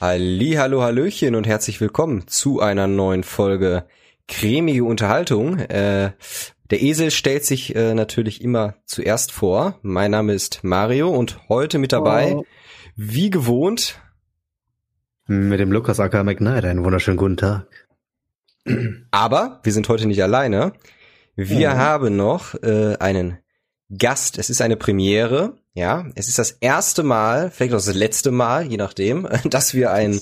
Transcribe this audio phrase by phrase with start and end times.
[0.00, 3.84] Halli, hallo, hallöchen und herzlich willkommen zu einer neuen Folge
[4.28, 5.58] cremige Unterhaltung.
[5.58, 6.12] Äh,
[6.70, 9.76] der Esel stellt sich äh, natürlich immer zuerst vor.
[9.82, 12.44] Mein Name ist Mario und heute mit dabei, oh.
[12.94, 14.00] wie gewohnt,
[15.26, 16.64] mit dem Lukas Acker McKnight.
[16.64, 17.66] Einen wunderschönen guten Tag.
[19.10, 20.74] Aber wir sind heute nicht alleine.
[21.34, 21.76] Wir mhm.
[21.76, 23.38] haben noch äh, einen
[23.96, 24.38] Gast.
[24.38, 25.58] Es ist eine Premiere.
[25.78, 29.92] Ja, es ist das erste Mal, vielleicht auch das letzte Mal, je nachdem, dass wir
[29.92, 30.20] einen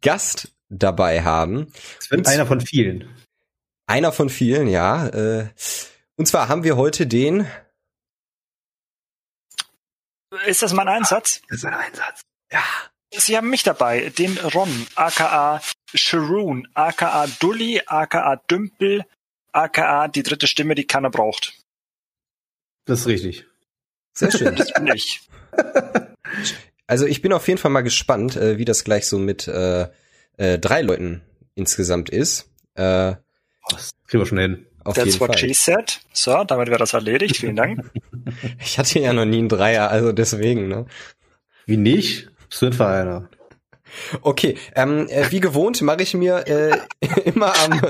[0.00, 1.70] Gast dabei haben.
[2.00, 3.14] Es wird und einer von vielen.
[3.86, 5.08] Einer von vielen, ja.
[5.08, 5.50] Äh,
[6.16, 7.46] und zwar haben wir heute den.
[10.46, 11.42] Ist das mein Einsatz?
[11.50, 12.22] Das ist ein Einsatz.
[12.50, 12.64] Ja.
[13.14, 15.60] Sie haben mich dabei, den Ron, aka
[15.94, 19.04] Sharoon, aka Dully, aka Dümpel,
[19.52, 21.52] aka die dritte Stimme, die keiner braucht.
[22.86, 23.46] Das ist richtig.
[24.14, 24.56] Sehr schön.
[24.56, 25.20] Das bin ich.
[26.86, 29.88] Also ich bin auf jeden Fall mal gespannt, äh, wie das gleich so mit äh,
[30.36, 31.22] äh, drei Leuten
[31.54, 32.50] insgesamt ist.
[32.74, 33.14] Äh,
[33.70, 34.66] das kriegen wir schon hin.
[34.84, 35.38] Auf That's what Fall.
[35.38, 36.00] she said.
[36.12, 37.38] So, damit wäre das erledigt.
[37.38, 37.90] Vielen Dank.
[38.60, 40.84] ich hatte ja noch nie einen Dreier, also deswegen, ne?
[41.64, 42.28] Wie nicht?
[42.50, 43.28] Sind wir einer.
[44.20, 46.78] Okay, ähm, äh, wie gewohnt mache ich mir äh,
[47.24, 47.80] immer am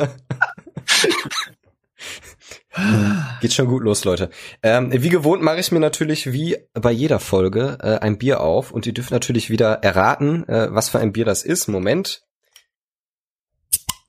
[3.40, 4.30] Geht schon gut los, Leute.
[4.62, 8.72] Ähm, wie gewohnt mache ich mir natürlich wie bei jeder Folge äh, ein Bier auf
[8.72, 11.68] und ihr dürft natürlich wieder erraten, äh, was für ein Bier das ist.
[11.68, 12.22] Moment.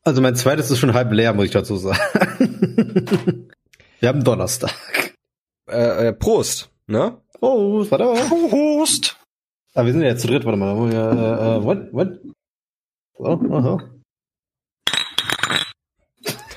[0.04, 2.00] Also mein zweites ist schon halb leer, muss ich dazu sagen.
[4.00, 4.74] Wir haben Donnerstag.
[5.68, 7.18] Äh, äh, Prost, ne?
[7.40, 8.50] Prost, warte mal.
[8.50, 9.18] Prost.
[9.74, 10.92] Ah, wir sind ja jetzt zu dritt, warte mal.
[10.92, 12.08] Äh, äh, what, what?
[13.18, 13.95] So, aha.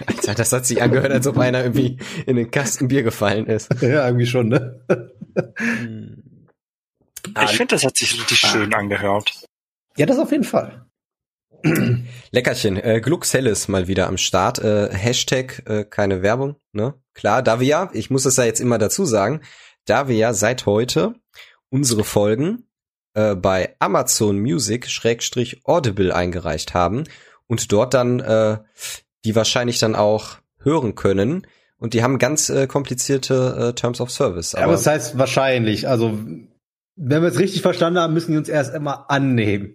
[0.07, 3.69] Alter, das hat sich angehört, als ob einer irgendwie in den Kasten Bier gefallen ist.
[3.83, 4.85] Ja, irgendwie schon, ne?
[7.45, 8.49] Ich finde, das hat sich richtig ah.
[8.49, 9.33] schön angehört.
[9.97, 10.87] Ja, das auf jeden Fall.
[12.31, 14.59] Leckerchen, äh, Glux Helles mal wieder am Start.
[14.59, 16.95] Äh, Hashtag äh, keine Werbung, ne?
[17.15, 19.41] Klar, da wir ja, ich muss es ja jetzt immer dazu sagen,
[19.85, 21.15] da wir ja seit heute
[21.71, 22.69] unsere Folgen
[23.15, 27.05] äh, bei Amazon Music Schrägstrich Audible eingereicht haben
[27.47, 28.59] und dort dann äh,
[29.25, 31.47] die wahrscheinlich dann auch hören können.
[31.79, 34.55] Und die haben ganz äh, komplizierte äh, Terms of Service.
[34.55, 35.89] Aber, ja, aber das heißt wahrscheinlich.
[35.89, 36.19] Also,
[36.97, 39.75] wenn wir es richtig verstanden haben, müssen die uns erst immer annehmen.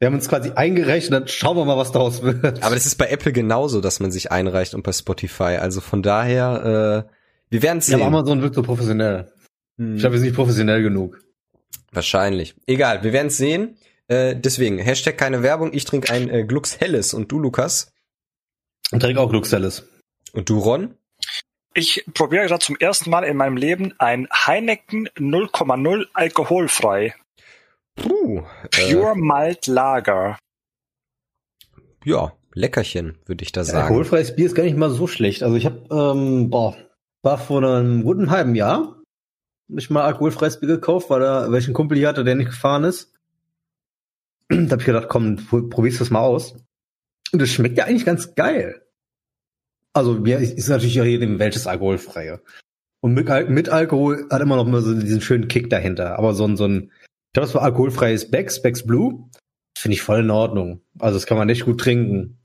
[0.00, 2.62] Wir haben uns quasi eingerechnet, dann schauen wir mal, was daraus wird.
[2.62, 5.56] Aber das ist bei Apple genauso, dass man sich einreicht und bei Spotify.
[5.60, 7.14] Also von daher, äh,
[7.50, 8.00] wir werden sehen.
[8.00, 9.32] Ja, aber Amazon wirkt so professionell.
[9.78, 9.94] Hm.
[9.94, 11.20] Ich glaube, wir sind nicht professionell genug.
[11.92, 12.56] Wahrscheinlich.
[12.66, 13.76] Egal, wir werden es sehen.
[14.08, 17.93] Äh, deswegen, Hashtag keine Werbung, ich trinke ein äh, Glux Helles und du, Lukas?
[18.90, 19.88] Und trinke auch Luxelles.
[20.32, 20.94] Und du, Ron?
[21.74, 27.14] Ich probiere gerade zum ersten Mal in meinem Leben ein Heineken 0,0 alkoholfrei.
[27.96, 30.38] Puh, äh, Pure äh, Malt Lager.
[32.04, 33.82] Ja, Leckerchen, würde ich da sagen.
[33.82, 35.42] Alkoholfreies Bier ist gar nicht mal so schlecht.
[35.42, 36.76] Also ich habe, ähm, boah,
[37.22, 38.94] war vor einem guten halben Jahr
[39.68, 43.12] ich mal alkoholfreies Bier gekauft, weil da welchen Kumpel hier hatte, der nicht gefahren ist.
[44.48, 46.56] da habe ich gedacht, komm, probierst du das mal aus.
[47.34, 48.86] Und das schmeckt ja eigentlich ganz geil.
[49.92, 52.40] Also mir ist natürlich auch jedem welches alkoholfreie.
[53.00, 56.16] Und mit, mit, Alkohol hat immer noch mal so diesen schönen Kick dahinter.
[56.16, 59.28] Aber so ein, so ein, ich glaube, das war alkoholfreies Becks, Becks Blue,
[59.76, 60.80] finde ich voll in Ordnung.
[61.00, 62.38] Also das kann man nicht gut trinken.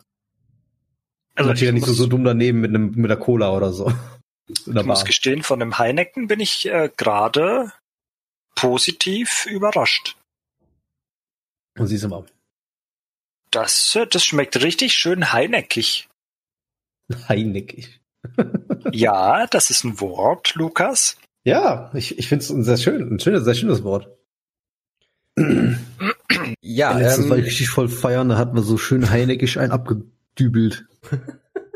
[1.35, 3.93] Also ich ja nicht so, so dumm daneben mit einem mit der Cola oder so.
[4.49, 7.71] Ich muss gestehen, von dem Heineken bin ich äh, gerade
[8.55, 10.17] positiv überrascht.
[11.77, 12.25] Und siehst du mal.
[13.51, 16.07] Das, das schmeckt richtig schön heineckig.
[17.27, 17.99] Heineckig.
[18.91, 21.17] ja, das ist ein Wort, Lukas.
[21.43, 24.09] Ja, ich, ich finde es ein sehr schön, ein schönes, sehr schönes Wort.
[26.61, 29.71] ja, letztes ähm, war ich richtig voll feiern, da hatten wir so schön heineckig ein
[29.71, 30.85] abgedübelt.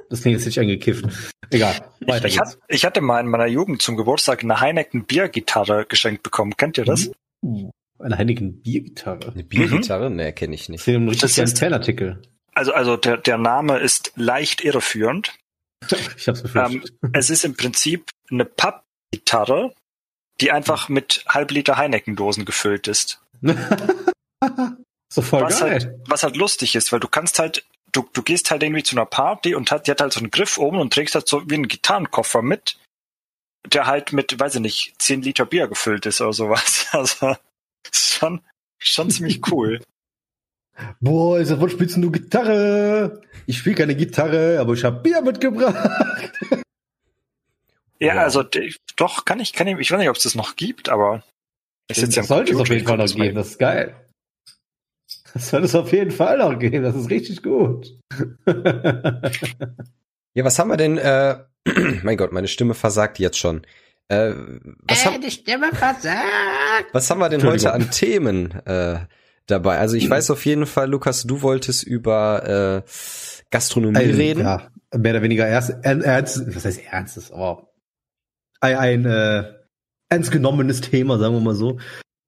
[0.09, 1.05] Das klingt jetzt nicht angekifft.
[1.49, 2.59] Egal, weiter ich, geht's.
[2.67, 6.55] Ich, hatte mal in meiner Jugend zum Geburtstag eine Heineken Biergitarre geschenkt bekommen.
[6.55, 7.09] Kennt ihr das?
[7.41, 7.71] Uh.
[7.99, 9.31] Eine Heineken Biergitarre.
[9.31, 10.09] Eine Biergitarre?
[10.09, 10.15] Mhm.
[10.17, 10.87] Nee, kenne ich nicht.
[10.87, 12.21] Das ist richtig ein Fanartikel.
[12.53, 15.33] Also, also der, der Name ist leicht irreführend.
[16.17, 16.93] Ich hab's befürchtet.
[17.01, 19.73] Ähm, es ist im Prinzip eine Pappgitarre,
[20.39, 23.21] die einfach mit halb Liter Heineken-Dosen gefüllt ist.
[25.09, 25.71] so voll was geil.
[25.71, 28.95] Halt, was halt lustig ist, weil du kannst halt, du, du gehst halt irgendwie zu
[28.95, 31.49] einer Party und hat, die hat halt so einen Griff oben und trägst halt so
[31.49, 32.77] wie einen Gitarrenkoffer mit,
[33.67, 36.87] der halt mit, weiß ich nicht, 10 Liter Bier gefüllt ist oder sowas.
[36.93, 37.35] Also
[37.93, 38.41] schon,
[38.77, 39.81] schon ziemlich cool.
[41.01, 43.21] Boah, ist davon spielst du Gitarre?
[43.45, 46.31] Ich spiele keine Gitarre, aber ich habe Bier mitgebracht.
[47.99, 48.21] Ja, wow.
[48.21, 48.43] also
[48.95, 51.23] doch kann ich, kann ich, ich weiß nicht, ob es das noch gibt, aber
[51.87, 53.35] es jetzt ja sollte es auf jeden Fall noch geben.
[53.35, 53.95] Das ist geil.
[55.33, 56.83] Das soll es auf jeden Fall noch geben.
[56.83, 57.97] Das ist richtig gut.
[60.35, 60.97] Ja, was haben wir denn?
[60.97, 61.37] Äh,
[62.03, 63.65] mein Gott, meine Stimme versagt jetzt schon.
[64.09, 64.33] Äh,
[64.87, 66.89] was, äh, haben, die Stimme versagt.
[66.91, 68.99] was haben wir denn heute an Themen äh,
[69.47, 69.77] dabei?
[69.79, 72.89] Also ich weiß auf jeden Fall, Lukas, du wolltest über äh,
[73.49, 74.41] Gastronomie Ein- reden.
[74.41, 77.69] Ja, mehr oder weniger ernst, ern- ernst, was heißt ernstes, aber
[78.59, 79.43] ein, ein äh,
[80.09, 81.79] ernst genommenes Thema, sagen wir mal so.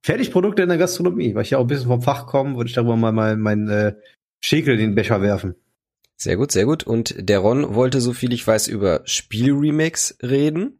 [0.05, 2.75] Fertigprodukte in der Gastronomie, weil ich ja auch ein bisschen vom Fach komme, würde ich
[2.75, 3.95] darüber mal mein, mein äh,
[4.39, 5.55] Schäkel in den Becher werfen.
[6.17, 6.83] Sehr gut, sehr gut.
[6.83, 10.79] Und der Ron wollte, so viel ich weiß, über Spielremakes reden.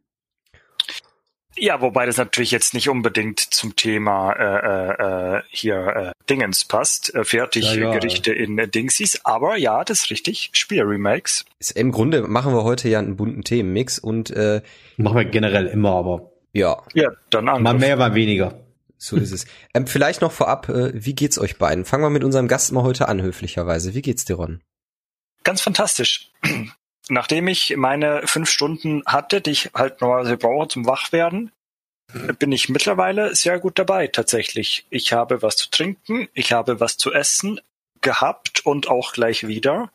[1.58, 6.64] Ja, wobei das natürlich jetzt nicht unbedingt zum Thema äh, äh, äh, hier äh, Dingens
[6.64, 7.24] passt, äh, Ja, ja.
[7.24, 11.44] Fertiggerichte in äh, Dingsies, aber ja, das ist richtig, Spielremakes.
[11.58, 14.60] Ist, Im Grunde machen wir heute ja einen bunten Themenmix und äh,
[14.98, 17.62] Machen wir generell immer, aber ja, Ja, dann an.
[17.62, 18.60] mal mehr, mal weniger.
[18.98, 19.46] so ist es.
[19.74, 21.84] Ähm, vielleicht noch vorab, äh, wie geht's euch beiden?
[21.84, 23.94] Fangen wir mit unserem Gast mal heute an, höflicherweise.
[23.94, 24.62] Wie geht's dir, Ron?
[25.44, 26.30] Ganz fantastisch.
[27.08, 31.52] Nachdem ich meine fünf Stunden hatte, die ich halt normalerweise brauche zum Wachwerden,
[32.38, 34.86] bin ich mittlerweile sehr gut dabei tatsächlich.
[34.90, 37.60] Ich habe was zu trinken, ich habe was zu essen
[38.00, 39.90] gehabt und auch gleich wieder.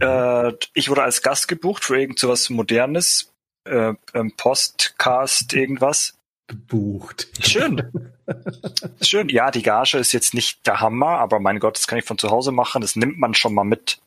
[0.00, 3.32] Äh, ich wurde als Gast gebucht für irgend so was Modernes,
[3.64, 6.14] äh, ähm, Postcast, irgendwas.
[6.46, 7.28] Gebucht.
[7.46, 7.92] Schön.
[9.02, 9.28] Schön.
[9.28, 12.18] Ja, die Gage ist jetzt nicht der Hammer, aber mein Gott, das kann ich von
[12.18, 12.80] zu Hause machen.
[12.80, 14.00] Das nimmt man schon mal mit.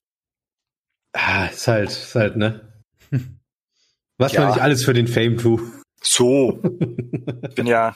[1.14, 2.72] Ah, ist halt, ist halt, ne?
[4.18, 4.42] Was Ja.
[4.42, 5.62] man nicht alles für den Fame tut.
[6.02, 6.62] So.
[7.50, 7.96] Ich bin ja,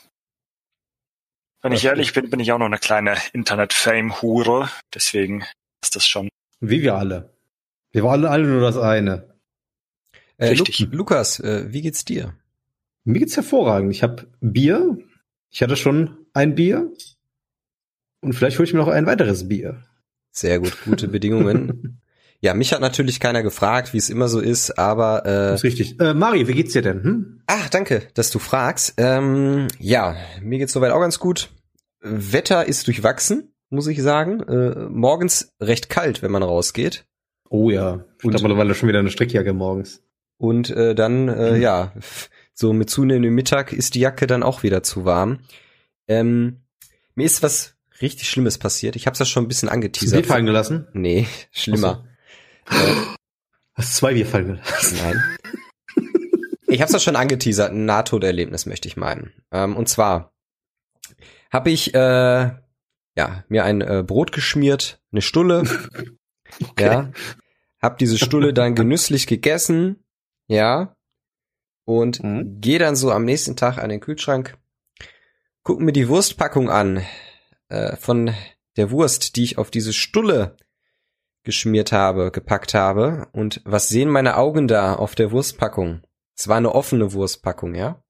[1.62, 4.70] wenn ich ehrlich bin, bin ich auch noch eine kleine Internet-Fame-Hure.
[4.94, 5.44] Deswegen
[5.82, 6.30] ist das schon.
[6.60, 7.34] Wie wir alle.
[7.92, 9.34] Wir wollen alle nur das eine.
[10.38, 10.80] Äh, Lu Richtig.
[10.92, 12.36] Lukas, äh, wie geht's dir?
[13.04, 13.92] Mir geht's hervorragend.
[13.92, 14.98] Ich habe Bier.
[15.50, 16.92] Ich hatte schon ein Bier.
[18.22, 19.84] Und vielleicht hole ich mir noch ein weiteres Bier.
[20.32, 22.02] Sehr gut, gute Bedingungen.
[22.42, 25.64] Ja, mich hat natürlich keiner gefragt, wie es immer so ist, aber äh, Das ist
[25.64, 26.00] richtig.
[26.00, 27.04] Äh, Mari, wie geht's dir denn?
[27.04, 27.42] Hm?
[27.48, 28.94] Ach, danke, dass du fragst.
[28.98, 31.50] Ähm, ja, mir geht's soweit auch ganz gut.
[32.02, 34.42] Wetter ist durchwachsen, muss ich sagen.
[34.42, 37.06] Äh, morgens recht kalt, wenn man rausgeht.
[37.50, 38.04] Oh ja.
[38.20, 40.04] Ich Und- habe mittlerweile schon wieder eine Strickjacke morgens.
[40.38, 41.94] Und äh, dann, äh, ja,
[42.54, 45.40] so mit zunehmendem Mittag ist die Jacke dann auch wieder zu warm.
[46.08, 46.62] Ähm,
[47.16, 48.96] mir ist was richtig Schlimmes passiert.
[48.98, 50.26] Ich habe es ja schon ein bisschen Hast du angeteasert.
[50.26, 50.88] fallen gelassen?
[50.94, 52.06] Nee, schlimmer.
[52.68, 54.98] Hast du zwei Bier fallen gelassen?
[54.98, 55.24] Nein.
[56.68, 59.32] Ich habe es ja schon angeteasert, ein Nahtoderlebnis möchte ich meinen.
[59.52, 60.34] Ähm, und zwar
[61.52, 62.00] habe ich äh,
[63.18, 65.64] ja mir ein äh, Brot geschmiert, eine Stulle,
[66.80, 67.12] ja,
[67.82, 70.04] habe diese Stulle dann genüsslich gegessen,
[70.48, 70.96] ja,
[71.86, 72.60] und Mhm.
[72.62, 74.58] gehe dann so am nächsten Tag an den Kühlschrank,
[75.64, 77.06] guck mir die Wurstpackung an
[77.70, 78.34] äh, von
[78.76, 80.58] der Wurst, die ich auf diese Stulle
[81.46, 83.28] geschmiert habe, gepackt habe.
[83.32, 86.02] Und was sehen meine Augen da auf der Wurstpackung?
[86.38, 88.04] Es war eine offene Wurstpackung, ja?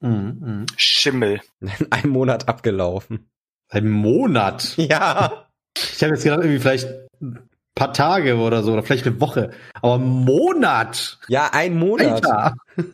[0.00, 0.66] Mhm, mhm.
[0.76, 1.40] Schimmel.
[1.90, 3.28] Ein Monat abgelaufen.
[3.68, 4.76] Ein Monat.
[4.78, 5.48] Ja.
[5.76, 6.88] Ich habe jetzt gedacht, irgendwie vielleicht
[7.20, 9.50] ein paar Tage oder so, oder vielleicht eine Woche.
[9.74, 11.18] Aber ein Monat!
[11.26, 12.24] Ja, ein Monat.
[12.24, 12.54] Alter!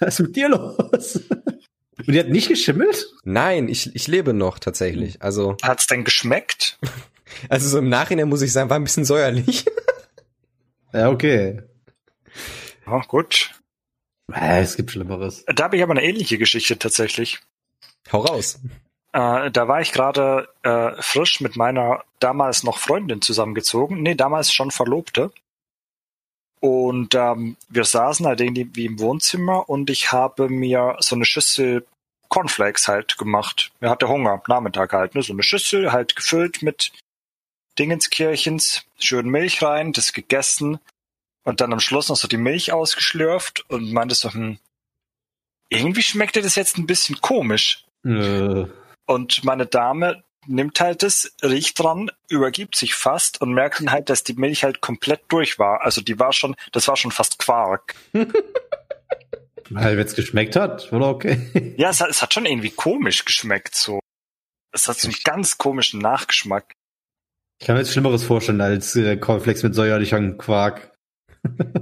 [0.00, 1.20] Was ist mit dir los?
[1.98, 3.06] Und die hat nicht geschimmelt?
[3.22, 5.22] Nein, ich, ich lebe noch tatsächlich.
[5.22, 6.78] Also, Hat's denn geschmeckt?
[7.48, 9.64] Also so im Nachhinein muss ich sagen, war ein bisschen säuerlich.
[10.90, 11.60] Ja, okay.
[12.86, 13.54] Ja, gut.
[14.32, 15.44] Äh, es gibt Schlimmeres.
[15.46, 17.40] Da habe ich aber eine ähnliche Geschichte tatsächlich.
[18.10, 18.58] Hau raus.
[19.12, 24.02] Äh, da war ich gerade äh, frisch mit meiner damals noch Freundin zusammengezogen.
[24.02, 25.30] Nee, damals schon Verlobte.
[26.60, 31.86] Und ähm, wir saßen halt irgendwie im Wohnzimmer und ich habe mir so eine Schüssel
[32.28, 33.70] Cornflakes halt gemacht.
[33.80, 35.22] Mir hatte Hunger, Nachmittag halt, ne?
[35.22, 36.92] So eine Schüssel halt gefüllt mit
[37.78, 40.78] Dingenskirchens, schön Milch rein, das gegessen
[41.44, 44.58] und dann am Schluss noch so die Milch ausgeschlürft und meinte so, hm,
[45.70, 47.84] irgendwie schmeckte das jetzt ein bisschen komisch.
[48.04, 48.66] Äh,
[49.06, 54.08] Und meine Dame nimmt halt das, riecht dran, übergibt sich fast und merkt dann halt,
[54.10, 55.82] dass die Milch halt komplett durch war.
[55.82, 57.94] Also die war schon, das war schon fast Quark.
[58.12, 61.74] weil wenn es geschmeckt hat, war doch okay.
[61.76, 64.00] Ja, es hat, es hat schon irgendwie komisch geschmeckt so.
[64.72, 66.72] Es hat so einen ganz komischen Nachgeschmack.
[67.60, 70.92] Ich kann mir jetzt Schlimmeres vorstellen als äh, Cornflakes mit säuerlichem Quark.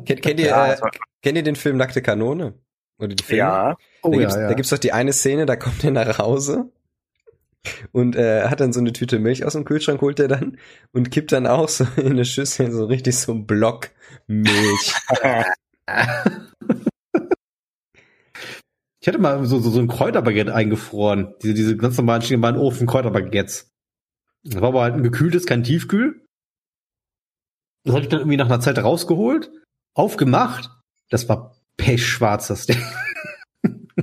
[0.05, 0.77] Kennt, kennt, ihr, Ja, äh,
[1.23, 2.55] kennt ihr den Film Nackte Kanone?
[2.99, 3.39] Oder die Filme?
[3.39, 4.49] ja, Oh da, ja, gibt's, ja.
[4.49, 6.71] da gibt's doch die eine Szene, da kommt er nach Hause
[7.93, 10.57] und äh, hat dann so eine Tüte Milch aus dem Kühlschrank, holt er dann
[10.93, 13.91] und kippt dann auch so in eine Schüssel so richtig so einen Block
[14.27, 14.95] Milch.
[18.99, 21.33] Ich hatte mal so, so, so ein Kräuterbaguette eingefroren.
[21.41, 23.73] Diese, diese ganz normalen, normalen Ofen Kräuterbaguettes.
[24.47, 26.25] Das war aber halt ein gekühltes, kein Tiefkühl.
[27.85, 29.51] Das habe ich dann irgendwie nach einer Zeit rausgeholt,
[29.95, 30.71] aufgemacht.
[31.11, 32.81] Das war pechschwarz, das Ding.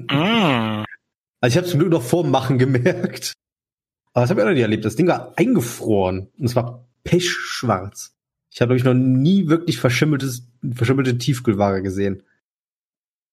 [0.09, 0.83] Mm.
[1.39, 3.33] Also ich habe zum Glück noch vorm Machen gemerkt.
[4.13, 4.85] Aber das habe ich auch noch nie erlebt.
[4.85, 8.15] Das Ding war eingefroren und es war pechschwarz.
[8.49, 12.23] Ich habe, glaube ich, noch nie wirklich verschimmeltes, verschimmelte Tiefkühlware gesehen.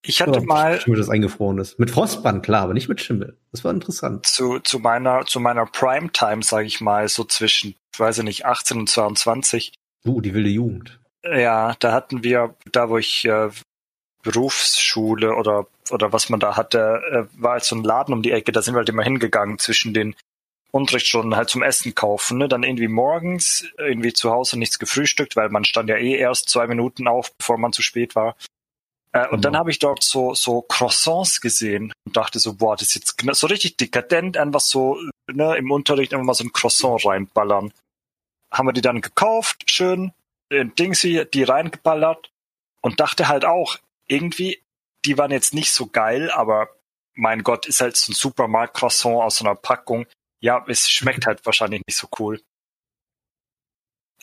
[0.03, 1.79] Ich hatte Oder mal Verschimmeltes eingefrorenes.
[1.79, 3.37] Mit Frostband, klar, aber nicht mit Schimmel.
[3.53, 4.27] Das war interessant.
[4.27, 8.79] zu, zu meiner, zu meiner Primetime, sage ich mal, so zwischen, ich weiß nicht, 18
[8.79, 9.75] und 22.
[10.05, 10.99] Du, die wilde Jugend.
[11.23, 13.51] Ja, da hatten wir, da wo ich äh,
[14.23, 18.33] Berufsschule oder oder was man da hatte, äh, war halt so ein Laden um die
[18.33, 20.15] Ecke, da sind wir halt immer hingegangen zwischen den
[20.73, 22.49] Unterrichtsstunden halt zum Essen kaufen, ne?
[22.49, 26.69] Dann irgendwie morgens irgendwie zu Hause nichts gefrühstückt, weil man stand ja eh erst zwei
[26.69, 28.37] Minuten auf, bevor man zu spät war.
[29.13, 29.59] Äh, und dann Genau.
[29.61, 33.47] habe ich dort so so Croissants gesehen und dachte so, boah, das ist jetzt so
[33.47, 34.99] richtig dekadent, einfach so
[35.33, 37.73] ne, im Unterricht einfach mal so ein Croissant reinballern.
[38.53, 40.13] Haben wir die dann gekauft, schön,
[40.51, 42.31] in Dingsy, die reingeballert
[42.83, 43.77] und dachte halt auch,
[44.07, 44.63] irgendwie,
[45.05, 46.69] die waren jetzt nicht so geil, aber
[47.15, 50.07] mein Gott, ist halt so ein Supermarkt-Croissant aus so einer Packung.
[50.41, 52.43] Ja, es schmeckt halt wahrscheinlich nicht so cool.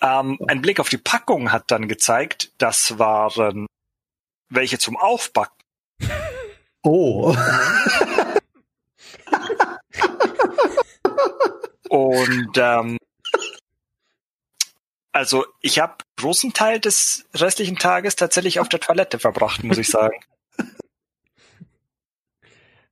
[0.01, 3.67] Ähm, ein Blick auf die Packung hat dann gezeigt, das waren
[4.49, 5.55] welche zum Aufbacken.
[6.83, 7.35] Oh.
[11.89, 12.97] Und ähm,
[15.11, 19.89] also ich habe großen Teil des restlichen Tages tatsächlich auf der Toilette verbracht, muss ich
[19.89, 20.17] sagen.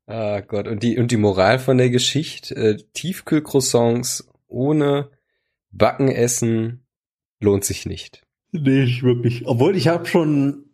[0.08, 5.10] Ah Gott, und die, und die Moral von der Geschichte, äh, Tiefkühlcroissants ohne
[5.72, 6.86] Backen essen
[7.40, 8.22] lohnt sich nicht.
[8.52, 9.48] Nee, nicht wirklich.
[9.48, 10.65] Obwohl ich habe schon.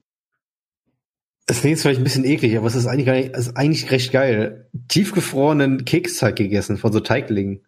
[1.51, 3.91] Es klingt jetzt vielleicht ein bisschen eklig, aber es ist eigentlich, nicht, es ist eigentlich
[3.91, 4.70] recht geil.
[4.88, 7.60] Tiefgefrorenen Keksteig gegessen von so Teiglingen.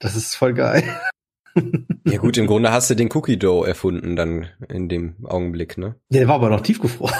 [0.00, 0.82] Das ist voll geil.
[2.06, 5.96] Ja gut, im Grunde hast du den Cookie Dough erfunden dann in dem Augenblick, ne?
[6.08, 7.12] Ja, der war aber noch tiefgefroren.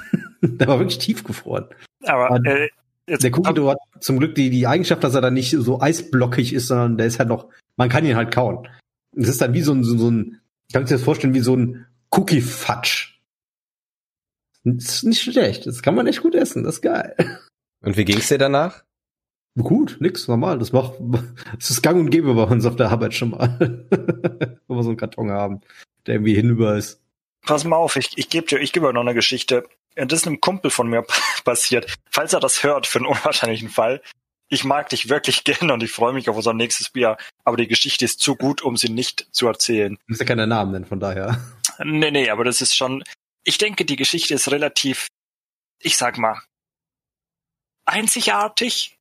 [0.40, 1.66] der war wirklich tiefgefroren.
[2.02, 2.70] Aber äh,
[3.06, 5.82] jetzt, Der Cookie Dough hat zum Glück die, die Eigenschaft, dass er dann nicht so
[5.82, 8.66] eisblockig ist, sondern der ist halt noch, man kann ihn halt kauen.
[9.14, 11.40] Es ist dann wie so ein, so, so ein, ich kann mir das vorstellen, wie
[11.40, 13.13] so ein Cookie-Fatsch.
[14.64, 15.66] Das ist nicht schlecht.
[15.66, 16.64] Das kann man echt gut essen.
[16.64, 17.14] Das ist geil.
[17.80, 18.82] Und wie ging's dir danach?
[19.56, 20.58] Gut, nix, normal.
[20.58, 20.94] Das macht,
[21.56, 23.86] das ist gang und gäbe bei uns auf der Arbeit schon mal.
[23.90, 25.60] Wenn wir so einen Karton haben,
[26.06, 27.00] der irgendwie hinüber ist.
[27.42, 29.64] pass mal auf, ich, ich gebe dir, ich gebe euch noch eine Geschichte.
[29.94, 31.04] Das ist einem Kumpel von mir
[31.44, 31.94] passiert.
[32.10, 34.02] Falls er das hört, für einen unwahrscheinlichen Fall.
[34.48, 37.16] Ich mag dich wirklich gerne und ich freue mich auf unser nächstes Bier.
[37.44, 39.94] Aber die Geschichte ist zu gut, um sie nicht zu erzählen.
[39.94, 41.38] Du musst ja keine Namen nennen, von daher.
[41.84, 43.04] Nee, nee, aber das ist schon,
[43.44, 45.08] ich denke, die Geschichte ist relativ,
[45.80, 46.42] ich sag mal,
[47.84, 48.96] einzigartig.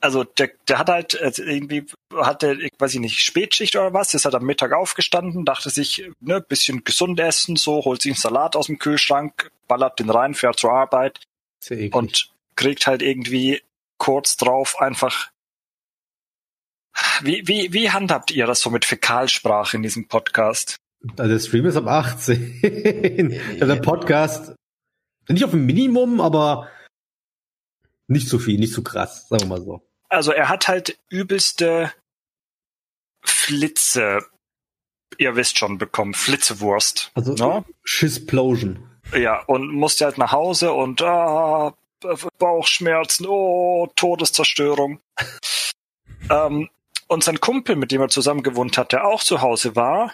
[0.00, 4.12] Also der, der hat halt äh, irgendwie, hatte, ich weiß ich nicht, Spätschicht oder was,
[4.12, 8.20] ist halt am Mittag aufgestanden, dachte sich, ne, bisschen gesund essen, so, holt sich einen
[8.20, 11.20] Salat aus dem Kühlschrank, ballert den rein, fährt zur Arbeit
[11.92, 13.62] und kriegt halt irgendwie
[13.98, 15.30] kurz drauf einfach.
[17.22, 20.78] Wie, wie, wie handhabt ihr das so mit Fäkalsprache in diesem Podcast?
[21.16, 23.40] Also der Stream ist ab 18.
[23.60, 24.54] also der Podcast
[25.28, 26.68] nicht auf dem Minimum, aber
[28.08, 29.82] nicht so viel, nicht so krass, sagen wir mal so.
[30.08, 31.92] Also er hat halt übelste
[33.22, 34.24] Flitze,
[35.18, 37.10] ihr wisst schon, bekommen, Flitzewurst.
[37.14, 37.64] Also ne?
[37.84, 38.90] Schisplosion.
[39.14, 41.74] Ja, und musste halt nach Hause und ah,
[42.38, 45.00] Bauchschmerzen, oh, Todeszerstörung.
[46.30, 46.68] ähm,
[47.06, 50.12] und sein Kumpel, mit dem er zusammen gewohnt hat, der auch zu Hause war,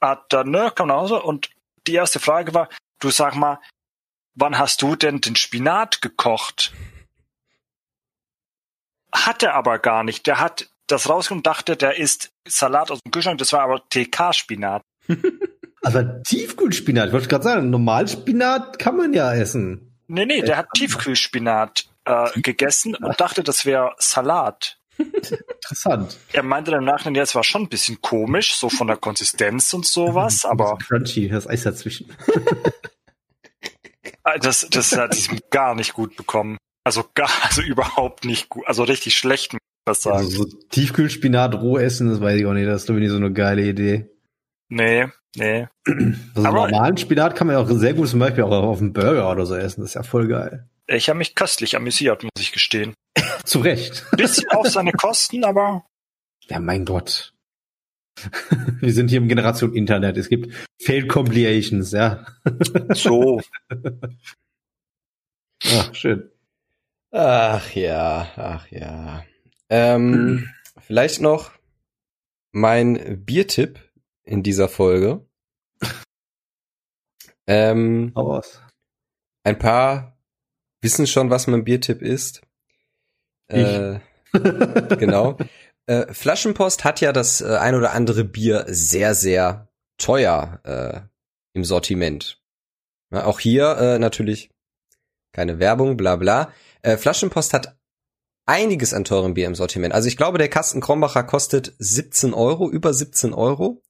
[0.00, 1.50] hat dann, ne, kam nach Hause und
[1.86, 3.60] die erste Frage war, du sag mal,
[4.34, 6.72] wann hast du denn den Spinat gekocht?
[9.12, 10.26] Hat er aber gar nicht.
[10.26, 14.82] Der hat das rausgenommen, dachte, der isst Salat aus dem Kühlschrank, das war aber TK-Spinat.
[15.82, 19.96] Also Tiefkühlspinat, ich wollte gerade sagen, Normalspinat kann man ja essen.
[20.08, 24.78] Nee, nee, der hat Tiefkühlspinat äh, gegessen und dachte, das wäre Salat.
[25.00, 26.18] Interessant.
[26.32, 28.96] Er meinte dann im Nachhinein, ja, es war schon ein bisschen komisch, so von der
[28.96, 32.10] Konsistenz und sowas, aber Crunchy, das Eis dazwischen.
[34.24, 36.56] äh, das, das hat ich gar nicht gut bekommen.
[36.84, 40.18] Also gar, also überhaupt nicht gut, also richtig schlecht, muss ich das sagen.
[40.18, 43.16] Also so Tiefkühlspinat roh essen, das weiß ich auch nicht, das ist doch nicht so
[43.16, 44.08] eine geile Idee.
[44.68, 45.66] Nee, nee.
[45.86, 48.92] Also Aber- normalen Spinat kann man ja auch sehr gut zum Beispiel auch auf einem
[48.92, 50.68] Burger oder so essen, das ist ja voll geil.
[50.86, 52.94] Ich habe mich köstlich amüsiert, muss ich gestehen.
[53.44, 54.04] Zu Recht.
[54.16, 55.84] Bisschen auf seine Kosten, aber
[56.48, 57.34] Ja, mein Gott.
[58.80, 60.16] Wir sind hier im Generation Internet.
[60.16, 62.26] Es gibt Failed Compilations, ja.
[62.94, 63.40] so.
[65.64, 66.30] Ach, schön.
[67.12, 69.24] Ach ja, ach ja.
[69.68, 70.48] Ähm,
[70.80, 71.52] vielleicht noch
[72.52, 73.80] mein Biertipp
[74.22, 75.24] in dieser Folge.
[77.46, 78.12] Ähm,
[79.42, 80.16] ein paar
[80.82, 82.42] wissen schon, was mein Biertipp ist.
[83.50, 84.00] Äh,
[84.96, 85.36] genau.
[85.86, 91.00] Äh, Flaschenpost hat ja das äh, ein oder andere Bier sehr, sehr teuer äh,
[91.52, 92.40] im Sortiment.
[93.10, 94.50] Na, auch hier äh, natürlich
[95.32, 96.52] keine Werbung, bla bla.
[96.82, 97.76] Äh, Flaschenpost hat
[98.46, 99.94] einiges an teurem Bier im Sortiment.
[99.94, 103.82] Also ich glaube, der Kasten Krombacher kostet 17 Euro, über 17 Euro.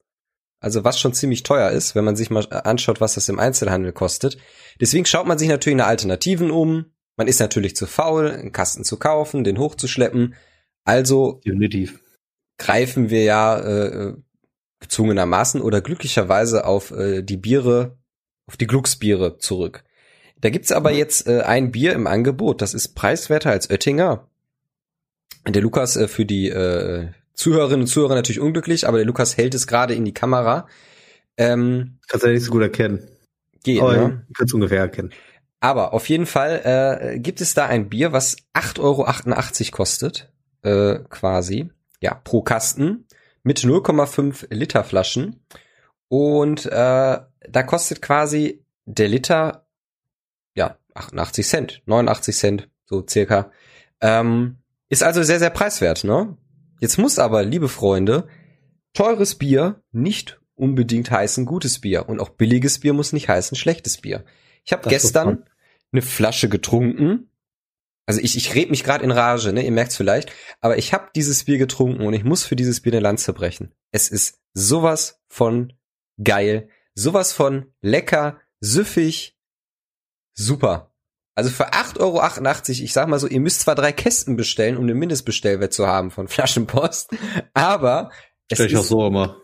[0.59, 3.91] Also was schon ziemlich teuer ist, wenn man sich mal anschaut, was das im Einzelhandel
[3.91, 4.37] kostet.
[4.79, 6.85] Deswegen schaut man sich natürlich nach Alternativen um.
[7.17, 10.35] Man ist natürlich zu faul, einen Kasten zu kaufen, den hochzuschleppen.
[10.83, 11.99] Also Definitiv.
[12.57, 14.13] greifen wir ja äh,
[14.79, 17.97] gezwungenermaßen oder glücklicherweise auf äh, die Biere,
[18.47, 19.83] auf die Glucksbiere zurück.
[20.39, 24.27] Da gibt's aber jetzt äh, ein Bier im Angebot, das ist preiswerter als Oettinger.
[25.47, 29.53] Der Lukas äh, für die äh, Zuhörerinnen und Zuhörer natürlich unglücklich, aber der Lukas hält
[29.53, 30.67] es gerade in die Kamera.
[31.37, 33.07] Ähm, Kannst du ja nicht so gut erkennen.
[33.63, 34.25] geht, Aber ne?
[34.27, 35.11] du kannst ungefähr erkennen.
[35.61, 36.61] Aber auf jeden Fall
[37.13, 41.69] äh, gibt es da ein Bier, was 8,88 Euro kostet, äh, quasi,
[42.01, 43.05] ja, pro Kasten
[43.43, 45.45] mit 0,5 Liter Flaschen.
[46.07, 49.67] Und äh, da kostet quasi der Liter,
[50.55, 53.51] ja, 88 Cent, 89 Cent, so circa.
[54.01, 54.57] Ähm,
[54.89, 56.37] ist also sehr, sehr preiswert, ne?
[56.79, 58.27] Jetzt muss aber, liebe Freunde,
[58.93, 62.09] teures Bier nicht unbedingt heißen gutes Bier.
[62.09, 64.25] Und auch billiges Bier muss nicht heißen schlechtes Bier.
[64.63, 65.45] Ich habe gestern.
[65.91, 67.29] Eine Flasche getrunken.
[68.05, 69.63] Also ich, ich red mich gerade in Rage, ne?
[69.63, 70.31] Ihr merkt's vielleicht.
[70.59, 73.73] Aber ich habe dieses Bier getrunken und ich muss für dieses Bier eine Lanze brechen.
[73.91, 75.73] Es ist sowas von
[76.21, 79.37] geil, sowas von lecker, süffig,
[80.33, 80.93] super.
[81.35, 84.87] Also für 8,88 Euro, ich sag mal so, ihr müsst zwar drei Kästen bestellen, um
[84.87, 87.11] den Mindestbestellwert zu haben von Flaschenpost,
[87.53, 88.11] aber
[88.49, 89.37] es Stell ich auch ist, so immer.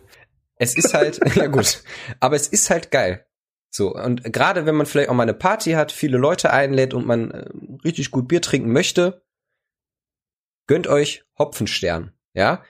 [0.58, 1.84] es ist halt, ja gut,
[2.20, 3.26] aber es ist halt geil.
[3.70, 7.06] So, und gerade wenn man vielleicht auch mal eine Party hat, viele Leute einlädt und
[7.06, 7.50] man äh,
[7.84, 9.22] richtig gut Bier trinken möchte,
[10.68, 12.64] gönnt euch Hopfenstern, ja?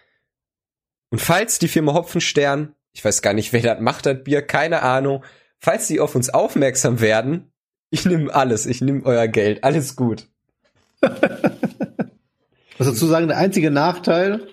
[1.10, 4.82] Und falls die Firma Hopfenstern, ich weiß gar nicht, wer das macht, das Bier, keine
[4.82, 5.24] Ahnung,
[5.60, 7.52] falls die auf uns aufmerksam werden,
[7.90, 10.28] ich nehme alles, ich nehme euer Geld, alles gut.
[11.02, 14.48] Was dazu sagen, der einzige Nachteil,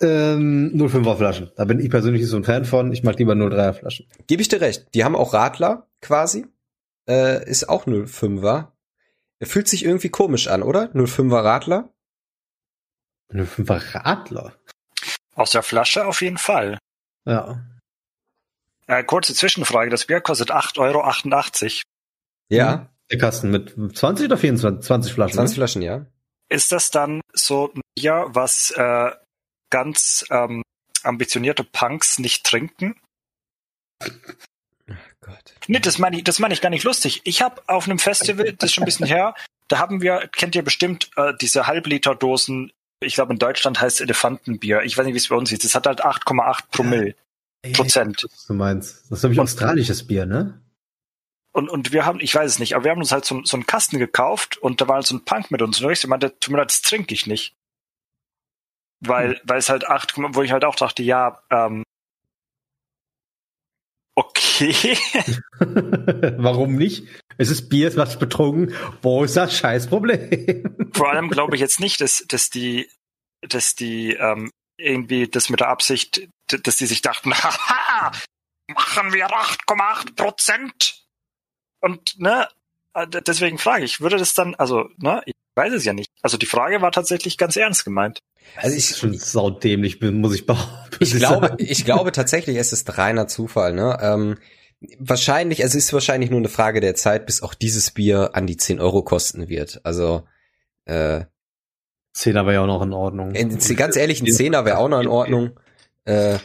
[0.00, 1.50] ähm, 05er Flaschen.
[1.56, 2.92] Da bin ich persönlich nicht so ein Fan von.
[2.92, 4.06] Ich mag lieber 03er Flaschen.
[4.26, 6.46] Gebe ich dir recht, die haben auch Radler quasi,
[7.08, 8.68] äh, ist auch 05er.
[9.38, 10.90] Er fühlt sich irgendwie komisch an, oder?
[10.94, 11.90] 05er Radler?
[13.30, 14.52] 05er Radler.
[15.34, 16.78] Aus der Flasche auf jeden Fall.
[17.26, 17.66] Ja.
[18.86, 19.90] Äh, kurze Zwischenfrage.
[19.90, 21.82] Das Bier kostet 8,88 Euro.
[22.48, 24.86] Ja, Der Kasten mit 20 oder 24?
[24.86, 25.34] 20 Flaschen.
[25.34, 25.60] 20 ne?
[25.60, 26.06] Flaschen, ja.
[26.48, 29.10] Ist das dann so ein Bier, was äh,
[29.70, 30.62] ganz ähm,
[31.02, 33.00] ambitionierte Punks nicht trinken?
[35.26, 35.54] Gott.
[35.66, 37.20] Nee, das meine ich, das meine ich gar nicht lustig.
[37.24, 39.34] Ich habe auf einem Festival, das ist schon ein bisschen her,
[39.68, 44.00] da haben wir, kennt ihr bestimmt äh, diese Halbliter-Dosen, ich glaube in Deutschland heißt es
[44.00, 44.82] Elefantenbier.
[44.82, 45.58] Ich weiß nicht, wie es bei uns hieß.
[45.58, 47.14] Das hat halt 8,8 Promille
[47.72, 48.24] Prozent.
[48.24, 49.10] Was du meinst.
[49.10, 50.62] Das ist nämlich australisches Bier, ne?
[51.52, 53.56] Und, und wir haben, ich weiß es nicht, aber wir haben uns halt so, so
[53.56, 55.80] einen Kasten gekauft und da war halt so ein Punk mit uns.
[55.80, 57.54] Und ich meinte, tut mir leid, das trinke ich nicht.
[59.00, 61.82] Weil, weil es halt acht, wo ich halt auch dachte, ja, ähm,
[64.14, 64.96] okay.
[66.38, 67.06] Warum nicht?
[67.38, 68.74] Es ist Bier, es macht betrunken.
[69.02, 70.90] Wo ist das Scheißproblem?
[70.94, 72.90] Vor allem glaube ich jetzt nicht, dass, dass die,
[73.42, 78.12] dass die ähm, irgendwie das mit der Absicht, dass die sich dachten, haha,
[78.68, 81.06] machen wir 8,8 Prozent.
[81.80, 82.48] Und ne,
[83.04, 86.10] deswegen frage ich, würde das dann, also, ne, ich weiß es ja nicht.
[86.22, 88.20] Also die Frage war tatsächlich ganz ernst gemeint.
[88.56, 90.96] Also ich, schon saudämlich, muss ich behaupten.
[91.00, 93.98] ich glaube, ich glaube tatsächlich, es ist reiner Zufall, ne?
[94.00, 94.38] Ähm,
[94.98, 98.56] wahrscheinlich, es ist wahrscheinlich nur eine Frage der Zeit, bis auch dieses Bier an die
[98.56, 99.80] 10 Euro kosten wird.
[99.84, 100.24] Also,
[100.84, 101.24] äh,
[102.12, 103.34] Zehner wäre ja auch noch in Ordnung.
[103.34, 105.60] in, ganz ehrlich, ein Zehner wäre auch noch in Ordnung.
[106.04, 106.38] Äh,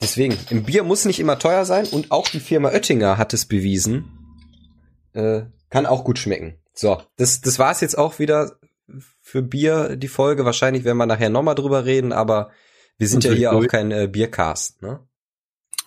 [0.00, 3.46] deswegen, im Bier muss nicht immer teuer sein und auch die Firma Oettinger hat es
[3.46, 4.04] bewiesen.
[5.14, 6.58] Äh, kann auch gut schmecken.
[6.72, 8.58] So, das, das war's jetzt auch wieder
[9.20, 10.44] für Bier, die Folge.
[10.44, 12.50] Wahrscheinlich werden wir nachher nochmal drüber reden, aber
[12.98, 15.00] wir sind ja hier auch kein äh, Biercast, ne?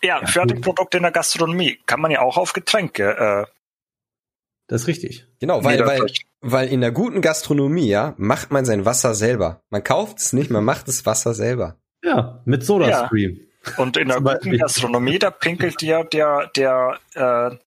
[0.01, 3.47] Ja, Ja, Fertigprodukte in der Gastronomie kann man ja auch auf Getränke.
[3.47, 3.51] Äh,
[4.67, 5.27] Das ist richtig.
[5.39, 6.27] Genau, weil, weil, niederträchtig.
[6.41, 9.61] weil in der guten Gastronomie, ja, macht man sein Wasser selber.
[9.69, 11.77] Man kauft es nicht, man macht das Wasser selber.
[12.03, 13.39] Ja, mit SodaStream.
[13.77, 14.57] Und in der guten.
[14.57, 17.57] Gastronomie, da pinkelt dir der, der, äh,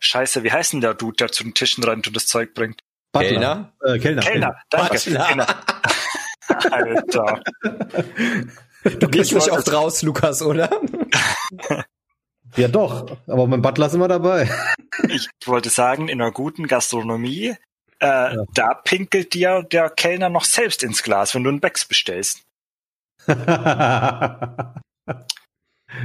[0.00, 2.80] Scheiße, wie heißt denn der Dude, der zu den Tischen rennt und das Zeug bringt?
[3.12, 3.28] Butler.
[3.28, 3.72] Kellner?
[3.84, 4.22] Äh, Kellner.
[4.22, 4.94] Kellner, danke.
[4.94, 5.26] Butler.
[5.26, 5.46] Kellner.
[6.72, 7.42] Alter.
[8.82, 10.68] Du gehst Ich nicht oft raus, Lukas, oder?
[12.56, 14.50] Ja doch, aber mein Butler ist immer dabei.
[15.08, 17.54] Ich wollte sagen, in einer guten Gastronomie,
[18.00, 22.42] äh, da pinkelt dir der Kellner noch selbst ins Glas, wenn du einen Becks bestellst.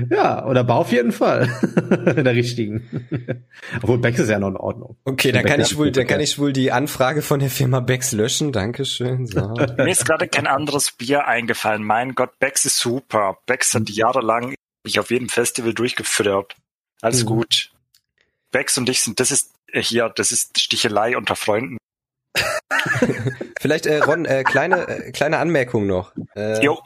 [0.09, 1.49] ja, oder Bau auf jeden Fall.
[2.15, 3.45] In der richtigen.
[3.81, 4.97] Obwohl Becks ist ja noch in Ordnung.
[5.05, 8.11] Okay, dann kann ich wohl, dann kann ich wohl die Anfrage von der Firma Becks
[8.11, 8.51] löschen.
[8.51, 9.27] Dankeschön.
[9.27, 9.47] So.
[9.77, 11.83] Mir ist gerade kein anderes Bier eingefallen.
[11.83, 13.37] Mein Gott, Becks ist super.
[13.45, 16.55] Becks hat jahrelang mich auf jedem Festival durchgefüttert.
[17.01, 17.27] Alles Mhm.
[17.27, 17.71] gut.
[18.51, 21.77] Becks und ich sind, das ist äh, hier, das ist Stichelei unter Freunden.
[23.59, 26.11] Vielleicht, äh, Ron, äh, kleine, äh, kleine Anmerkung noch.
[26.35, 26.79] Äh, Jo,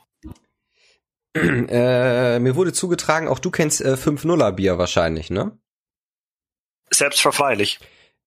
[1.36, 5.58] äh, mir wurde zugetragen, auch du kennst äh, 5-0er Bier wahrscheinlich, ne?
[6.92, 7.80] selbstverfreilich.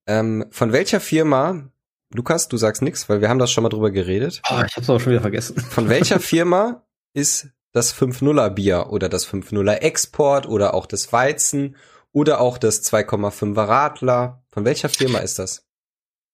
[0.06, 1.68] Ähm, von welcher Firma,
[2.12, 4.42] Lukas, du sagst nix, weil wir haben das schon mal drüber geredet.
[4.50, 5.60] Oh, ich hab's aber schon wieder vergessen.
[5.60, 6.82] Von welcher Firma
[7.14, 11.76] ist das 5-0er Bier oder das 5-0er Export oder auch das Weizen
[12.12, 14.42] oder auch das 2,5er Radler?
[14.50, 15.66] Von welcher Firma ist das?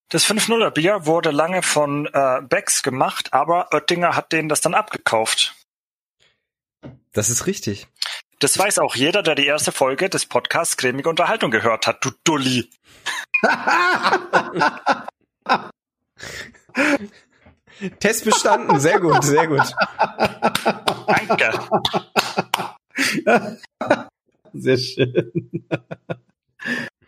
[0.09, 4.75] Das 5-0er Bier wurde lange von äh, Becks gemacht, aber Oettinger hat denen das dann
[4.75, 5.55] abgekauft.
[7.19, 7.89] Das ist richtig.
[8.39, 12.13] Das weiß auch jeder, der die erste Folge des Podcasts Cremige Unterhaltung gehört hat, du
[12.23, 12.71] Dulli.
[17.99, 19.69] Test bestanden, sehr gut, sehr gut.
[21.09, 21.59] Danke.
[24.53, 25.67] Sehr schön.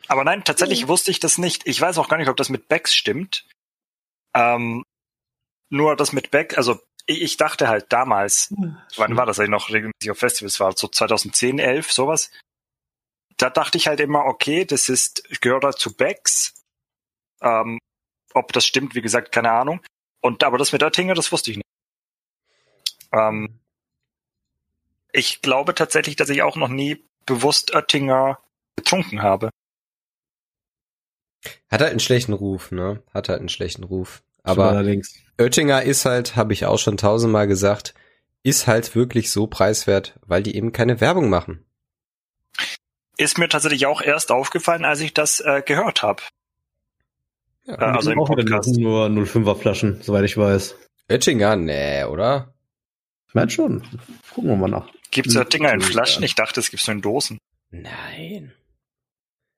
[0.08, 1.68] Aber nein, tatsächlich wusste ich das nicht.
[1.68, 3.46] Ich weiß auch gar nicht, ob das mit Becks stimmt.
[4.34, 4.82] Ähm,
[5.68, 8.54] nur das mit Beck, also ich, ich dachte halt damals,
[8.96, 12.30] wann war das, als ich noch regelmäßig auf Festivals war, so 2010, 11, sowas.
[13.36, 16.54] Da dachte ich halt immer, okay, das ist, gehört halt zu Becks.
[17.42, 17.78] Ähm,
[18.32, 19.80] ob das stimmt, wie gesagt, keine Ahnung.
[20.20, 21.66] Und aber das mit Oettinger, das wusste ich nicht.
[23.12, 23.58] Ähm,
[25.12, 28.38] ich glaube tatsächlich, dass ich auch noch nie bewusst Oettinger
[28.76, 29.50] getrunken habe.
[31.70, 33.02] Hat halt einen schlechten Ruf, ne?
[33.12, 34.22] Hat halt einen schlechten Ruf.
[34.42, 34.82] Aber.
[35.38, 37.94] Oettinger ist halt, habe ich auch schon tausendmal gesagt,
[38.42, 41.64] ist halt wirklich so preiswert, weil die eben keine Werbung machen.
[43.16, 46.22] Ist mir tatsächlich auch erst aufgefallen, als ich das äh, gehört habe.
[47.64, 47.74] Ja.
[47.74, 48.76] Äh, also im auch wieder Podcast.
[48.78, 50.76] nur 05er Flaschen, soweit ich weiß.
[51.10, 52.54] Oettinger, nee, oder?
[53.28, 53.82] Ich meine schon.
[54.34, 54.88] Gucken wir mal nach.
[55.10, 55.86] Gibt's ja Hm, Dinger in ja.
[55.86, 56.22] Flaschen?
[56.22, 57.38] Ich dachte, es gibt's nur in Dosen.
[57.70, 58.52] Nein.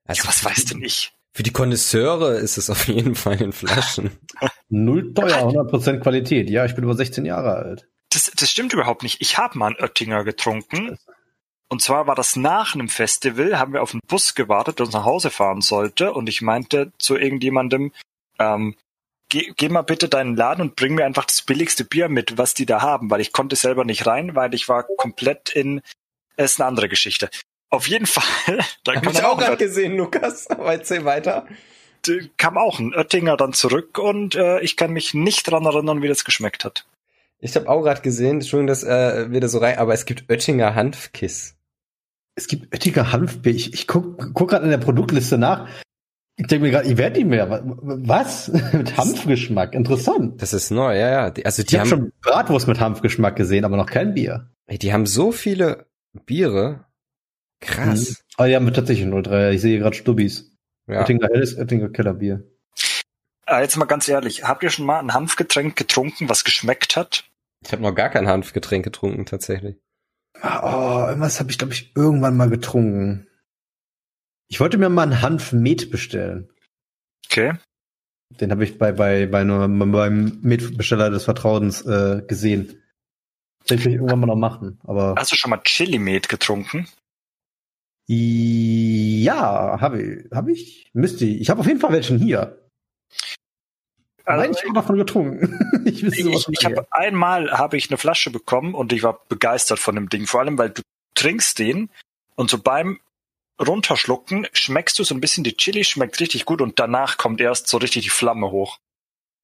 [0.05, 1.11] Ja, Also was weiß denn ich?
[1.35, 4.11] Für die Konnoisseure ist es auf jeden Fall in Flaschen.
[4.69, 6.49] Null teuer, 100% Qualität.
[6.49, 7.87] Ja, ich bin über 16 Jahre alt.
[8.09, 9.19] Das, das stimmt überhaupt nicht.
[9.19, 10.97] Ich habe mal einen Oettinger getrunken.
[11.69, 14.93] Und zwar war das nach einem Festival, haben wir auf einen Bus gewartet, der uns
[14.93, 16.13] nach Hause fahren sollte.
[16.13, 17.91] Und ich meinte zu irgendjemandem,
[18.37, 18.75] ähm,
[19.29, 22.53] geh, geh mal bitte deinen Laden und bring mir einfach das billigste Bier mit, was
[22.53, 25.81] die da haben, weil ich konnte selber nicht rein, weil ich war komplett in,
[26.35, 27.31] es ist eine andere Geschichte.
[27.73, 28.23] Auf jeden Fall,
[28.83, 30.47] da Hab ich auch auch, gerade gesehen, Lukas.
[30.49, 31.47] Aber erzähl weiter.
[32.37, 36.07] kam auch ein Oettinger dann zurück und äh, ich kann mich nicht dran erinnern, wie
[36.07, 36.85] das geschmeckt hat.
[37.39, 40.29] Ich habe auch gerade gesehen, Entschuldigung, dass äh, wir da so rein, aber es gibt
[40.29, 41.55] Oettinger Hanfkiss.
[42.35, 43.53] Es gibt Oettinger Hanfbier.
[43.55, 45.67] Ich, ich guck, guck gerade in der Produktliste nach.
[46.35, 47.49] Ich denke mir gerade, ich werde nicht mehr.
[47.49, 48.47] Wa- Was?
[48.73, 49.73] mit Hanfgeschmack.
[49.73, 50.41] Interessant.
[50.41, 51.29] Das ist neu, ja, ja.
[51.31, 54.47] Die, also Ich die habe haben, schon Bratwurst mit Hanfgeschmack gesehen, aber noch kein Bier.
[54.67, 55.87] ey, die haben so viele
[56.25, 56.85] Biere.
[57.65, 58.09] Krass.
[58.09, 58.15] Mhm.
[58.37, 59.51] Aber die haben tatsächlich 03.
[59.51, 60.51] Ich sehe gerade Stubbis.
[60.87, 60.99] Ja.
[60.99, 62.43] Oettinger Helles, Oettinger Kellerbier.
[63.47, 67.25] Äh, jetzt mal ganz ehrlich, habt ihr schon mal ein Hanfgetränk getrunken, was geschmeckt hat?
[67.65, 69.77] Ich habe noch gar kein Hanfgetränk getrunken, tatsächlich.
[70.41, 73.27] Oh, irgendwas habe ich, glaube ich, irgendwann mal getrunken.
[74.49, 76.49] Ich wollte mir mal einen Hanfmet bestellen.
[77.25, 77.53] Okay.
[78.41, 82.81] Den habe ich bei, bei, bei einem, beim Metbesteller des Vertrauens äh, gesehen.
[83.67, 84.79] Das will ich irgendwann mal noch machen.
[84.83, 86.87] Aber Hast du schon mal Chili-Met getrunken?
[88.07, 90.31] Ja, habe ich.
[90.31, 90.89] Hab ich?
[90.93, 91.41] Müsste ich.
[91.41, 92.59] Ich habe auf jeden Fall welchen hier.
[94.25, 95.59] Also, Nein, ich habe davon getrunken.
[95.85, 99.19] ich wüsste sowas ich, ich habe einmal habe ich eine Flasche bekommen und ich war
[99.27, 100.27] begeistert von dem Ding.
[100.27, 100.81] Vor allem, weil du
[101.15, 101.89] trinkst den
[102.35, 102.99] und so beim
[103.59, 107.67] Runterschlucken schmeckst du so ein bisschen die Chili, schmeckt richtig gut und danach kommt erst
[107.67, 108.77] so richtig die Flamme hoch.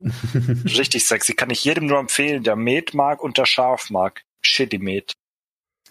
[0.64, 1.34] Richtig sexy.
[1.34, 4.24] Kann ich jedem nur empfehlen, der Met mag und der Scharf mag.
[4.42, 5.12] Shitty Met.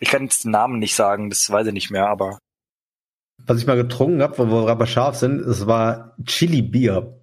[0.01, 2.39] Ich kann jetzt den Namen nicht sagen, das weiß ich nicht mehr, aber
[3.47, 7.21] Was ich mal getrunken habe, wo wir gerade bei scharf sind, es war Chili Bier.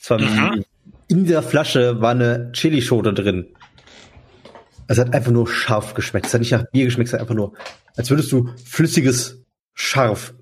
[0.00, 0.64] Es war Mhm.
[1.08, 3.54] in der Flasche war eine Chilischote drin.
[4.88, 6.26] Es hat einfach nur scharf geschmeckt.
[6.26, 7.52] Es hat nicht nach Bier geschmeckt, es hat einfach nur,
[7.96, 9.42] als würdest du flüssiges
[9.74, 10.34] Scharf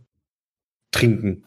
[0.92, 1.44] trinken.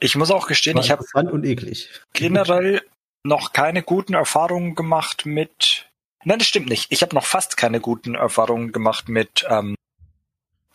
[0.00, 1.88] ich muss auch gestehen, ich habe interessant und eklig.
[2.14, 2.82] generell
[3.24, 5.86] noch keine guten Erfahrungen gemacht mit
[6.24, 6.86] Nein, das stimmt nicht.
[6.92, 9.74] Ich habe noch fast keine guten Erfahrungen gemacht mit, ähm,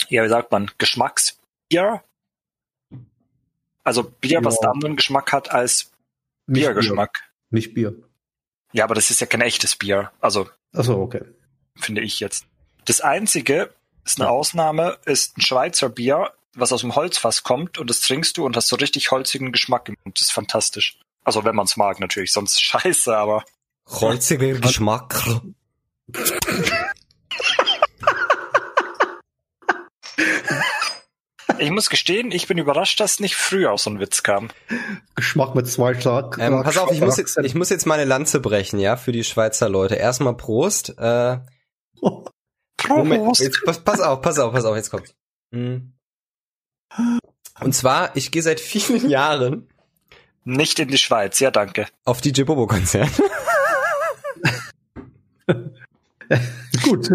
[0.10, 0.70] ja, wie sagt man,
[1.70, 2.04] Geschmacksbier.
[3.84, 4.62] Also Bier, was Ja.
[4.64, 5.92] einen anderen Geschmack hat als
[6.46, 7.14] Biergeschmack.
[7.14, 7.22] Bier.
[7.60, 7.96] Nicht Bier.
[8.74, 10.12] Ja, aber das ist ja kein echtes Bier.
[10.20, 11.22] Also Achso, okay.
[11.76, 12.46] finde ich jetzt.
[12.86, 17.90] Das einzige, ist eine Ausnahme, ist ein Schweizer Bier, was aus dem Holzfass kommt und
[17.90, 20.20] das trinkst du und hast so richtig holzigen Geschmack im Mund.
[20.20, 21.00] Das ist fantastisch.
[21.24, 23.44] Also wenn man es mag natürlich, sonst scheiße, aber
[23.90, 25.16] Holziger Geschmack.
[31.60, 34.50] ich muss gestehen, ich bin überrascht, dass nicht früher so ein Witz kam.
[35.16, 36.38] Geschmack mit zwei Schlag.
[36.40, 39.24] Ähm, pass auf, ich muss, jetzt, ich muss jetzt meine Lanze brechen, ja, für die
[39.24, 39.96] Schweizer Leute.
[39.96, 40.96] Erstmal Prost.
[40.98, 41.40] Äh,
[42.88, 43.42] Moment, Prost!
[43.42, 45.14] jetzt, pass, pass auf, pass auf, pass auf, jetzt kommt's.
[45.52, 45.78] Mm.
[47.60, 49.68] Und zwar, ich gehe seit vielen Jahren
[50.44, 51.88] Nicht in die Schweiz, ja danke.
[52.06, 53.10] auf DJ Bobo Konzert.
[56.84, 57.10] Gut.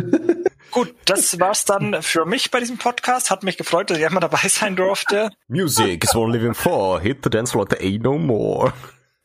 [0.72, 3.30] Gut, das war's dann für mich bei diesem Podcast.
[3.30, 5.30] Hat mich gefreut, dass ich einmal dabei sein durfte.
[5.46, 6.98] Music is what living for.
[6.98, 8.72] Hit the dance floor, there ain't no more.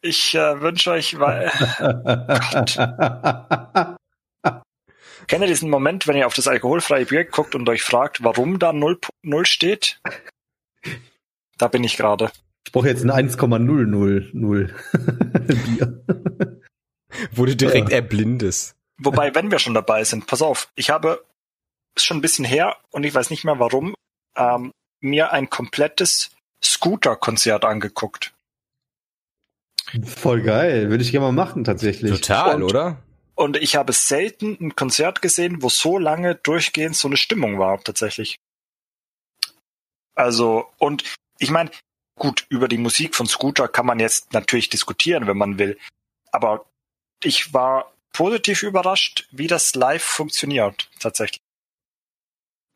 [0.02, 1.50] Ich äh, wünsche euch, weil,
[5.28, 8.60] kennt ihr diesen Moment, wenn ihr auf das alkoholfreie Bier guckt und euch fragt, warum
[8.60, 10.02] da 0.0 steht?
[11.58, 12.30] Da bin ich gerade.
[12.66, 13.38] Ich brauche jetzt ein 1,000
[15.48, 16.04] Bier.
[17.34, 18.76] Du direkt erblindest.
[19.00, 21.24] Wobei, wenn wir schon dabei sind, pass auf, ich habe,
[21.98, 23.96] ist schon ein bisschen her und ich weiß nicht mehr warum,
[24.36, 26.32] ähm, mir ein komplettes
[26.64, 28.34] Scooter-Konzert angeguckt.
[30.06, 30.90] Voll geil.
[30.90, 32.12] Würde ich gerne mal machen, tatsächlich.
[32.12, 33.04] Total, Und- oder?
[33.36, 37.80] Und ich habe selten ein Konzert gesehen, wo so lange durchgehend so eine Stimmung war,
[37.84, 38.38] tatsächlich.
[40.16, 41.04] Also, und
[41.38, 41.70] ich meine,
[42.18, 45.78] gut, über die Musik von Scooter kann man jetzt natürlich diskutieren, wenn man will.
[46.32, 46.66] Aber
[47.24, 51.40] ich war positiv überrascht, wie das live funktioniert, tatsächlich.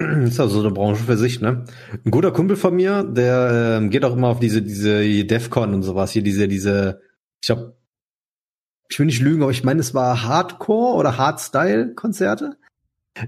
[0.02, 1.66] Das ist also so eine Branche für sich, ne?
[2.06, 5.84] Ein guter Kumpel von mir, der ähm, geht auch immer auf diese, diese Defcon und
[5.84, 7.02] sowas, hier diese, diese,
[7.42, 7.76] ich hab,
[8.90, 12.58] ich will nicht lügen, aber ich meine, es war Hardcore oder Hardstyle-Konzerte.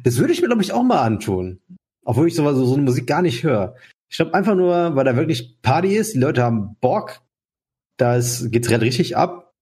[0.04, 1.62] Das würde ich mir, glaube ich, auch mal antun.
[2.06, 3.76] Obwohl ich sowas, so, so eine Musik gar nicht höre.
[4.10, 7.22] Ich glaube einfach nur, weil da wirklich Party ist, die Leute haben Bock,
[7.98, 9.54] da geht's richtig ab.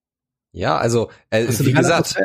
[0.54, 2.20] Ja, also, äh, wie gesagt,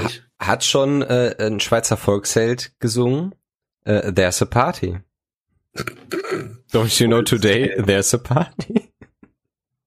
[0.00, 0.22] ich.
[0.40, 3.34] hat schon äh, ein Schweizer Volksheld gesungen.
[3.84, 5.00] Äh, there's a party.
[6.72, 8.92] Don't you know today there's a party?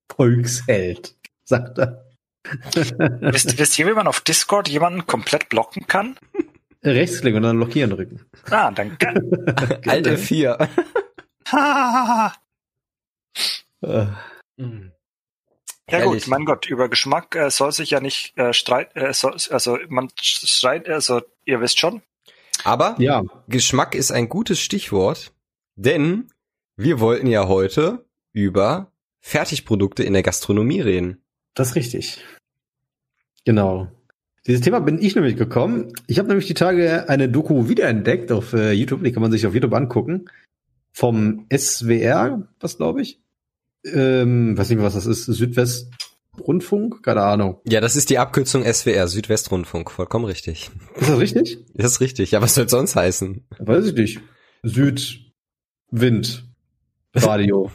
[0.09, 2.05] Volksheld, sagt er.
[3.21, 6.17] wisst, wisst ihr, wie man auf Discord jemanden komplett blocken kann?
[6.83, 8.25] Rechtsklick und dann blockieren drücken.
[8.49, 9.13] Ah, danke.
[9.87, 10.57] Alte vier.
[11.51, 12.33] ja
[13.81, 14.05] Äh,
[15.87, 16.23] Herrlich.
[16.23, 19.77] gut, mein Gott, über Geschmack äh, soll sich ja nicht äh, streiten, äh, soll, also
[19.89, 22.01] man streit, also ihr wisst schon.
[22.63, 25.33] Aber ja, Geschmack ist ein gutes Stichwort,
[25.75, 26.27] denn
[26.75, 31.21] wir wollten ja heute über Fertigprodukte in der Gastronomie reden.
[31.53, 32.19] Das ist richtig.
[33.45, 33.87] Genau.
[34.45, 35.93] Dieses Thema bin ich nämlich gekommen.
[36.07, 39.47] Ich habe nämlich die Tage eine Doku wiederentdeckt auf äh, YouTube, die kann man sich
[39.47, 40.29] auf YouTube angucken.
[40.91, 43.21] Vom SWR, was glaube ich.
[43.85, 45.27] Ähm, weiß nicht mehr, was das ist.
[46.35, 47.03] Südwestrundfunk?
[47.03, 47.61] Keine Ahnung.
[47.67, 50.71] Ja, das ist die Abkürzung SWR, Südwestrundfunk, vollkommen richtig.
[50.95, 51.57] Ist das richtig?
[51.73, 52.31] Das ist richtig.
[52.31, 53.45] Ja, was soll sonst heißen?
[53.59, 54.19] Weiß ich nicht.
[54.63, 56.45] Südwind.
[57.15, 57.71] Radio.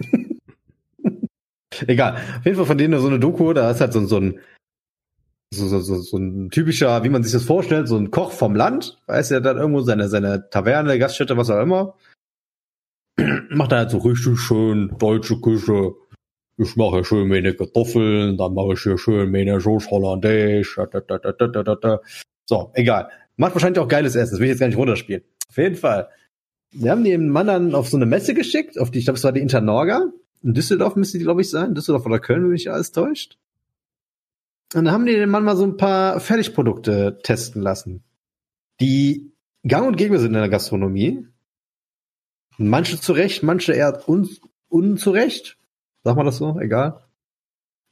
[1.86, 2.14] Egal.
[2.14, 4.40] Auf jeden Fall von denen so eine Doku, da ist halt so, so ein
[5.54, 8.54] so, so, so, so ein typischer, wie man sich das vorstellt, so ein Koch vom
[8.54, 11.94] Land, weiß er, der hat irgendwo seine, seine Taverne, Gaststätte, was auch immer.
[13.50, 15.94] Macht er halt so richtig schön deutsche Küche.
[16.60, 20.74] Ich mache schön meine Kartoffeln, dann mache ich hier schön meine Sauce Hollandaise.
[20.74, 22.00] Da, da, da, da, da, da, da.
[22.46, 23.10] So, egal.
[23.36, 25.22] Macht wahrscheinlich auch geiles Essen, das will ich jetzt gar nicht runterspielen.
[25.48, 26.08] Auf jeden Fall.
[26.72, 29.24] Wir haben den Mann dann auf so eine Messe geschickt, auf die, ich glaube, es
[29.24, 30.10] war die Internorga.
[30.42, 31.76] In Düsseldorf müsste die, glaube ich, sein.
[31.76, 33.38] Düsseldorf oder Köln, wenn mich alles täuscht.
[34.74, 38.02] Und dann haben die den Mann mal so ein paar Fertigprodukte testen lassen,
[38.80, 39.32] die
[39.64, 41.26] gang und gäbe sind in der Gastronomie.
[42.58, 44.28] Manche zurecht, manche eher un
[44.68, 45.57] unzurecht.
[46.04, 47.04] Sag mal das so, egal.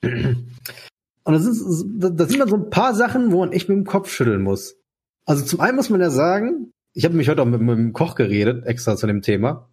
[0.03, 3.85] Und das, ist, das sind dann so ein paar Sachen, wo man echt mit dem
[3.85, 4.77] Kopf schütteln muss.
[5.25, 7.93] Also zum einen muss man ja sagen, ich habe mich heute auch mit, mit dem
[7.93, 9.69] Koch geredet, extra zu dem Thema.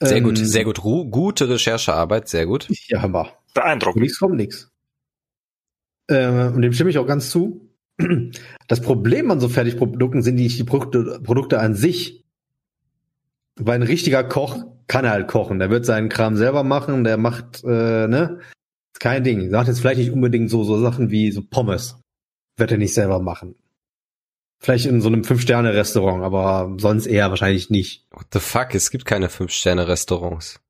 [0.00, 0.84] Sehr Ähm, gut, sehr gut.
[0.84, 2.68] Ru gute Recherchearbeit, sehr gut.
[2.88, 3.32] Ja, Hammer.
[3.54, 4.02] Beeindruckend.
[4.02, 4.70] Nichts kommt nix.
[6.08, 7.68] Äh, und dem stimme ich auch ganz zu.
[8.68, 12.24] Das Problem an so Fertigprodukten sind nicht die Produkte, Produkte an sich.
[13.56, 15.58] Weil ein richtiger Koch kann halt kochen.
[15.58, 18.40] Der wird seinen Kram selber machen, der macht, äh, ne?
[18.94, 19.50] Ist kein Ding.
[19.50, 21.98] Sagt jetzt vielleicht nicht unbedingt so, so Sachen wie so Pommes.
[22.56, 23.54] wird er nicht selber machen.
[24.60, 28.06] Vielleicht in so einem Fünf-Sterne-Restaurant, aber sonst eher wahrscheinlich nicht.
[28.12, 28.74] What the fuck?
[28.74, 30.60] Es gibt keine Fünf-Sterne-Restaurants.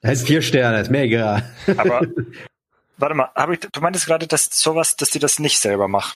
[0.00, 1.42] Er ist vier Sterne, ist mir egal.
[1.76, 2.00] Aber
[2.96, 6.14] warte mal, hab ich, du meintest gerade, dass sowas, dass die das nicht selber machen.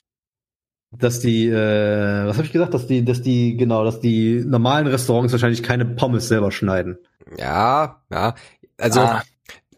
[0.99, 4.87] Dass die, äh, was habe ich gesagt, dass die, dass die, genau, dass die normalen
[4.87, 6.97] Restaurants wahrscheinlich keine Pommes selber schneiden.
[7.37, 8.35] Ja, ja.
[8.77, 9.23] Also Ah,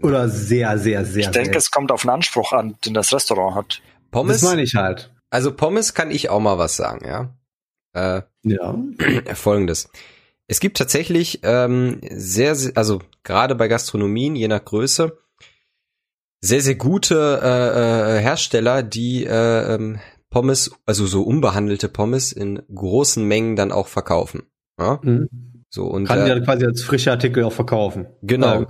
[0.02, 1.22] Oder sehr, sehr, sehr.
[1.24, 1.58] ich denke, sehr.
[1.58, 3.82] es kommt auf den Anspruch an, den das Restaurant hat.
[4.12, 5.12] Pommes, Das meine ich halt.
[5.30, 7.30] also Pommes kann ich auch mal was sagen, ja.
[7.94, 8.76] Äh, Ja.
[9.34, 9.90] Folgendes.
[10.48, 15.18] Es gibt tatsächlich ähm, sehr, sehr, also gerade bei Gastronomien, je nach Größe,
[16.42, 20.00] sehr, sehr gute äh, äh, Hersteller, die äh, ähm,
[20.38, 24.44] Pommes, also so unbehandelte Pommes in großen Mengen dann auch verkaufen.
[24.78, 25.00] Ja?
[25.02, 25.30] Mhm.
[25.68, 28.06] So und Kann äh, ja quasi als frische Artikel auch verkaufen.
[28.22, 28.62] Genau.
[28.62, 28.66] Äh.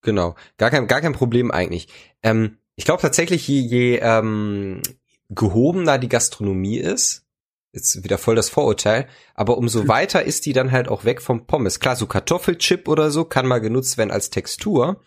[0.00, 1.88] Genau, gar kein, gar kein Problem eigentlich.
[2.22, 4.80] Ähm, ich glaube tatsächlich, je, je ähm,
[5.28, 7.26] gehobener die Gastronomie ist,
[7.72, 11.46] ist wieder voll das Vorurteil, aber umso weiter ist die dann halt auch weg vom
[11.46, 11.80] Pommes.
[11.80, 15.02] Klar, so Kartoffelchip oder so kann mal genutzt werden als Textur.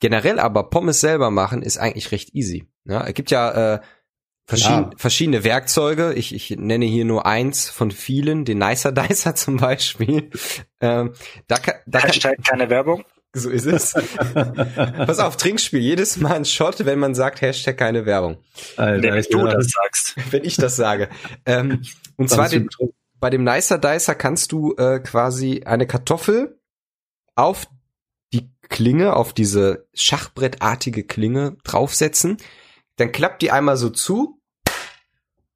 [0.00, 2.66] Generell aber Pommes selber machen ist eigentlich recht easy.
[2.86, 3.80] Ja, es gibt ja äh,
[4.46, 6.12] verschieden, verschiedene Werkzeuge.
[6.14, 10.30] Ich, ich nenne hier nur eins von vielen, den Nicer Dicer zum Beispiel.
[10.80, 11.14] Ähm,
[11.46, 13.04] da kann, da kann, Hashtag keine Werbung.
[13.32, 13.94] so ist es.
[14.34, 15.80] Pass auf, Trinkspiel.
[15.80, 18.38] Jedes Mal ein Shot, wenn man sagt, Hashtag keine Werbung.
[18.76, 20.16] Alter, Wenn ich du das sagst.
[20.30, 21.08] Wenn ich das sage.
[21.46, 21.82] ähm,
[22.16, 22.68] und zwar den,
[23.20, 26.58] bei dem Nicer Dicer kannst du äh, quasi eine Kartoffel
[27.36, 27.68] auf
[28.32, 32.38] die Klinge, auf diese Schachbrettartige Klinge draufsetzen.
[33.00, 34.38] Dann klappt die einmal so zu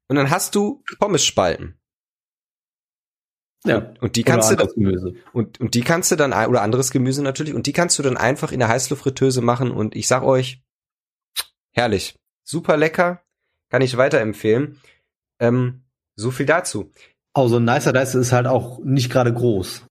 [0.07, 1.79] und dann hast du Pommesspalten.
[3.65, 3.93] ja.
[4.01, 5.13] Und die Oder kannst du dann, Gemüse.
[5.31, 8.17] und, und die kannst du dann, oder anderes Gemüse natürlich, und die kannst du dann
[8.17, 10.63] einfach in der Heißluftfritteuse machen und ich sag euch,
[11.71, 12.15] herrlich.
[12.43, 13.23] Super lecker,
[13.69, 14.81] kann ich weiterempfehlen.
[15.39, 15.83] Ähm,
[16.15, 16.91] so viel dazu.
[17.33, 19.85] Also ein nicer Dice ist halt auch nicht gerade groß.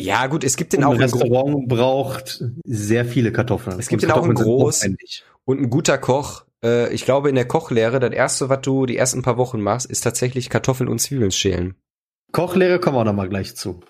[0.00, 3.78] Ja, gut, es gibt den Und auch ein Restaurant braucht sehr viele Kartoffeln.
[3.78, 5.22] Es gibt Und den auch in Kartoffeln sind groß.
[5.44, 6.44] und ein guter Koch.
[6.64, 9.86] Äh, ich glaube, in der Kochlehre, das erste, was du die ersten paar Wochen machst,
[9.86, 11.74] ist tatsächlich Kartoffeln und Zwiebeln schälen.
[12.32, 13.80] Kochlehre kommen wir auch noch mal gleich zu.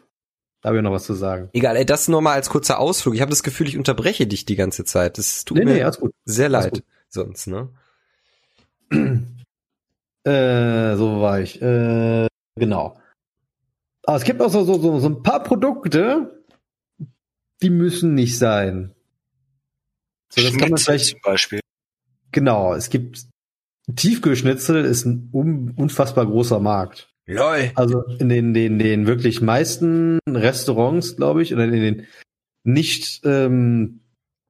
[0.60, 1.48] Da habe ich noch was zu sagen.
[1.52, 3.14] Egal, ey, das nur mal als kurzer Ausflug.
[3.14, 5.18] Ich habe das Gefühl, ich unterbreche dich die ganze Zeit.
[5.18, 6.82] Das tut Nee, mir nee, sehr leid.
[7.08, 7.68] Sonst, ne?
[10.24, 11.60] Äh, so war ich.
[11.60, 12.96] Äh, genau.
[14.04, 16.44] Aber es gibt auch so, so, so, ein paar Produkte,
[17.62, 18.94] die müssen nicht sein.
[20.30, 21.60] So, das kann man vielleicht, zum Beispiel.
[22.32, 23.26] genau, es gibt
[23.94, 27.12] Tiefkühlschnitzel ist ein un, unfassbar großer Markt.
[27.26, 27.70] Lol.
[27.74, 32.06] Also in den, den, den wirklich meisten Restaurants, glaube ich, oder in den
[32.64, 34.00] nicht ähm,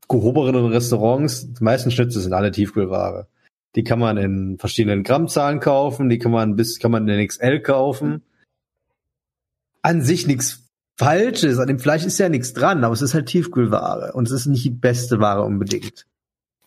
[0.09, 3.29] gehobenen Restaurants, die meisten Schnitzel sind alle Tiefkühlware.
[3.75, 7.61] Die kann man in verschiedenen Grammzahlen kaufen, die kann man bis kann man in XL
[7.61, 8.23] kaufen.
[9.83, 10.63] An sich nichts
[10.99, 14.33] Falsches, an dem Fleisch ist ja nichts dran, aber es ist halt Tiefkühlware und es
[14.33, 16.07] ist nicht die beste Ware unbedingt.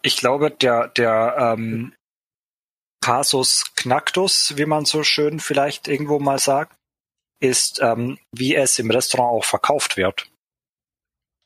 [0.02, 1.94] Ich glaube, der, der ähm,
[3.02, 6.76] Casus Knactus, wie man so schön vielleicht irgendwo mal sagt,
[7.40, 10.28] ist, ähm, wie es im Restaurant auch verkauft wird.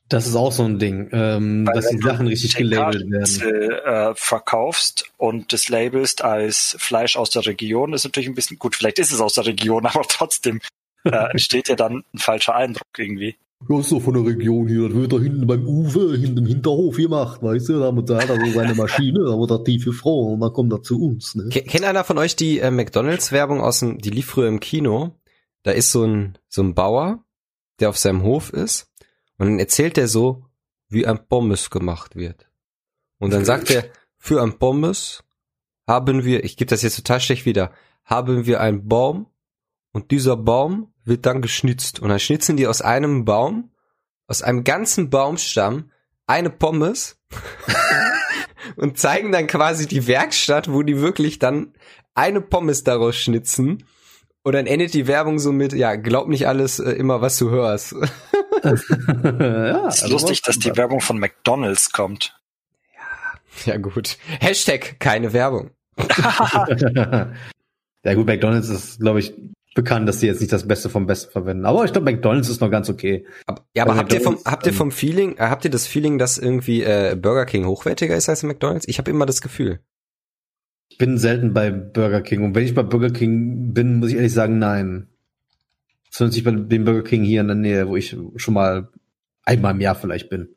[0.07, 3.25] Das ist auch so ein Ding, ähm, dass die wenn Sachen richtig gelabelt werden.
[3.27, 8.57] Schnitzel, äh, verkaufst und das labelst als Fleisch aus der Region, ist natürlich ein bisschen
[8.57, 8.75] gut.
[8.75, 10.61] Vielleicht ist es aus der Region, aber trotzdem
[11.05, 13.35] äh, entsteht ja dann ein falscher Eindruck irgendwie.
[13.67, 14.87] Ja, ist doch von der Region hier.
[14.87, 17.79] Das wird da hinten beim Uwe, hinten im Hinterhof gemacht, weißt du?
[17.79, 20.81] Da hat er so seine Maschine, da wird er tiefe Frau und dann kommt er
[20.81, 21.49] zu uns, ne?
[21.49, 25.19] Ke- Kennt einer von euch die äh, McDonalds-Werbung aus dem, die lief früher im Kino?
[25.63, 27.25] Da ist so ein, so ein Bauer,
[27.81, 28.89] der auf seinem Hof ist
[29.37, 30.45] und dann erzählt er so,
[30.87, 32.49] wie ein Pommes gemacht wird.
[33.19, 33.83] Und dann sagt er,
[34.17, 35.25] für ein Pommes
[35.85, 37.73] haben wir, ich gebe das jetzt total schlecht wieder,
[38.05, 39.27] haben wir einen Baum
[39.91, 41.99] und dieser Baum wird dann geschnitzt.
[41.99, 43.71] Und dann schnitzen die aus einem Baum,
[44.27, 45.91] aus einem ganzen Baumstamm,
[46.27, 47.17] eine Pommes
[48.75, 51.73] und zeigen dann quasi die Werkstatt, wo die wirklich dann
[52.13, 53.85] eine Pommes daraus schnitzen.
[54.43, 57.49] Und dann endet die Werbung so mit, ja, glaub nicht alles äh, immer, was du
[57.49, 57.93] hörst.
[58.63, 62.39] ja, Es ist also lustig, dass die Werbung von McDonalds kommt.
[63.65, 64.17] ja, gut.
[64.39, 65.71] Hashtag keine Werbung.
[68.03, 69.33] ja gut, McDonalds ist, glaube ich,
[69.79, 71.65] bekannt, dass die jetzt nicht das Beste vom Besten verwenden.
[71.65, 73.25] Aber ich glaube, McDonalds ist noch ganz okay.
[73.45, 75.71] Aber, ja, aber Also habt ihr vom, habt ihr ähm, vom Feeling, äh, habt ihr
[75.71, 78.87] das Feeling, dass irgendwie äh, Burger King hochwertiger ist als McDonalds?
[78.89, 79.79] Ich habe immer das Gefühl.
[80.89, 84.15] Ich bin selten bei Burger King und wenn ich bei Burger King bin, muss ich
[84.15, 85.07] ehrlich sagen, nein.
[86.11, 88.89] Zumindest nicht bei dem Burger King hier in der Nähe, wo ich schon mal
[89.45, 90.55] einmal im Jahr vielleicht bin.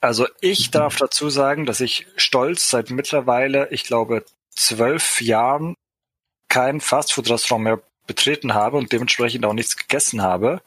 [0.00, 5.74] Also ich darf dazu sagen, dass ich stolz seit mittlerweile, ich glaube, zwölf Jahren
[6.48, 10.60] kein Fastfood-Restaurant mehr betreten habe und dementsprechend auch nichts gegessen habe.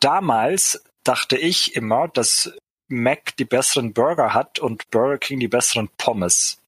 [0.00, 2.52] Damals dachte ich immer, dass
[2.88, 6.58] Mac die besseren Burger hat und Burger King die besseren Pommes.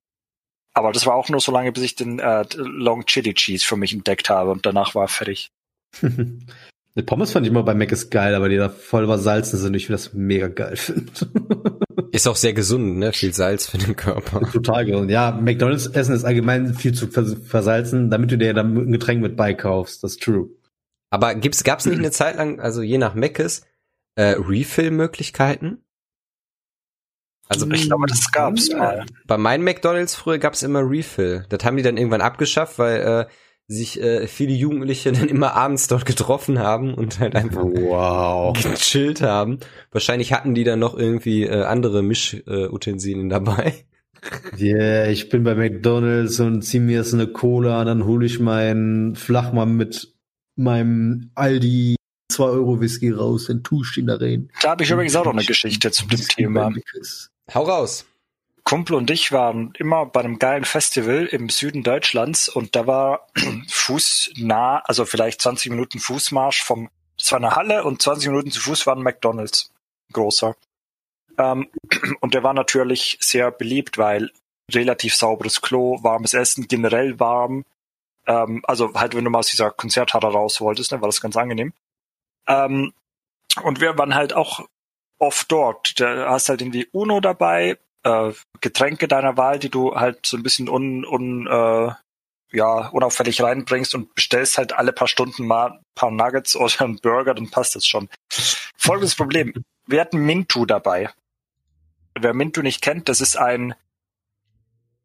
[0.73, 3.77] Aber das war auch nur so lange, bis ich den äh, Long Chili Cheese für
[3.77, 5.51] mich entdeckt habe und danach war fertig.
[6.99, 9.73] Die Pommes fand ich immer bei Mac ist geil, aber die da voll übersalzen sind.
[9.75, 11.13] Ich finde das mega geil finde.
[12.11, 13.13] Ist auch sehr gesund, ne?
[13.13, 14.41] Viel Salz für den Körper.
[14.51, 15.09] Total gesund.
[15.09, 19.21] Ja, McDonalds Essen ist allgemein viel zu vers versalzen, damit du dir dann ein Getränk
[19.21, 20.03] mit beikaufst.
[20.03, 20.49] Das ist true.
[21.11, 23.63] Aber gibt's, gab's nicht eine Zeit lang, also je nach Meckes,
[24.17, 25.85] äh, Refill-Möglichkeiten?
[27.49, 29.05] Also ich glaube, das gab's mal.
[29.27, 31.45] Bei meinen McDonalds früher gab's immer Refill.
[31.51, 33.27] Das haben die dann irgendwann abgeschafft, weil äh,
[33.69, 38.61] sich äh, viele Jugendliche dann immer abends dort getroffen haben und halt einfach Wow.
[38.61, 39.59] gechillt haben.
[39.93, 43.75] Wahrscheinlich hatten die dann noch irgendwie äh, andere Mischutensilien dabei.
[44.59, 49.15] Yeah, ich bin bei McDonalds und zieh mir jetzt eine Cola, dann hole ich meinen
[49.15, 50.13] Flachmann mit
[50.57, 51.95] meinem Aldi
[52.33, 54.51] 2 Euro Whisky raus, dann tust ihn da rein.
[54.61, 56.73] Da habe ich übrigens auch noch eine Geschichte zu dem Thema.
[57.55, 58.07] Hau raus.
[58.69, 63.27] Kumpel und ich waren immer bei einem geilen Festival im Süden Deutschlands und da war
[63.67, 68.61] fußnah, also vielleicht 20 Minuten Fußmarsch vom, es war eine Halle und 20 Minuten zu
[68.61, 69.73] Fuß war ein McDonalds.
[70.13, 70.55] Großer.
[71.39, 71.71] Ähm,
[72.21, 74.31] und der war natürlich sehr beliebt, weil
[74.71, 77.65] relativ sauberes Klo, warmes Essen, generell warm.
[78.27, 81.39] Ähm, also halt, wenn du mal aus dieser Konzerthalle raus wolltest, ne, war das ganz
[81.39, 81.73] angenehm.
[82.47, 82.93] Ähm,
[83.63, 84.69] und wir waren halt auch
[85.19, 85.99] oft dort.
[85.99, 90.43] Da hast halt irgendwie Uno dabei, äh, Getränke deiner Wahl, die du halt so ein
[90.43, 91.93] bisschen un, un äh,
[92.51, 96.99] ja, unauffällig reinbringst und bestellst halt alle paar Stunden mal ein paar Nuggets oder einen
[96.99, 98.09] Burger, dann passt das schon.
[98.77, 99.53] Folgendes Problem.
[99.87, 101.11] Wir hatten Mintu dabei.
[102.19, 103.75] Wer Mintu nicht kennt, das ist ein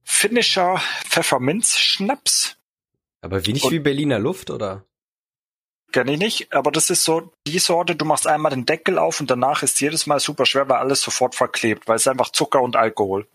[0.03, 2.57] finnischer Pfefferminzschnaps.
[3.21, 4.85] Aber wie nicht Und- wie Berliner Luft, oder?
[5.93, 9.19] Kenne ich nicht, aber das ist so die Sorte, du machst einmal den Deckel auf
[9.19, 12.31] und danach ist jedes Mal super schwer, weil alles sofort verklebt, weil es ist einfach
[12.31, 13.27] Zucker und Alkohol.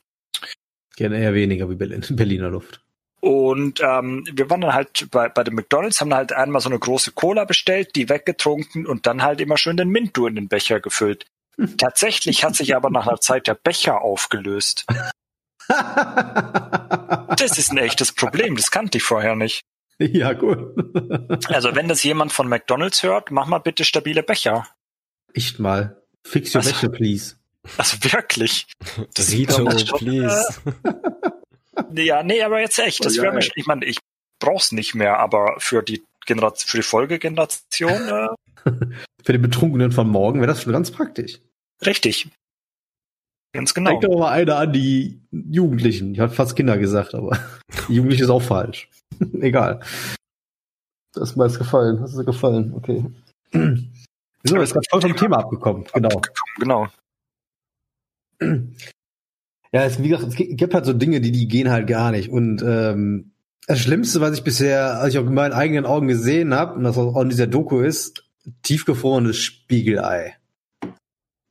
[0.97, 2.81] Gerne eher weniger wie Berlin, Berliner Luft.
[3.21, 6.81] Und ähm, wir waren dann halt bei, bei dem McDonalds, haben halt einmal so eine
[6.81, 10.81] große Cola bestellt, die weggetrunken und dann halt immer schön den Mintu in den Becher
[10.81, 11.27] gefüllt.
[11.79, 14.85] Tatsächlich hat sich aber nach einer Zeit der Becher aufgelöst.
[17.37, 19.63] Das ist ein echtes Problem, das kannte ich vorher nicht.
[20.13, 20.75] ja, gut.
[21.49, 24.67] Also wenn das jemand von McDonalds hört, mach mal bitte stabile Becher.
[25.35, 26.03] Echt mal.
[26.27, 27.35] Fix your Also- Wäsche, please.
[27.77, 28.67] Also wirklich.
[29.15, 29.65] Das Rito,
[29.97, 30.55] please.
[31.95, 33.05] Äh, ja, nee, aber jetzt echt.
[33.05, 33.41] Das Oh, wäre geil.
[33.45, 33.99] mir, ich meine, ich
[34.41, 38.29] brauch's nicht mehr, aber für die Generation, für die Folgegeneration, äh,
[39.25, 41.41] Für den Betrunkenen von morgen wäre das schon ganz praktisch.
[41.85, 42.29] richtig.
[43.55, 43.91] Ganz genau.
[43.93, 46.13] Denkt doch mal einer an die Jugendlichen.
[46.15, 47.39] Ich habe fast Kinder gesagt, aber
[47.89, 48.89] Jugendliche ist auch falsch.
[49.41, 49.81] Egal.
[51.15, 51.99] Das ist mir jetzt gefallen.
[52.01, 52.73] Das ist gefallen.
[52.75, 53.05] Okay.
[54.45, 55.85] So, ist gerade voll vom Thema abgekommen.
[55.93, 56.23] Genau.
[56.59, 56.87] Genau.
[59.73, 62.11] Ja, es, wie gesagt, es gi- gibt halt so Dinge, die, die gehen halt gar
[62.11, 62.31] nicht.
[62.31, 63.33] Und ähm,
[63.67, 66.85] das Schlimmste, was ich bisher, als ich auch in meinen eigenen Augen gesehen habe, und
[66.85, 68.25] das auch in dieser Doku ist,
[68.63, 70.39] tiefgefrorenes Spiegelei.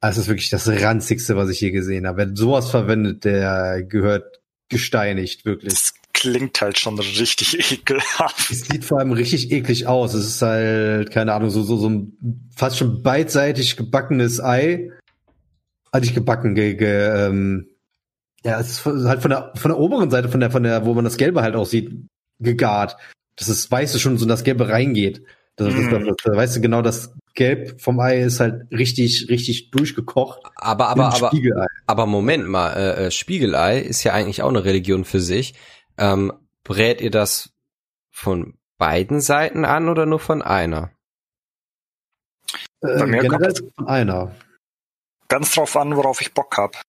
[0.01, 2.18] Das ist wirklich das ranzigste, was ich je gesehen habe.
[2.18, 5.74] Wer sowas verwendet, der gehört gesteinigt, wirklich.
[5.74, 8.49] Das klingt halt schon richtig ekelhaft.
[8.49, 10.15] Es sieht vor allem richtig eklig aus.
[10.15, 14.91] Es ist halt, keine Ahnung, so, so, so ein fast schon beidseitig gebackenes Ei.
[15.91, 17.68] Ah, nicht gebacken, ge, ge, ähm,
[18.43, 20.93] ja, es ist halt von der, von der oberen Seite, von der, von der, wo
[20.93, 21.91] man das Gelbe halt auch sieht,
[22.39, 22.97] gegart.
[23.36, 25.24] Das ist Weiße schon so in das Gelbe reingeht.
[25.55, 29.28] Das, das, das, das, da weißt du genau, das Gelb vom Ei ist halt richtig,
[29.30, 30.39] richtig durchgekocht.
[30.55, 31.68] Aber, aber, aber, Spiegelei.
[31.86, 35.53] aber Moment mal, äh, äh, Spiegelei ist ja eigentlich auch eine Religion für sich.
[35.98, 36.34] Ähm,
[36.64, 37.52] brät ihr das
[38.12, 40.91] von beiden Seiten an oder nur von einer?
[42.82, 44.36] Äh, Bei mir generell kommt von einer.
[45.28, 46.82] Ganz drauf an, worauf ich Bock hab.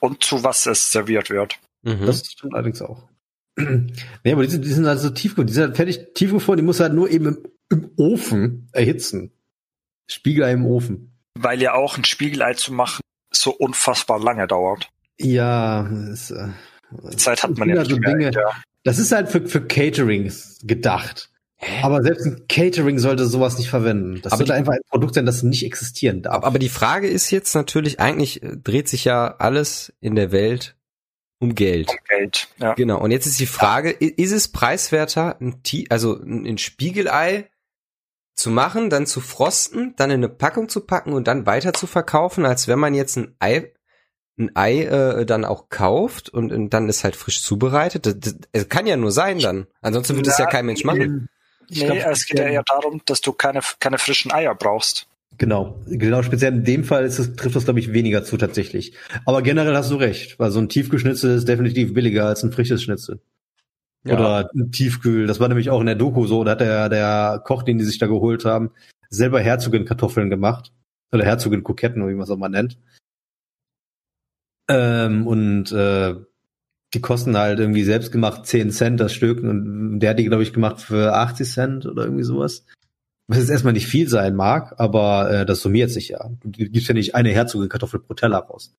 [0.00, 1.58] Und zu was es serviert wird.
[1.82, 2.06] Mhm.
[2.06, 3.08] Das stimmt allerdings auch.
[3.56, 6.64] nee, aber die sind, die sind halt so tief, die sind halt fertig tiefgefroren, die
[6.64, 9.32] muss halt nur eben im, im Ofen erhitzen.
[10.06, 11.18] Spiegelei im Ofen.
[11.34, 13.00] Weil ja auch ein Spiegelei zu machen
[13.32, 14.90] so unfassbar lange dauert.
[15.18, 16.48] Ja, das, äh,
[16.90, 18.10] Die Zeit hat das man ja nicht so mehr.
[18.10, 18.50] Dinge, Ja.
[18.84, 21.30] Das ist halt für, für Caterings gedacht.
[21.56, 21.82] Hä?
[21.82, 24.20] Aber selbst ein Catering sollte sowas nicht verwenden.
[24.22, 26.44] Das Aber sollte die- einfach ein Produkt sein, das nicht existieren darf.
[26.44, 30.76] Aber, die Frage ist jetzt natürlich, eigentlich äh, dreht sich ja alles in der Welt
[31.40, 31.88] um Geld.
[31.90, 32.48] Um Geld.
[32.58, 32.74] Ja.
[32.74, 33.00] Genau.
[33.00, 37.48] Und jetzt ist die Frage, i- ist es preiswerter, ein, Ti- also ein ein Spiegelei
[38.36, 41.88] zu machen, dann zu frosten, dann in eine Packung zu packen und dann weiter zu
[41.88, 43.72] verkaufen, als wenn man jetzt ein Ei
[44.38, 48.06] ein Ei äh, dann auch kauft und, und dann ist halt frisch zubereitet.
[48.06, 49.66] Das, das, es kann ja nur sein dann.
[49.80, 51.28] Ansonsten würde es ja kein Mensch machen.
[51.70, 55.06] Nee, glaub, es geht ja eher darum, dass du keine, keine frischen Eier brauchst.
[55.36, 58.94] Genau, genau, speziell in dem Fall ist es, trifft das, glaube ich, weniger zu tatsächlich.
[59.24, 62.82] Aber generell hast du recht, weil so ein Tiefgeschnitzel ist definitiv billiger als ein frisches
[62.82, 63.20] Schnitzel.
[64.04, 64.14] Ja.
[64.14, 65.26] Oder ein Tiefkühl.
[65.26, 67.84] Das war nämlich auch in der Doku so, da hat der, der Koch, den die
[67.84, 68.70] sich da geholt haben,
[69.10, 70.72] selber Herzogin-Kartoffeln gemacht.
[71.12, 72.78] Oder Herzogin-Koketten, wie man es auch mal nennt.
[74.68, 76.14] Ähm, und äh,
[76.94, 80.42] die kosten halt irgendwie selbst gemacht 10 Cent das Stück und der hat die, glaube
[80.42, 82.64] ich, gemacht für 80 Cent oder irgendwie sowas.
[83.26, 86.30] Was jetzt erstmal nicht viel sein mag, aber äh, das summiert sich ja.
[86.42, 88.74] Du gibst ja nicht eine Herzogin Kartoffel pro Teller raus.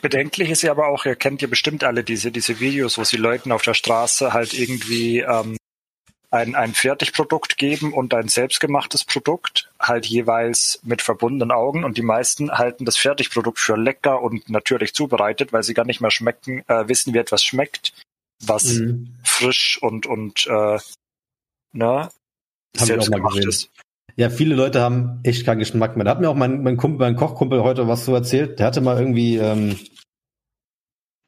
[0.00, 3.18] Bedenklich ist ja aber auch, ihr kennt ja bestimmt alle diese, diese Videos, wo sie
[3.18, 5.58] Leuten auf der Straße halt irgendwie ähm,
[6.30, 12.02] ein, ein Fertigprodukt geben und ein selbstgemachtes Produkt, halt jeweils mit verbundenen Augen und die
[12.02, 16.62] meisten halten das Fertigprodukt für lecker und natürlich zubereitet, weil sie gar nicht mehr schmecken,
[16.68, 17.92] äh, wissen, wie etwas schmeckt,
[18.44, 19.14] was Mhm.
[19.24, 20.78] frisch und und äh,
[21.72, 22.10] ne, Hab
[22.74, 23.48] ich auch selbst mal gemacht gesehen.
[23.48, 23.70] ist.
[24.16, 26.04] Ja, viele Leute haben echt keinen Geschmack mehr.
[26.04, 28.58] Da hat mir auch mein, mein Kumpel, mein Kochkumpel heute was so erzählt.
[28.58, 29.78] Der hatte mal irgendwie ähm,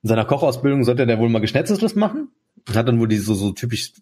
[0.02, 2.30] in seiner Kochausbildung sollte der wohl mal Geschnetzeltes machen.
[2.66, 3.92] Und hat dann wohl die so, so typisch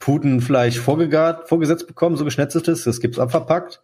[0.00, 2.84] Putenfleisch vorgegart, vorgesetzt bekommen, so geschnetzeltes.
[2.84, 3.82] Das gibt's abverpackt.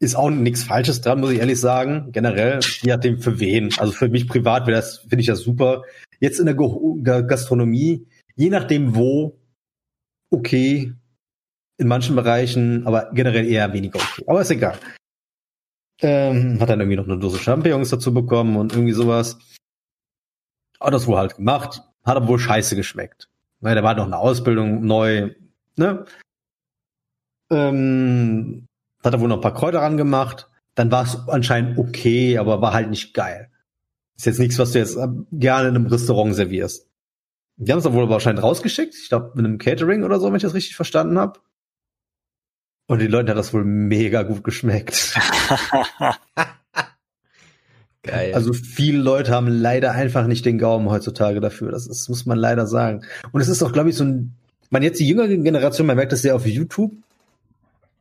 [0.00, 2.10] Ist auch nichts Falsches dran, muss ich ehrlich sagen.
[2.12, 3.70] Generell, je nachdem für wen.
[3.78, 5.82] Also für mich privat wäre das, finde ich das super.
[6.20, 9.38] Jetzt in der Ga- Gastronomie, je nachdem wo,
[10.30, 10.92] okay,
[11.76, 14.24] in manchen Bereichen, aber generell eher weniger okay.
[14.26, 14.78] Aber ist egal.
[16.00, 19.38] Ähm, hat dann irgendwie noch eine Dose Champignons dazu bekommen und irgendwie sowas.
[20.80, 21.82] Hat das wohl halt gemacht.
[22.04, 23.28] Hat aber wohl scheiße geschmeckt.
[23.64, 25.30] Weil da war noch eine Ausbildung neu,
[25.76, 26.04] ne?
[27.50, 28.66] Ähm,
[29.02, 30.50] hat er wohl noch ein paar Kräuter rangemacht.
[30.74, 33.50] Dann war es anscheinend okay, aber war halt nicht geil.
[34.18, 36.90] Ist jetzt nichts, was du jetzt äh, gerne in einem Restaurant servierst.
[37.56, 38.94] Die haben es dann wohl wahrscheinlich rausgeschickt.
[38.94, 41.40] Ich glaube, mit einem Catering oder so, wenn ich das richtig verstanden habe.
[42.86, 45.18] Und die Leute hat das wohl mega gut geschmeckt.
[48.04, 48.34] Geil.
[48.34, 51.70] Also viele Leute haben leider einfach nicht den Gaumen heutzutage dafür.
[51.70, 53.02] Das, ist, muss man leider sagen.
[53.32, 54.34] Und es ist auch, glaube ich, so ein,
[54.68, 56.92] man jetzt die jüngere Generation, man merkt das ja auf YouTube.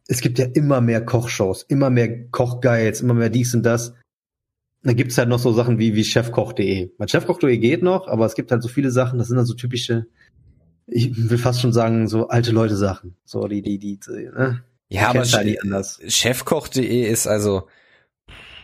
[0.08, 3.94] Es gibt ja immer mehr Kochshows, immer mehr Kochguides, immer mehr dies und das.
[4.84, 6.92] Da gibt's halt noch so Sachen wie, wie chefkoch.de.
[6.98, 9.54] Mein chefkoch.de geht noch, aber es gibt halt so viele Sachen, das sind dann so
[9.54, 10.08] typische,
[10.88, 13.16] ich will fast schon sagen, so alte Leute Sachen.
[13.24, 14.64] So, die, die, die, die ne?
[14.90, 16.02] ja, aber halt.
[16.12, 17.70] Chefkoch.de ist also,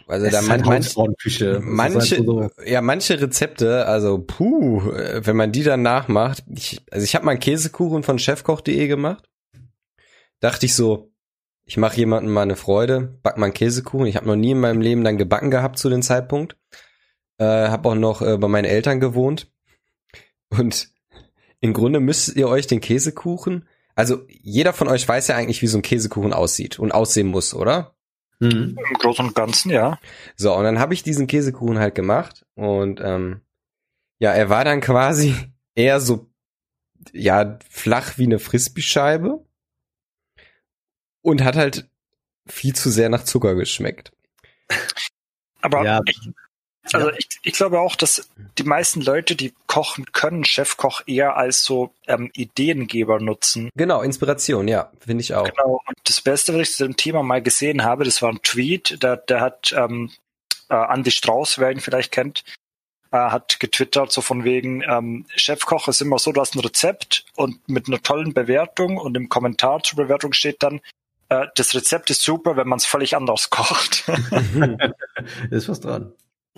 [0.10, 1.50] also Es da man, halt man, Hausfrauenküche.
[1.52, 5.82] Es ist manche, halt so- ja, manche Rezepte, also puh, äh, wenn man die dann
[5.82, 9.30] nachmacht, ich, also ich habe mal einen Käsekuchen von chefkoch.de gemacht.
[10.40, 11.12] Dachte ich so,
[11.66, 14.08] ich mache jemandem mal eine Freude, back mal einen Käsekuchen.
[14.08, 16.58] Ich habe noch nie in meinem Leben dann gebacken gehabt zu dem Zeitpunkt.
[17.38, 19.52] Äh, habe auch noch äh, bei meinen Eltern gewohnt.
[20.50, 20.90] Und
[21.62, 25.68] im Grunde müsst ihr euch den Käsekuchen, also jeder von euch weiß ja eigentlich, wie
[25.68, 27.96] so ein Käsekuchen aussieht und aussehen muss, oder?
[28.40, 28.78] Mhm.
[28.78, 30.00] Im Großen und Ganzen, ja.
[30.36, 33.42] So, und dann habe ich diesen Käsekuchen halt gemacht und ähm,
[34.20, 35.34] ja, er war dann quasi
[35.76, 36.30] eher so
[37.14, 39.46] ja flach wie eine Frisbee-Scheibe
[41.22, 41.90] und hat halt
[42.48, 44.12] viel zu sehr nach Zucker geschmeckt.
[45.62, 46.02] Aber Ja.
[46.08, 46.32] ich,
[46.94, 51.64] also ich, ich glaube auch, dass die meisten Leute, die kochen können, Chefkoch eher als
[51.64, 53.70] so ähm, Ideengeber nutzen.
[53.76, 55.44] Genau, Inspiration, ja, finde ich auch.
[55.44, 55.82] Genau.
[55.86, 59.04] Und das Beste, was ich zu dem Thema mal gesehen habe, das war ein Tweet,
[59.04, 60.12] der, der hat ähm,
[60.70, 62.44] äh, Andy Strauß, wer ihn vielleicht kennt,
[63.12, 67.26] äh, hat getwittert, so von wegen, ähm, Chefkoch ist immer so, du hast ein Rezept
[67.36, 70.82] und mit einer tollen Bewertung und im Kommentar zur Bewertung steht dann,
[71.30, 74.06] äh, das Rezept ist super, wenn man es völlig anders kocht.
[75.52, 76.14] ist was dran.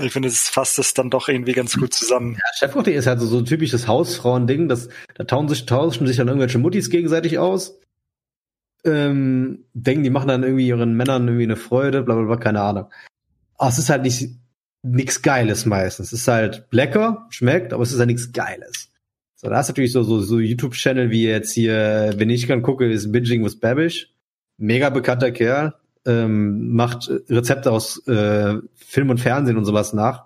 [0.06, 2.38] Ich finde, es fasst es dann doch irgendwie ganz gut zusammen.
[2.58, 6.28] Chefkoch.de ist halt so, so ein typisches Hausfrauen-Ding, das, da tauschen sich, tauschen sich dann
[6.28, 7.80] irgendwelche Muttis gegenseitig aus.
[8.84, 12.62] Ähm, denken, die machen dann irgendwie ihren Männern irgendwie eine Freude, bla bla bla, keine
[12.62, 12.86] Ahnung.
[13.58, 14.30] Aber es ist halt nicht
[14.84, 16.08] nichts Geiles meistens.
[16.08, 18.90] Es ist halt lecker, schmeckt, aber es ist halt nichts Geiles.
[19.36, 22.92] So, da du natürlich so, so, so YouTube-Channel wie jetzt hier, wenn ich kann gucke,
[22.92, 24.14] ist Binging with Babish.
[24.58, 25.74] Mega bekannter Kerl.
[26.06, 30.26] Ähm, macht Rezepte aus äh, Film und Fernsehen und sowas nach.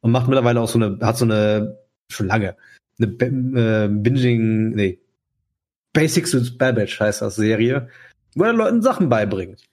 [0.00, 2.56] Und macht mittlerweile auch so eine, hat so eine, schon lange,
[2.98, 5.00] eine äh, Binging, nee,
[5.92, 7.88] Basics with Babbage heißt das Serie,
[8.36, 9.64] wo er Leuten Sachen beibringt.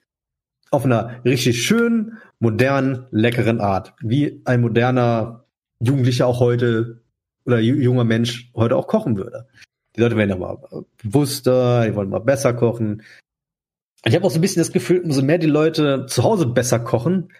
[0.70, 3.94] Auf einer richtig schönen, modernen, leckeren Art.
[4.00, 5.44] Wie ein moderner
[5.80, 7.00] Jugendlicher auch heute
[7.46, 9.46] oder ju- junger Mensch heute auch kochen würde.
[9.94, 13.02] Die Leute werden ja mal bewusster, die wollen mal besser kochen.
[14.04, 16.78] Ich habe auch so ein bisschen das Gefühl, umso mehr die Leute zu Hause besser
[16.78, 17.32] kochen,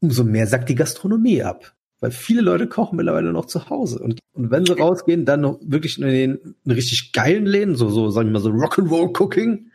[0.00, 1.74] umso mehr sackt die Gastronomie ab.
[2.00, 4.00] Weil viele Leute kochen mittlerweile noch zu Hause.
[4.00, 7.88] Und, und wenn sie rausgehen, dann noch wirklich in den in richtig geilen Läden, so,
[7.88, 9.70] so, sagen wir mal so Rock'n'Roll Cooking.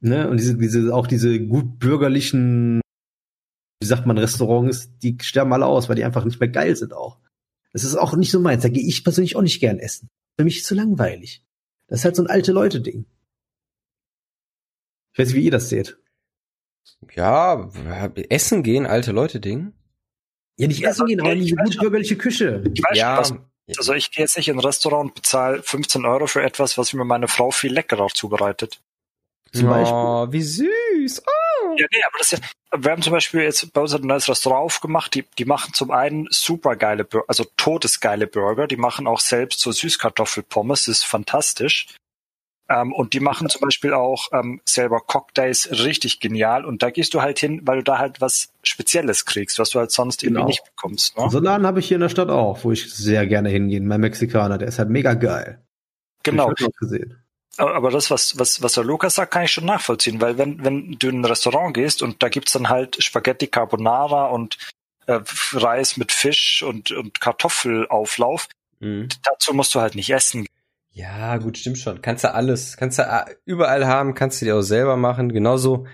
[0.00, 0.28] Ne?
[0.28, 2.80] Und diese, diese, auch diese gut bürgerlichen,
[3.80, 6.94] wie sagt man, Restaurants, die sterben alle aus, weil die einfach nicht mehr geil sind
[6.94, 7.18] auch.
[7.74, 8.62] Das ist auch nicht so meins.
[8.62, 10.08] Da gehe ich persönlich auch nicht gern essen.
[10.38, 11.44] Für mich ist es zu langweilig.
[11.88, 13.04] Das ist halt so ein alte Leute-Ding.
[15.14, 15.96] Ich weiß nicht, wie ihr das seht.
[17.14, 17.70] Ja,
[18.28, 19.72] essen gehen, alte Leute Ding.
[20.58, 22.64] Ja, nicht essen gehen, aber in diese gut bürgerliche Küche.
[22.74, 23.24] Ich weiß Ja.
[23.24, 26.42] schon, was, also ich gehe jetzt nicht in ein Restaurant und bezahle 15 Euro für
[26.42, 28.80] etwas, was mir meine Frau viel leckerer zubereitet.
[29.52, 29.94] Zum Beispiel.
[29.96, 31.22] Oh, wie süß.
[31.24, 31.76] Oh.
[31.76, 34.28] Ja, nee, aber das ist ja, wir haben zum Beispiel jetzt bei uns ein neues
[34.28, 39.06] Restaurant aufgemacht, die, die machen zum einen super geile Burger, also todesgeile Burger, die machen
[39.06, 41.86] auch selbst so Süßkartoffelpommes, das ist fantastisch.
[42.68, 47.12] Ähm, und die machen zum Beispiel auch ähm, selber Cocktails richtig genial und da gehst
[47.12, 50.36] du halt hin, weil du da halt was Spezielles kriegst, was du halt sonst irgendwie
[50.38, 50.46] Genau.
[50.48, 51.18] nicht bekommst.
[51.18, 51.28] Ne?
[51.30, 53.80] So einen Laden habe ich hier in der Stadt auch, wo ich sehr gerne hingehe.
[53.82, 55.60] Mein Mexikaner, der ist halt mega geil.
[56.22, 56.52] genau.
[56.80, 57.20] Gesehen.
[57.58, 60.64] Aber aber das, was, was, was der Lukas sagt, kann ich schon nachvollziehen, weil wenn,
[60.64, 64.56] wenn du in ein Restaurant gehst und da gibt's dann halt Spaghetti Carbonara und
[65.06, 65.20] äh,
[65.52, 68.48] Reis mit Fisch und, und Kartoffelauflauf,
[68.80, 69.08] Mhm.
[69.22, 70.46] dazu musst du halt nicht essen.
[70.94, 72.00] Ja, gut, stimmt schon.
[72.02, 75.32] Kannst du alles, kannst du äh, überall haben, kannst du dir auch selber machen.
[75.32, 75.86] Genauso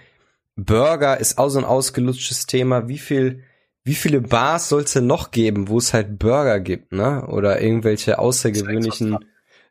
[0.56, 2.86] Burger ist auch so ein ausgelutschtes Thema.
[2.86, 3.42] Wie viel,
[3.82, 7.26] wie viele Bars soll's denn noch geben, wo es halt Burger gibt, ne?
[7.28, 9.16] Oder irgendwelche außergewöhnlichen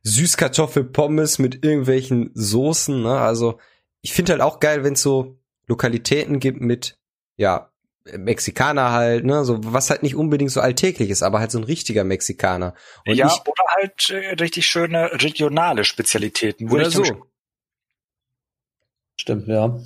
[0.01, 3.19] Süßkartoffelpommes mit irgendwelchen Soßen, ne?
[3.19, 3.59] Also
[4.01, 6.97] ich finde halt auch geil, wenn es so Lokalitäten gibt mit,
[7.35, 7.68] ja,
[8.17, 11.63] Mexikaner halt, ne, so was halt nicht unbedingt so alltäglich ist, aber halt so ein
[11.63, 12.73] richtiger Mexikaner.
[13.05, 16.69] Und ja, ich, oder halt äh, richtig schöne regionale Spezialitäten.
[16.69, 17.03] wo oder so.
[19.17, 19.79] Stimmt, ja.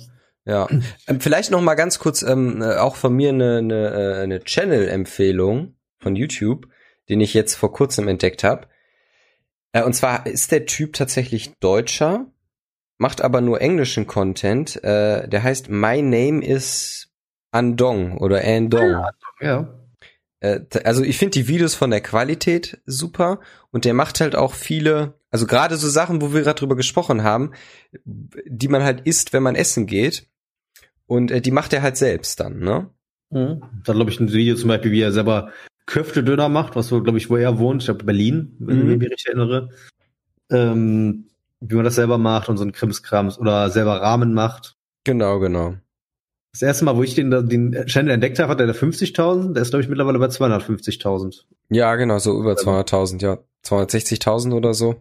[0.46, 0.68] Ja,
[1.06, 4.44] ähm, vielleicht noch mal ganz kurz ähm, äh, auch von mir eine, eine, äh, eine
[4.44, 6.68] Channel-Empfehlung von YouTube,
[7.08, 8.68] den ich jetzt vor kurzem entdeckt habe.
[9.72, 12.26] Äh, und zwar ist der Typ tatsächlich Deutscher,
[12.98, 14.82] macht aber nur englischen Content.
[14.84, 17.10] Äh, der heißt My Name is
[17.54, 19.04] Andong oder Andong.
[19.40, 19.68] Ja.
[20.40, 23.40] Äh, also ich finde die Videos von der Qualität super
[23.70, 27.22] und der macht halt auch viele, also gerade so Sachen, wo wir gerade drüber gesprochen
[27.22, 27.52] haben,
[28.04, 30.26] die man halt isst, wenn man essen geht.
[31.06, 32.90] Und äh, die macht er halt selbst dann, ne?
[33.30, 33.62] Mhm.
[33.84, 35.50] Da glaube ich ein Video zum Beispiel, wie er selber
[35.86, 37.82] Köftedöner macht, was so, glaube ich, wo er wohnt.
[37.82, 38.90] Ich glaube Berlin, wenn Mhm.
[38.92, 39.68] ich mich richtig erinnere.
[40.50, 41.26] Ähm,
[41.60, 44.76] wie man das selber macht und so ein Krimskrams oder selber Rahmen macht.
[45.04, 45.74] Genau, genau.
[46.54, 49.54] Das erste Mal, wo ich den, den Channel entdeckt habe, hat er da 50.000.
[49.54, 51.42] Der ist, glaube ich, mittlerweile bei 250.000.
[51.70, 53.38] Ja, genau, so über 200.000, ja.
[53.64, 54.94] 260.000 oder so.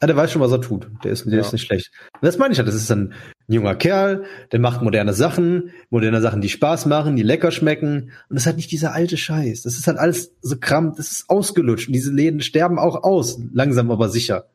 [0.00, 0.90] Ah, der weiß schon, was er tut.
[1.02, 1.40] Der ist, der Ja.
[1.40, 1.90] ist nicht schlecht.
[2.14, 2.68] Und das meine ich halt.
[2.68, 3.14] Das ist ein
[3.48, 8.04] junger Kerl, der macht moderne Sachen, moderne Sachen, die Spaß machen, die lecker schmecken.
[8.28, 9.62] Und das ist halt nicht dieser alte Scheiß.
[9.62, 11.88] Das ist halt alles so Kram, das ist ausgelutscht.
[11.88, 13.38] Und diese Läden sterben auch aus.
[13.54, 14.48] Langsam, aber sicher.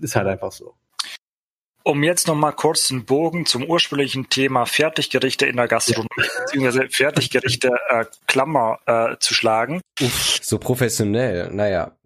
[0.00, 0.74] Ist halt einfach so.
[1.82, 6.88] Um jetzt noch mal kurz einen Bogen zum ursprünglichen Thema Fertiggerichte in der Gastronomie, beziehungsweise
[6.90, 9.80] Fertiggerichte äh, Klammer äh, zu schlagen.
[10.42, 11.96] So professionell, naja.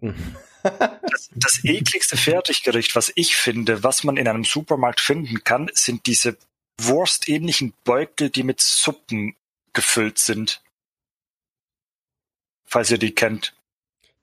[0.63, 6.05] Das, das ekligste Fertiggericht, was ich finde, was man in einem Supermarkt finden kann, sind
[6.05, 6.37] diese
[6.79, 9.35] wurstähnlichen Beutel, die mit Suppen
[9.73, 10.61] gefüllt sind.
[12.65, 13.53] Falls ihr die kennt.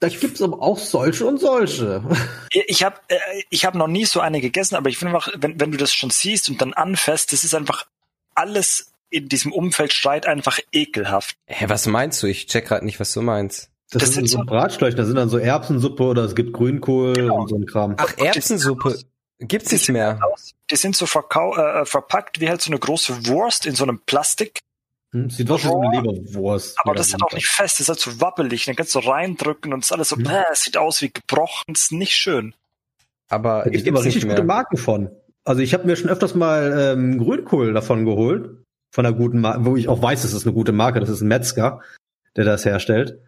[0.02, 2.02] Da gibt's aber auch solche und solche.
[2.50, 3.16] Ich habe äh,
[3.50, 5.92] ich hab noch nie so eine gegessen, aber ich finde einfach, wenn, wenn du das
[5.94, 7.86] schon siehst und dann anfasst, das ist einfach
[8.34, 11.36] alles in diesem Umfeld schreit einfach ekelhaft.
[11.46, 12.26] Hä, was meinst du?
[12.26, 13.70] Ich check grad nicht, was du meinst.
[13.90, 16.52] Das, Das sind sind so so- Bratschläuche, da sind dann so Erbsensuppe oder es gibt
[16.52, 17.42] Grünkohl Genau.
[17.42, 17.94] und so ein Kram.
[17.98, 18.98] Ach, Erbsensuppe.
[19.38, 20.18] Gibt's nicht mehr.
[20.70, 24.00] Die sind so verkau äh, verpackt wie halt so eine große Wurst in so einem
[24.00, 24.58] Plastik,
[25.12, 26.76] Hm, Sieht aus wie so eine Leberwurst.
[26.82, 28.98] aber das ist halt auch nicht fest, das ist halt so wabbelig, dann kannst du
[29.00, 30.26] reindrücken und es ist alles so, Mhm.
[30.26, 32.54] äh, es sieht aus wie gebrochen, das ist nicht schön.
[33.28, 34.44] Aber Da die gibt aber gibt's richtig gute.
[34.44, 35.10] Marken von.
[35.44, 38.56] Also ich habe mir schon öfters mal ähm, Grünkohl davon geholt,
[38.90, 41.20] von einer guten Marke, wo ich auch weiß, das ist eine gute Marke, das ist
[41.20, 41.80] ein Metzger,
[42.36, 43.18] der das herstellt.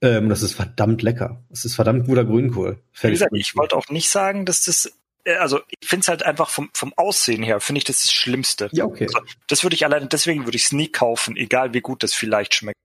[0.00, 1.42] Ähm, das ist verdammt lecker.
[1.50, 2.78] Das ist verdammt guter Grünkohl.
[3.00, 4.92] Wie gesagt, ich wollte auch nicht sagen, dass das,
[5.36, 8.68] also ich finde es halt einfach vom, vom Aussehen her, finde ich das das Schlimmste.
[8.72, 9.04] Ja, okay.
[9.06, 12.14] Also, das würde ich alleine, deswegen würde ich es nie kaufen, egal wie gut das
[12.14, 12.78] vielleicht schmeckt.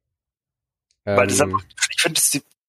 [1.06, 1.66] Weil das Ähm, einfach,
[1.96, 2.22] ich finde,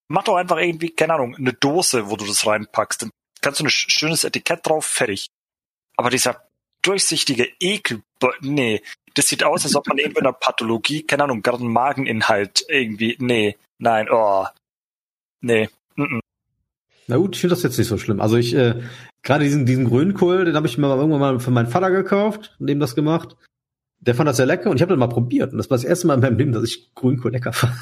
[0.08, 3.02] mach doch einfach irgendwie, keine Ahnung, eine Dose, wo du das reinpackst.
[3.02, 3.10] Dann
[3.40, 5.28] kannst du ein sch- schönes Etikett drauf, fertig.
[5.96, 6.48] Aber dieser
[6.82, 8.02] durchsichtige Ekel,
[8.40, 8.82] nee,
[9.14, 12.64] das sieht aus, als ob man irgendwie in einer Pathologie, keine Ahnung, gerade einen Mageninhalt
[12.68, 14.46] irgendwie, nee, nein, oh,
[15.40, 16.20] nee, mm, mm.
[17.06, 18.20] Na gut, ich finde das jetzt nicht so schlimm.
[18.20, 18.82] Also ich, äh,
[19.24, 22.54] gerade diesen, diesen Grünkohl, den habe ich mir mal irgendwann mal für meinen Vater gekauft
[22.60, 23.36] und dem das gemacht.
[24.00, 25.52] der fand das sehr lecker und ich habe das mal probiert.
[25.52, 27.74] Und das war das erste Mal in meinem Leben, dass ich Grünkohl lecker fand.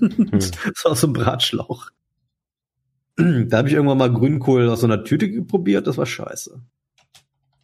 [0.00, 0.30] Hm.
[0.32, 1.90] Das war aus so einem Bratschlauch.
[3.16, 6.60] Da habe ich irgendwann mal Grünkohl aus so einer Tüte probiert, das war scheiße.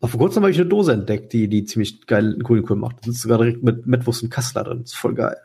[0.00, 3.06] Aber vor kurzem habe ich eine Dose entdeckt, die, die ziemlich geil Grünkohl macht.
[3.06, 4.80] Da ist sogar direkt mit Mettwurst und Kassler drin.
[4.80, 5.38] Das ist voll geil.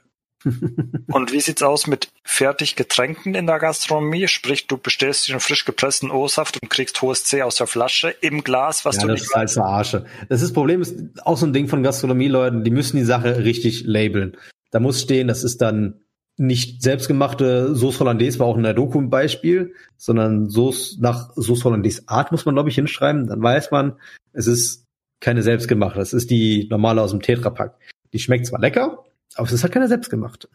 [1.12, 4.28] Und wie sieht's aus mit Fertiggetränken in der Gastronomie?
[4.28, 8.10] Sprich, du bestellst dir einen frisch gepressten O-Saft und kriegst hohes C aus der Flasche
[8.22, 10.06] im Glas, was ja, du das nicht ist halt Arsche.
[10.30, 13.44] Das, ist, das Problem ist auch so ein Ding von Gastronomieleuten, die müssen die Sache
[13.44, 14.38] richtig labeln.
[14.72, 16.02] Da muss stehen, das ist dann
[16.38, 21.66] nicht selbstgemachte Sauce Hollandaise, war auch in der Doku ein Beispiel, sondern Sauce nach Sauce
[21.66, 23.28] Hollandaise Art muss man, glaube ich, hinschreiben.
[23.28, 23.98] Dann weiß man,
[24.32, 24.86] es ist
[25.20, 26.00] keine selbstgemachte.
[26.00, 27.76] Das ist die normale aus dem Tetrapack.
[28.14, 29.04] Die schmeckt zwar lecker,
[29.36, 30.50] aber es ist halt keine selbstgemachte.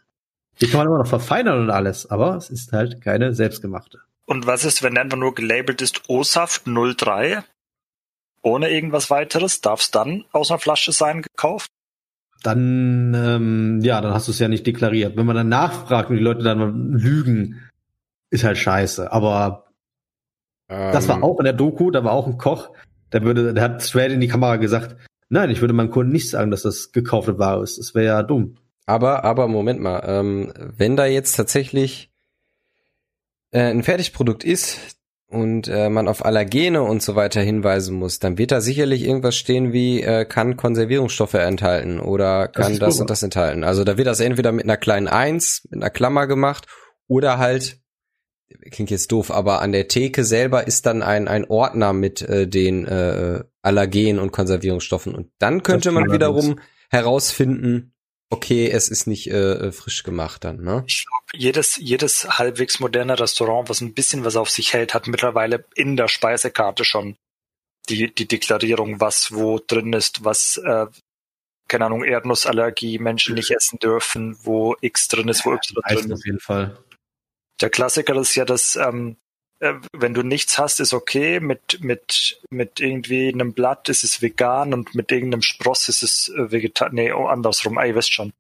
[0.61, 4.01] Die kann man immer noch verfeinern und alles, aber es ist halt keine selbstgemachte.
[4.27, 7.43] Und was ist, wenn einfach nur gelabelt ist O-Saft 03?
[8.43, 9.61] Ohne irgendwas weiteres?
[9.61, 11.71] Darf es dann aus einer Flasche sein, gekauft?
[12.43, 15.17] Dann, ähm, ja, dann hast du es ja nicht deklariert.
[15.17, 17.63] Wenn man dann nachfragt und die Leute dann lügen,
[18.31, 19.11] ist halt scheiße.
[19.13, 19.65] Aber
[20.69, 22.71] das war Ähm, auch in der Doku, da war auch ein Koch,
[23.13, 24.97] der würde, der hat straight in die Kamera gesagt,
[25.29, 27.79] nein, ich würde meinem Kunden nicht sagen, dass das gekaufte Ware ist.
[27.79, 28.57] Das wäre ja dumm.
[28.87, 32.13] Aber, aber Moment mal, ähm, wenn da jetzt tatsächlich
[33.51, 34.79] äh, ein Fertigprodukt ist
[35.29, 39.37] und äh, man auf Allergene und so weiter hinweisen muss, dann wird da sicherlich irgendwas
[39.37, 43.03] stehen wie äh, kann Konservierungsstoffe enthalten oder Das kann das, super.
[43.03, 43.65] und das enthalten.
[43.65, 46.67] Also da wird das entweder mit einer kleinen Eins, mit einer Klammer gemacht
[47.09, 47.79] oder halt
[48.71, 52.47] klingt jetzt doof, aber an der Theke selber ist dann ein ein Ordner mit äh,
[52.47, 56.61] den äh, Allergen und Konservierungsstoffen und dann könnte Das man wiederum
[56.91, 57.94] herausfinden,
[58.35, 60.85] okay, es ist nicht äh, frisch gemacht dann, ne?
[60.87, 65.07] Ich glaube, jedes, jedes halbwegs moderne Restaurant, was ein bisschen was auf sich hält, hat
[65.07, 67.17] mittlerweile in der Speisekarte schon
[67.89, 70.87] die, die Deklarierung, was wo drin ist, was, äh,
[71.69, 76.13] keine Ahnung, Erdnussallergie, Menschen nicht essen dürfen, wo X drin ist, wo Y drin ist.
[76.13, 76.77] auf jeden Fall.
[77.61, 79.24] Der Klassiker ist ja, dass ähm, äh,
[79.93, 81.41] wenn du nichts hast, ist okay.
[81.41, 86.29] Mit mit mit irgendwie einem Blatt ist es vegan und mit irgendeinem Spross ist es
[86.29, 86.91] äh, vegetar.
[86.93, 87.79] Nee, oh, andersrum.
[87.79, 88.33] Ah, ihr wisst schon.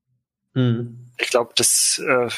[0.55, 1.11] Mhm.
[1.19, 2.29] Ich glaube, das äh,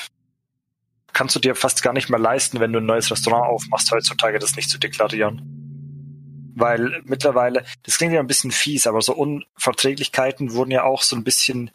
[1.13, 4.39] kannst du dir fast gar nicht mehr leisten, wenn du ein neues Restaurant aufmachst heutzutage,
[4.39, 6.53] das nicht zu deklarieren.
[6.55, 11.17] Weil mittlerweile, das klingt ja ein bisschen fies, aber so Unverträglichkeiten wurden ja auch so
[11.17, 11.71] ein bisschen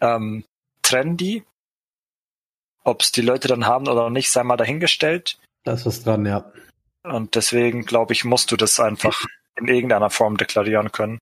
[0.00, 0.44] ähm,
[0.82, 1.44] trendy.
[2.82, 5.38] Ob es die Leute dann haben oder nicht, sei mal dahingestellt.
[5.70, 6.50] Da ist was dran, ja.
[7.04, 11.20] Und deswegen, glaube ich, musst du das einfach in irgendeiner Form deklarieren können.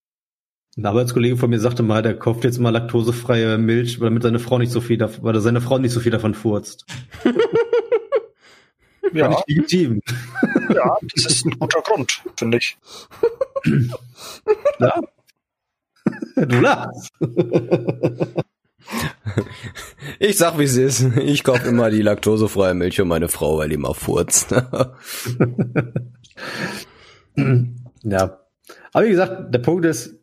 [0.74, 4.56] Ein Arbeitskollege von mir sagte mal, der kauft jetzt mal laktosefreie Milch, damit seine Frau
[4.56, 6.86] nicht so viel davon, weil seine Frau nicht so viel davon furzt.
[9.14, 10.02] Ja, ich legitim.
[10.74, 12.76] ja, das ist ein guter Grund, finde ich.
[14.78, 15.00] Ja.
[16.36, 17.10] Du lachst.
[20.18, 21.04] Ich sag, wie es ist.
[21.18, 24.50] Ich kaufe immer die laktosefreie Milch für meine Frau, weil die mal furzt.
[28.02, 28.40] ja.
[28.92, 30.18] Aber wie gesagt, der Punkt ist,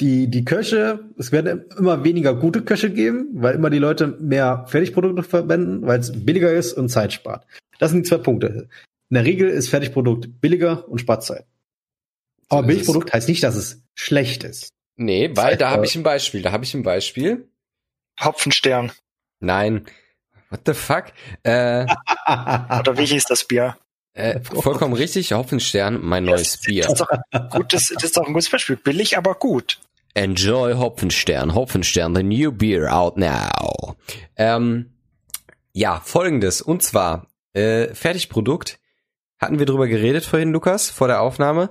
[0.00, 4.64] die, die Köche, es werden immer weniger gute Köche geben, weil immer die Leute mehr
[4.66, 7.46] Fertigprodukte verwenden, weil es billiger ist und Zeit spart.
[7.78, 8.68] Das sind die zwei Punkte.
[9.10, 11.46] In der Regel ist Fertigprodukt billiger und spart Zeit.
[12.48, 12.66] Aber.
[12.66, 14.73] Billigprodukt heißt nicht, dass es schlecht ist.
[14.96, 16.42] Nee, weil da habe ich ein Beispiel.
[16.42, 17.48] Da habe ich ein Beispiel.
[18.20, 18.92] Hopfenstern.
[19.40, 19.86] Nein.
[20.50, 21.06] What the fuck?
[21.42, 21.84] Äh,
[22.26, 23.76] Oder wie hieß das Bier?
[24.14, 25.32] äh, vollkommen richtig.
[25.32, 26.84] Hopfenstern, mein neues Bier.
[26.84, 28.76] Das ist doch gut, das, das ist doch ein gutes Beispiel.
[28.76, 29.80] Billig, aber gut.
[30.14, 31.54] Enjoy Hopfenstern.
[31.54, 33.96] Hopfenstern, the new beer out now.
[34.36, 34.92] Ähm,
[35.72, 36.62] ja, folgendes.
[36.62, 38.78] Und zwar, äh, Fertigprodukt.
[39.40, 41.70] Hatten wir drüber geredet vorhin, Lukas, vor der Aufnahme.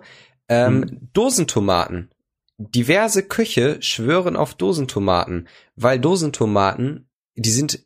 [0.50, 2.12] Ähm, Dosentomaten.
[2.58, 7.86] Diverse Köche schwören auf Dosentomaten, weil Dosentomaten, die sind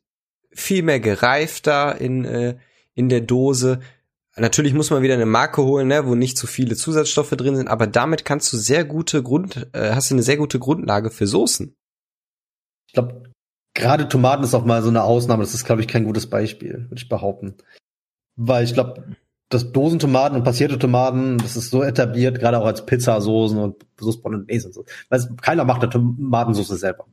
[0.52, 2.58] viel mehr gereifter in, äh,
[2.94, 3.80] in der Dose.
[4.36, 7.68] Natürlich muss man wieder eine Marke holen, ne, wo nicht zu viele Zusatzstoffe drin sind,
[7.70, 11.28] aber damit kannst du sehr gute Grund, äh, hast du eine sehr gute Grundlage für
[11.28, 11.76] Soßen.
[12.88, 13.32] Ich glaube,
[13.74, 15.44] gerade Tomaten ist auch mal so eine Ausnahme.
[15.44, 17.56] Das ist, glaube ich, kein gutes Beispiel, würde ich behaupten.
[18.36, 19.16] Weil ich glaube,
[19.50, 24.22] das Dosentomaten und passierte Tomaten, das ist so etabliert, gerade auch als Pizzasoßen und Sauce
[24.22, 24.86] Bolognese und so.
[25.10, 27.06] Weil keiner macht eine Tomatensauce selber.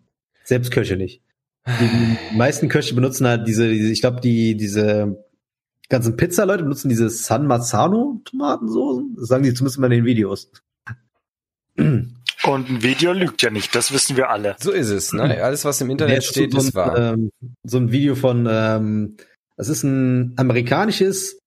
[0.43, 1.23] Selbst Köche nicht.
[1.67, 5.25] Die meisten Köche benutzen halt diese, diese ich glaube, die, diese
[5.89, 9.17] ganzen Pizza-Leute benutzen diese San Marzano Tomatensoßen.
[9.17, 10.51] Das sagen die zumindest mal in den Videos.
[11.77, 14.57] Und ein Video lügt ja nicht, das wissen wir alle.
[14.61, 15.43] So ist es, ne?
[15.43, 17.15] Alles, was im Internet Jetzt steht, so ist wahr.
[17.15, 17.31] Ähm,
[17.63, 19.17] so ein Video von, ähm,
[19.57, 21.39] das ist ein amerikanisches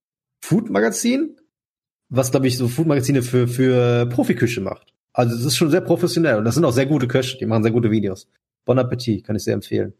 [0.48, 1.36] Food-Magazin,
[2.10, 4.94] was, glaube ich, so Food-Magazine für, für Profiküche macht.
[5.14, 7.64] Also es ist schon sehr professionell und das sind auch sehr gute Köche, die machen
[7.64, 8.28] sehr gute Videos.
[8.66, 9.94] Bon Appetit, kann ich sehr empfehlen.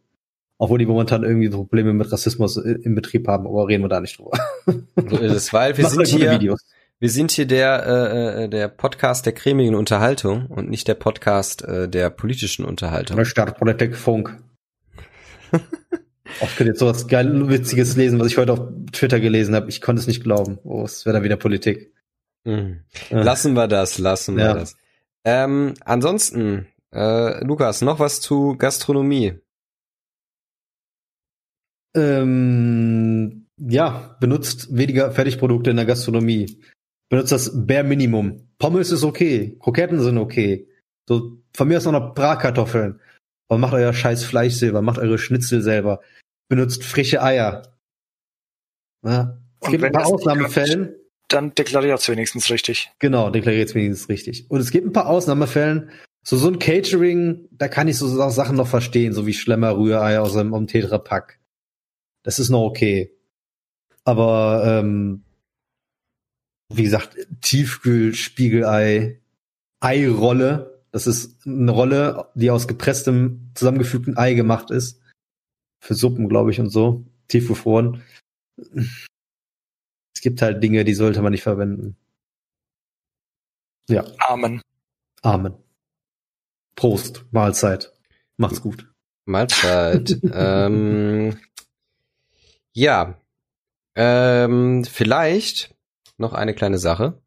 [0.60, 4.00] Obwohl die momentan irgendwie Probleme mit Rassismus i- im Betrieb haben, aber reden wir da
[4.00, 4.32] nicht drüber.
[4.96, 6.66] So ist es, weil wir sind hier, Videos.
[7.00, 11.64] wir sind hier der, äh, äh, der Podcast der cremigen Unterhaltung und nicht der Podcast
[11.64, 13.24] äh, der politischen Unterhaltung.
[13.26, 14.36] Stadtpolitik Funk.
[16.40, 18.60] Oh, ich könnte jetzt sowas geil witziges lesen, was ich heute auf
[18.92, 19.70] Twitter gelesen habe.
[19.70, 20.60] Ich konnte es nicht glauben.
[20.64, 21.94] Oh, es wäre da wieder Politik.
[22.46, 22.82] Mhm.
[23.10, 23.22] Ja.
[23.24, 24.54] Lassen wir das, lassen wir Ja.
[24.54, 24.76] das.
[25.26, 29.34] Ähm, ansonsten, äh, Lukas, noch was zu Gastronomie.
[31.96, 36.62] Ähm, ja, benutzt weniger Fertigprodukte in der Gastronomie.
[37.10, 38.48] Benutzt das Bare Minimum.
[38.60, 40.68] Pommes ist okay, Kroketten sind okay.
[41.08, 43.00] So, von mir aus noch Bratkartoffeln.
[43.50, 46.02] Aber macht euer scheiß Fleisch selber, macht eure Schnitzel selber.
[46.50, 47.78] Benutzt frische Eier.
[49.04, 49.38] Ja.
[49.62, 50.96] Es gibt ein paar Ausnahmefällen.
[51.28, 52.92] Dann deklariert wenigstens richtig.
[53.00, 54.50] Genau, deklariert wenigstens richtig.
[54.50, 55.92] Und es gibt ein paar Ausnahmefällen.
[56.24, 60.20] So, so ein Catering, da kann ich so Sachen noch verstehen, so wie Schlemmer Rührei
[60.20, 61.40] aus einem, einem Tetrapack.
[62.24, 63.14] Das ist noch okay.
[64.04, 65.24] Aber, ähm,
[66.74, 69.20] wie gesagt, Tiefkühlspiegelei,
[69.80, 75.02] Eirolle, das ist eine Rolle, die aus gepresstem, zusammengefügten Ei gemacht ist.
[75.80, 77.06] Für Suppen, glaube ich, und so.
[77.28, 78.04] Tiefgefroren.
[80.16, 81.96] Es gibt halt Dinge, die sollte man nicht verwenden.
[83.90, 84.62] Ja, Amen.
[85.22, 85.56] Amen.
[86.76, 87.94] Prost, Mahlzeit.
[88.38, 88.92] Macht's gut.
[89.26, 90.20] Mahlzeit.
[90.34, 91.38] ähm,
[92.74, 93.20] ja,
[93.96, 95.76] ähm, vielleicht
[96.18, 97.22] noch eine kleine Sache.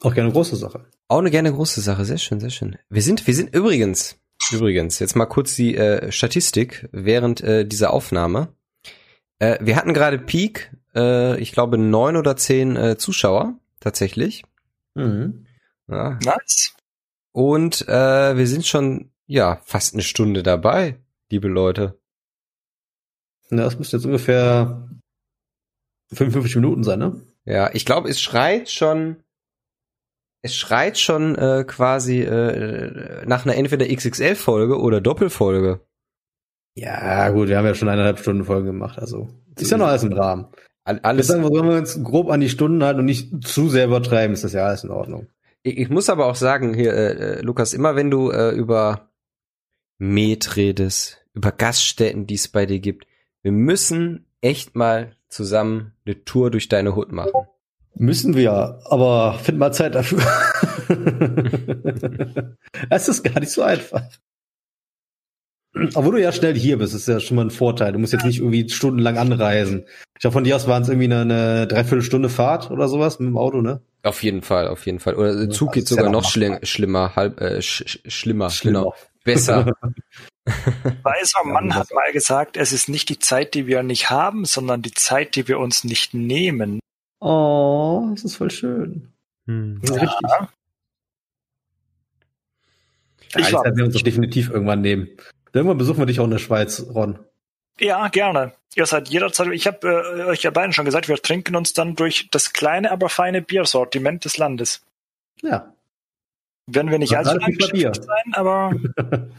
[0.00, 0.86] Auch gerne große Sache.
[1.08, 2.78] Auch eine gerne große Sache, sehr schön, sehr schön.
[2.88, 4.18] Wir sind, wir sind übrigens,
[4.52, 8.54] übrigens, jetzt mal kurz die äh, Statistik während äh, dieser Aufnahme.
[9.38, 14.44] Äh, wir hatten gerade Peak, äh, ich glaube neun oder zehn äh, Zuschauer tatsächlich.
[14.94, 15.46] Mhm.
[15.88, 16.18] Ja.
[16.24, 16.74] Nice.
[17.32, 21.98] Und äh, wir sind schon ja fast eine Stunde dabei, liebe Leute.
[23.50, 24.88] Ja, das müsste jetzt ungefähr
[26.12, 27.20] 55 Minuten sein, ne?
[27.44, 29.22] Ja, ich glaube, es schreit schon,
[30.44, 35.80] es schreit schon äh, quasi äh, nach einer entweder XXL-Folge oder Doppelfolge.
[36.76, 40.02] Ja, gut, wir haben ja schon eineinhalb Stunden Folgen gemacht, also ist ja noch alles
[40.02, 40.48] im Rahmen.
[40.84, 41.28] Alles.
[41.28, 44.34] sagen, wir sollen wir uns grob an die Stunden halten und nicht zu sehr übertreiben,
[44.34, 45.28] ist das ja alles in Ordnung.
[45.62, 49.08] Ich, ich muss aber auch sagen, hier, äh, Lukas, immer wenn du äh, über
[49.96, 53.06] Met redest, über Gaststätten, die es bei dir gibt,
[53.42, 57.46] wir müssen echt mal zusammen eine Tour durch deine Hut machen.
[57.96, 60.20] Müssen wir, aber find mal Zeit dafür.
[62.90, 64.02] Es ist gar nicht so einfach.
[65.94, 67.92] Obwohl du ja schnell hier bist, ist ja schon mal ein Vorteil.
[67.92, 69.86] Du musst jetzt nicht irgendwie stundenlang anreisen.
[70.14, 73.28] Ich glaube, von dir aus waren es irgendwie eine, eine Dreiviertelstunde Fahrt oder sowas mit
[73.28, 73.80] dem Auto, ne?
[74.04, 75.14] Auf jeden Fall, auf jeden Fall.
[75.14, 77.98] Oder Ja, Zug geht ist ja sogar noch noch schli schlimmer, halb äh, sch sch
[78.06, 78.80] schlimmer, Schlimmer.
[78.80, 78.94] genau.
[79.24, 79.72] Besser.
[81.02, 84.82] Weiser Mann hat mal gesagt, es ist nicht die Zeit, die wir nicht haben, sondern
[84.82, 86.80] die Zeit, die wir uns nicht nehmen.
[87.24, 89.10] Oh, das ist voll schön.
[89.46, 89.80] Hm.
[89.80, 90.20] Das ist richtig.
[93.28, 95.08] Ich Ja, das werden wir uns doch definitiv irgendwann nehmen.
[95.54, 97.18] Irgendwann besuchen wir dich auch in der Schweiz, Ron.
[97.80, 98.52] Ja, gerne.
[98.74, 99.48] Ihr seid jederzeit.
[99.52, 102.90] Ich habe äh, euch ja beiden schon gesagt, wir trinken uns dann durch das kleine,
[102.90, 104.84] aber feine Biersortiment des Landes.
[105.40, 105.72] Ja.
[106.66, 108.74] Werden wir nicht Ja, allzu lange sein, aber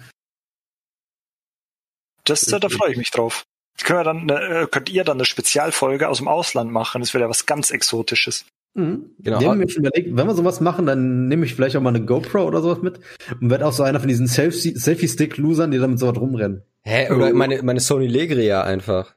[2.24, 3.46] das, äh, da freue ich mich drauf.
[3.84, 7.02] Können wir dann, äh, könnt ihr dann eine Spezialfolge aus dem Ausland machen?
[7.02, 8.46] Das wäre ja was ganz Exotisches.
[8.74, 9.12] Mhm.
[9.20, 9.40] Genau.
[9.40, 12.44] Wir haben überlegt, wenn wir sowas machen, dann nehme ich vielleicht auch mal eine GoPro
[12.46, 13.00] oder sowas mit
[13.40, 16.64] und werde auch so einer von diesen Selfie- Selfie-Stick-Losern, die damit so was rumrennen.
[16.84, 17.10] Hä?
[17.12, 19.16] Oder meine, meine Sony Legria einfach.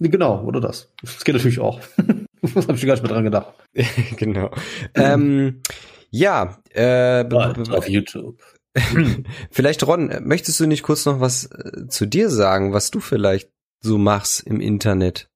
[0.00, 0.92] Genau, oder das.
[1.02, 1.80] Das geht natürlich auch.
[2.54, 3.54] das habe ich gar nicht mehr dran gedacht.
[4.16, 4.50] genau.
[4.94, 5.60] ähm,
[6.10, 8.40] ja, äh, b- YouTube.
[9.50, 13.50] vielleicht Ron, möchtest du nicht kurz noch was äh, zu dir sagen, was du vielleicht
[13.84, 15.28] so machst im Internet?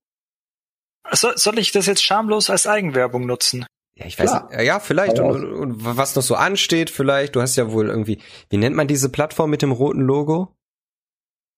[1.13, 3.67] So, soll ich das jetzt schamlos als Eigenwerbung nutzen?
[3.95, 4.51] Ja, ich weiß Klar.
[4.51, 4.63] nicht.
[4.63, 5.19] Ja, vielleicht.
[5.19, 7.35] Und, und, und was noch so ansteht, vielleicht.
[7.35, 8.21] Du hast ja wohl irgendwie,
[8.51, 10.55] wie nennt man diese Plattform mit dem roten Logo?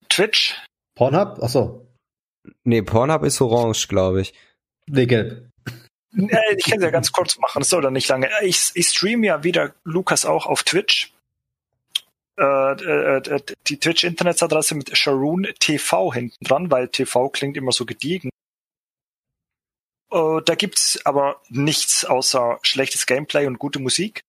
[0.09, 0.61] Twitch?
[0.95, 1.39] Pornhub?
[1.43, 1.87] Ach so.
[2.65, 4.35] Nee, Pornhub ist orange, glaube ich.
[4.87, 5.51] Nee, gelb.
[6.17, 8.29] Äh, ich kann es ja ganz kurz machen, das dauert nicht lange.
[8.43, 11.13] Ich, ich streame ja wieder Lukas auch auf Twitch.
[12.41, 17.85] Äh, äh, äh, die Twitch-Internetadresse mit Sharoon TV hinten dran, weil TV klingt immer so
[17.85, 18.31] gediegen.
[20.13, 24.23] Da gibt's aber nichts außer schlechtes Gameplay und gute Musik.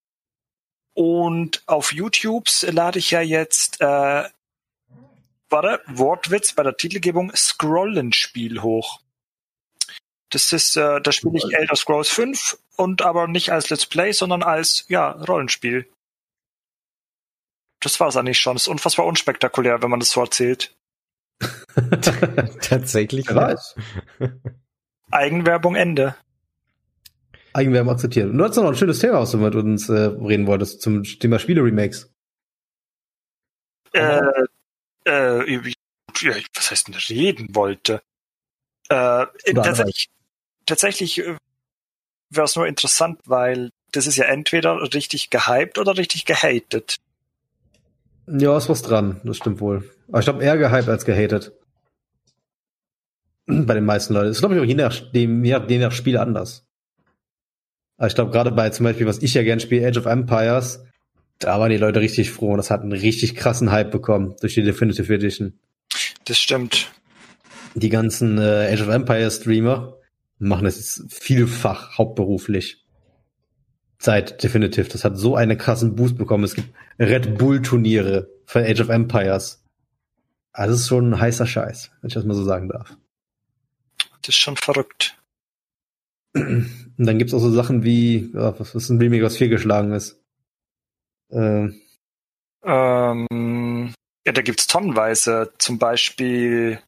[0.93, 4.30] Und auf YouTube lade ich ja jetzt, äh,
[5.49, 8.99] warte, Wortwitz bei der Titelgebung Scrollenspiel hoch.
[10.30, 14.12] Das ist, äh, da spiele ich Elder Scrolls 5 und aber nicht als Let's Play,
[14.12, 15.89] sondern als, ja, Rollenspiel.
[17.82, 18.56] Das war's eigentlich schon.
[18.56, 20.76] Das ist unfassbar unspektakulär, wenn man das so erzählt.
[22.62, 23.28] Tatsächlich.
[23.28, 23.76] Wer weiß.
[25.12, 26.16] Eigenwerbung Ende.
[27.54, 28.30] Eigenwerbung akzeptiert.
[28.30, 31.04] Und du hast noch ein schönes Thema, was du mit uns äh, reden wolltest, zum
[31.04, 32.14] Thema Spiele-Remakes.
[33.94, 34.22] Äh,
[35.06, 35.58] äh,
[36.22, 38.02] ja, was heißt denn reden wollte?
[38.90, 40.10] Äh, tatsächlich,
[40.66, 41.38] tatsächlich äh,
[42.30, 46.98] wäre es nur interessant, weil das ist ja entweder richtig gehypt oder richtig gehatet.
[48.28, 49.89] Ja, ist was dran, das stimmt wohl.
[50.09, 51.53] Aber ich glaube eher gehypt als gehatet.
[53.45, 54.28] Bei den meisten Leuten.
[54.28, 56.67] Das ist, glaube ich, auch je nach, dem, je nach, je nach Spiel anders.
[57.97, 60.84] Aber ich glaube, gerade bei zum Beispiel, was ich ja gern spiele, Age of Empires,
[61.38, 64.55] da waren die Leute richtig froh und das hat einen richtig krassen Hype bekommen durch
[64.55, 65.53] die Definitive Edition.
[66.26, 66.91] Das stimmt.
[67.76, 69.97] Die ganzen äh, Age of Empires Streamer
[70.39, 72.81] machen das jetzt vielfach hauptberuflich.
[74.04, 74.89] Seit Definitive.
[74.89, 76.43] Das hat so einen krassen Boost bekommen.
[76.43, 79.64] Es gibt Red Bull Turniere für Age of Empires.
[80.54, 82.97] Also das ist schon ein heißer Scheiß, wenn ich das mal so sagen darf.
[84.24, 85.16] Das ist schon verrückt.
[86.34, 90.20] Und dann gibt's auch so Sachen wie, was ist ein Remake, was fehlgeschlagen ist?
[91.30, 91.70] Äh,
[92.64, 93.93] Ähm,
[94.26, 95.54] ja, da gibt's tonnenweise.
[95.60, 96.80] Zum Beispiel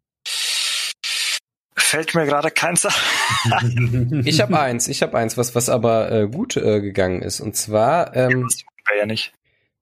[1.94, 2.86] fällt mir gerade keins
[3.52, 4.24] ein.
[4.26, 7.40] Ich habe eins, ich habe eins, was was aber äh, gut äh, gegangen ist.
[7.40, 9.34] Und zwar, ähm, Das wäre ja nicht.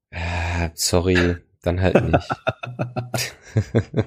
[0.09, 2.29] äh, sorry, dann halt nicht.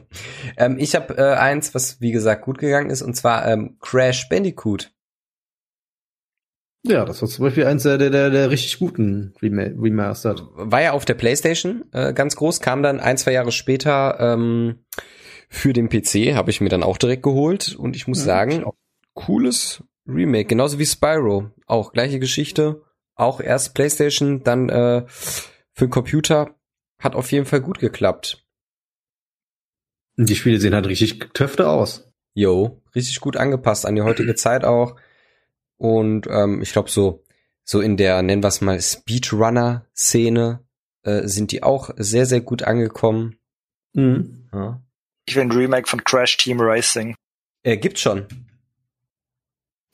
[0.58, 4.28] ähm, ich habe äh, eins, was wie gesagt gut gegangen ist, und zwar ähm, Crash
[4.28, 4.90] Bandicoot.
[6.86, 10.42] ja, das war zum Beispiel eins der, der, der richtig guten Rema Remastered.
[10.54, 14.84] War ja auf der PlayStation äh, ganz groß, kam dann ein zwei Jahre später ähm,
[15.48, 18.64] für den PC, habe ich mir dann auch direkt geholt und ich muss Ja, sagen,
[19.14, 22.82] cooles Remake, genauso wie Spyro, auch gleiche Geschichte,
[23.14, 26.54] auch erst PlayStation, dann äh, für den Computer,
[26.98, 28.44] hat auf jeden Fall gut geklappt.
[30.16, 32.10] Die Spiele sehen halt richtig töfte aus.
[32.34, 34.96] Yo, richtig gut angepasst an die heutige Zeit auch.
[35.76, 37.24] Und ähm, ich glaube so,
[37.64, 40.60] so in der, nennen wir es mal, Speedrunner-Szene
[41.02, 43.36] äh, sind die auch sehr, sehr gut angekommen.
[43.92, 44.48] Mhm.
[44.52, 44.82] Ja.
[45.26, 47.14] Ich will ein Remake von Crash Team Racing.
[47.62, 48.26] Äh, gibt's schon.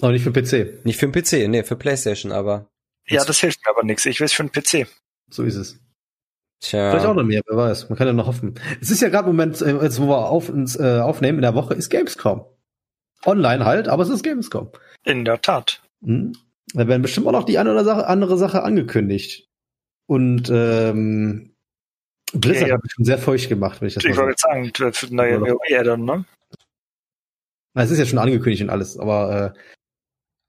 [0.01, 0.85] Aber nicht für PC.
[0.85, 2.71] Nicht für den PC, nee, für PlayStation, aber.
[3.07, 4.07] Ja, das hilft mir aber nichts.
[4.07, 4.89] Ich will es für den PC.
[5.31, 5.79] So ist es.
[6.61, 6.91] Tja.
[6.91, 7.89] Vielleicht auch noch mehr, wer weiß.
[7.89, 8.55] Man kann ja noch hoffen.
[8.81, 11.43] Es ist ja gerade im Moment, äh, jetzt wo wir auf, uns, äh, aufnehmen, in
[11.43, 12.45] der Woche ist Gamescom.
[13.25, 14.71] Online halt, aber es ist Gamescom.
[15.05, 15.83] In der Tat.
[16.01, 16.33] Mhm.
[16.75, 19.49] Da werden bestimmt auch noch die eine oder Sache, andere Sache angekündigt.
[20.07, 21.50] Und ähm,
[22.33, 22.75] Blizzard Ja, ja.
[22.75, 25.33] hat mich schon sehr feucht gemacht, wenn ich das Ich wollte sagen, für die neue
[25.33, 25.41] Ja.
[25.41, 26.25] WoW-Addon, ne?
[27.75, 29.59] Na, Es ist ja schon angekündigt und alles, aber äh,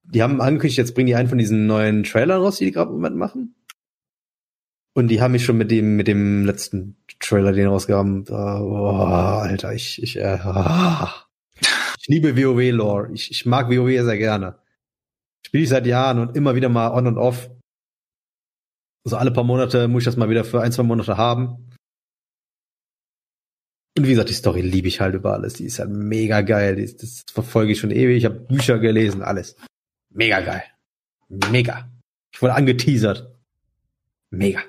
[0.04, 2.90] die haben angekündigt, jetzt bringen die einen von diesen neuen Trailern raus, die die gerade
[2.90, 3.56] im Moment machen.
[4.94, 8.90] Und die haben mich schon mit dem mit dem letzten Trailer, den rausgaben, äh, oh,
[8.90, 11.14] Alter, ich ich äh, ah.
[12.00, 13.10] ich liebe WoW Lore.
[13.14, 14.58] Ich, ich mag WoW sehr gerne.
[15.46, 17.50] Spiele ich seit Jahren und immer wieder mal on und off.
[19.04, 21.71] So alle paar Monate muss ich das mal wieder für ein, zwei Monate haben.
[23.98, 25.56] Und wie gesagt, die Story liebe ich halt über alles.
[25.56, 26.76] Die ist halt mega geil.
[26.76, 28.18] Die, das verfolge ich schon ewig.
[28.18, 29.56] Ich habe Bücher gelesen, alles.
[30.10, 30.64] Mega geil.
[31.30, 31.90] Mega.
[32.34, 33.36] Ich wurde angeteasert.
[34.30, 34.62] Mega.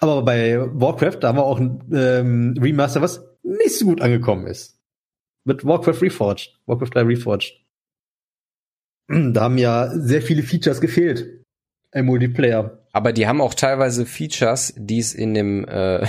[0.00, 4.46] Aber bei Warcraft, da haben wir auch ein ähm, Remaster, was nicht so gut angekommen
[4.46, 4.78] ist.
[5.44, 6.60] Mit Warcraft Reforged.
[6.66, 7.60] Warcraft 3 Reforged.
[9.08, 11.44] Da haben ja sehr viele Features gefehlt.
[11.92, 12.86] Im Multiplayer.
[12.92, 16.06] Aber die haben auch teilweise Features, die es in dem, äh,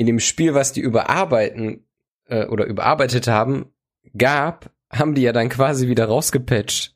[0.00, 1.84] in dem Spiel, was die überarbeiten
[2.26, 3.66] äh, oder überarbeitet haben,
[4.16, 6.94] gab, haben die ja dann quasi wieder rausgepatcht.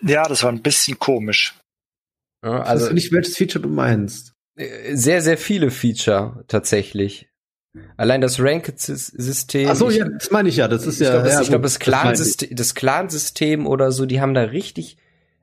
[0.00, 1.54] Ja, das war ein bisschen komisch.
[2.44, 4.32] Ja, Also also nicht, welches Feature du meinst.
[4.56, 7.28] äh, sehr, sehr viele Feature tatsächlich.
[7.96, 9.68] Allein das Ranked-System.
[9.70, 10.68] Ach so, ich- ja, das meine ich ja.
[10.68, 11.14] Das ist ich ja.
[11.14, 11.80] glaube, das, ja, ich glaub, gut, das ich.
[11.80, 14.96] Clan-System, das Clan-System oder so, die haben da richtig,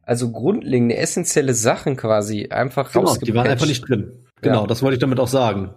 [0.03, 3.27] also grundlegende, essentielle Sachen quasi einfach Genau, rausgepatcht.
[3.27, 4.24] die waren einfach nicht drin.
[4.41, 4.67] Genau, Ja.
[4.67, 5.73] das wollte ich damit auch sagen.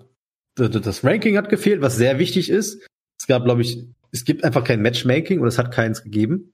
[0.57, 2.85] Das Ranking hat gefehlt, was sehr wichtig ist.
[3.21, 6.53] Es gab, glaube ich, es gibt einfach kein Matchmaking oder es hat keins gegeben.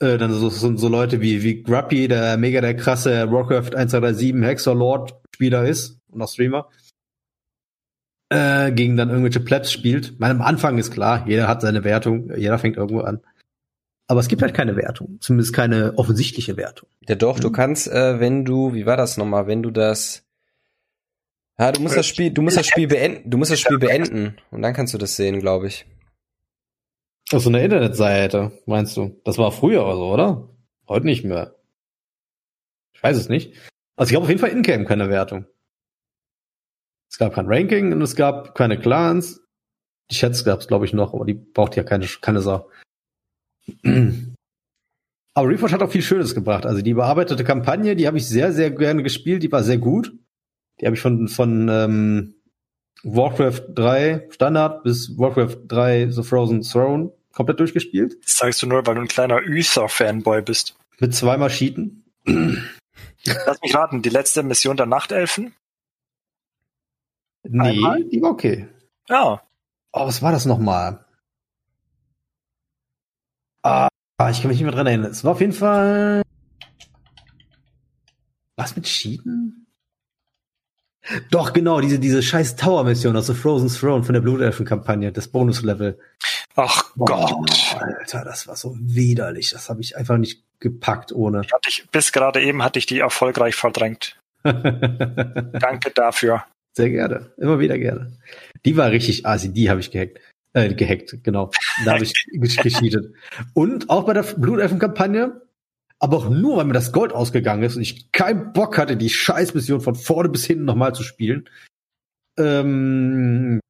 [0.00, 4.34] Äh, dann so, so, so Leute wie, wie Gruppy, der mega der krasse Warcraft 1237
[4.42, 6.68] Hexer Lord Spieler ist und auch Streamer,
[8.30, 10.18] äh, gegen dann irgendwelche Plebs spielt.
[10.20, 13.20] Weil am Anfang ist klar, jeder hat seine Wertung, jeder fängt irgendwo an.
[14.08, 16.88] Aber es gibt halt keine Wertung, zumindest keine offensichtliche Wertung.
[17.08, 17.52] Ja doch, du Mhm.
[17.52, 20.23] kannst, äh, wenn du, wie war das nochmal, wenn du das,
[21.58, 24.36] ja, du musst das Spiel, du musst das Spiel beenden, du musst das Spiel beenden
[24.50, 25.86] und dann kannst du das sehen, glaube ich.
[27.32, 29.20] Auf so einer Internetseite, meinst du?
[29.24, 30.48] Das war früher oder so, oder?
[30.88, 31.54] Heute nicht mehr.
[32.92, 33.54] Ich weiß es nicht.
[33.96, 35.46] Also ich habe auf jeden Fall in-game keine Wertung.
[37.10, 39.40] Es gab kein Ranking und es gab keine Clans.
[40.10, 42.68] Die Chats gab es, glaube ich, noch, aber die braucht ja keine, keine Sau.
[45.36, 46.64] Aber Reforged hat auch viel Schönes gebracht.
[46.64, 49.42] Also die überarbeitete Kampagne, die habe ich sehr, sehr gerne gespielt.
[49.42, 50.12] Die war sehr gut.
[50.80, 52.34] Die habe ich von, von ähm,
[53.02, 58.16] Warcraft 3 Standard bis Warcraft 3 The Frozen Throne komplett durchgespielt.
[58.24, 60.76] Das sagst du nur, weil du ein kleiner Uther-Fanboy bist.
[61.00, 62.04] Mit zweimal Cheaten.
[62.26, 65.54] Lass mich raten, die letzte Mission der Nachtelfen?
[67.42, 68.04] Nee, Einmal?
[68.04, 68.68] die war okay.
[69.08, 69.42] Ja.
[69.92, 71.04] Oh, was war das nochmal?
[73.62, 73.88] Ah,
[74.30, 75.10] ich kann mich nicht mehr dran erinnern.
[75.10, 76.22] Es war auf jeden Fall.
[78.56, 79.63] Was mit Cheaten?
[81.30, 85.98] Doch, genau, diese, diese scheiß Tower-Mission aus The Frozen Throne von der Blutelfen-Kampagne, das Bonus-Level.
[86.56, 87.06] Ach Boah,
[87.44, 87.76] Gott.
[87.78, 89.50] Alter, das war so widerlich.
[89.50, 91.40] Das habe ich einfach nicht gepackt ohne.
[91.40, 94.18] Hatte ich, bis gerade eben hatte ich die erfolgreich verdrängt.
[94.44, 96.44] Danke dafür.
[96.76, 97.32] Sehr gerne.
[97.36, 98.16] Immer wieder gerne.
[98.64, 100.20] Die war richtig assi, die habe ich gehackt.
[100.54, 101.50] Äh, gehackt, genau.
[101.84, 103.12] Da habe ich gesch- gecheatet.
[103.52, 105.40] Und auch bei der Blutelfen-Kampagne,
[105.98, 109.10] aber auch nur, weil mir das Gold ausgegangen ist und ich keinen Bock hatte, die
[109.10, 111.48] Scheißmission von vorne bis hinten nochmal zu spielen.
[112.36, 113.60] Ähm,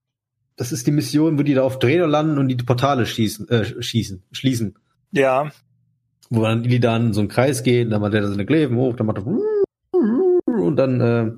[0.57, 3.83] das ist die Mission, wo die da auf Drehner landen und die Portale schießen, äh,
[3.83, 4.79] schießen, schließen.
[5.13, 5.51] Ja,
[6.31, 9.07] Wo dann Illidan in so einen Kreis geht, dann macht er seine Kleven hoch, dann
[9.07, 9.27] macht er
[10.47, 11.33] und dann äh,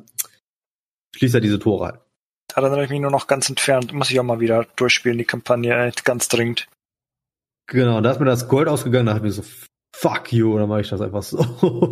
[1.16, 2.00] schließt er diese Tore halt.
[2.54, 3.92] da erinnere ich mich nur noch ganz entfernt.
[3.92, 6.68] Muss ich auch mal wieder durchspielen, die Kampagne, ganz dringend.
[7.66, 9.42] Genau, da ist mir das Gold ausgegangen, da hab ich mir so,
[9.98, 11.44] fuck you, dann mache ich das einfach so.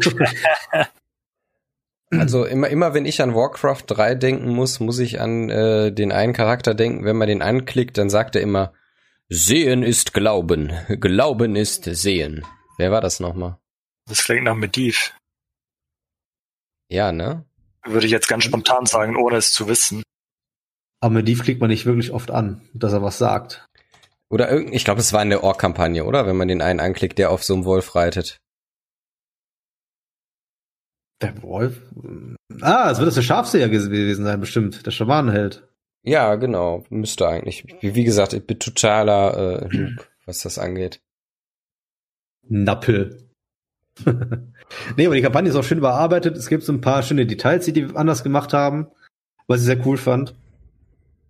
[2.11, 6.13] Also immer, immer wenn ich an Warcraft 3 denken muss, muss ich an äh, den
[6.13, 7.05] einen Charakter denken.
[7.05, 8.73] Wenn man den anklickt, dann sagt er immer,
[9.29, 12.45] Sehen ist Glauben, Glauben ist Sehen.
[12.79, 13.59] Wer war das nochmal?
[14.07, 15.13] Das klingt nach Mediv.
[16.89, 17.45] Ja, ne?
[17.85, 20.05] Würde ich jetzt ganz spontan sagen, ohne es zu wissen.
[21.01, 23.67] Aber mit Div klickt man nicht wirklich oft an, dass er was sagt.
[24.31, 26.27] Oder irgend, ich glaube, es war in der Ork-Kampagne, oder?
[26.27, 28.41] Wenn man den einen anklickt, der auf so einem Wolf reitet.
[31.21, 31.81] Der Wolf?
[32.61, 34.85] Ah, es wird das der Schafseher gewesen sein, bestimmt.
[34.85, 35.67] Der Schamanenheld.
[36.03, 36.85] Ja, genau.
[36.91, 37.65] Müsste eigentlich.
[37.81, 41.01] Wie, wie gesagt, ich bin totaler äh, Noob, was das angeht.
[42.47, 43.29] Nappel.
[44.97, 46.37] nee, aber die Kampagne ist auch schön überarbeitet.
[46.37, 48.89] Es gibt so ein paar schöne Details, die die anders gemacht haben,
[49.47, 50.35] was ich sehr cool fand.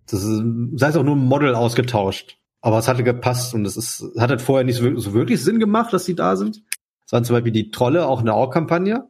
[0.07, 0.43] Das ist,
[0.75, 2.37] sei es auch nur ein Model ausgetauscht.
[2.65, 5.93] Aber es hatte gepasst und es ist, hat halt vorher nicht so, wirklich Sinn gemacht,
[5.93, 6.63] dass die da sind.
[7.05, 9.07] Es waren zum Beispiel die Trolle auch in der Ork-Kampagne.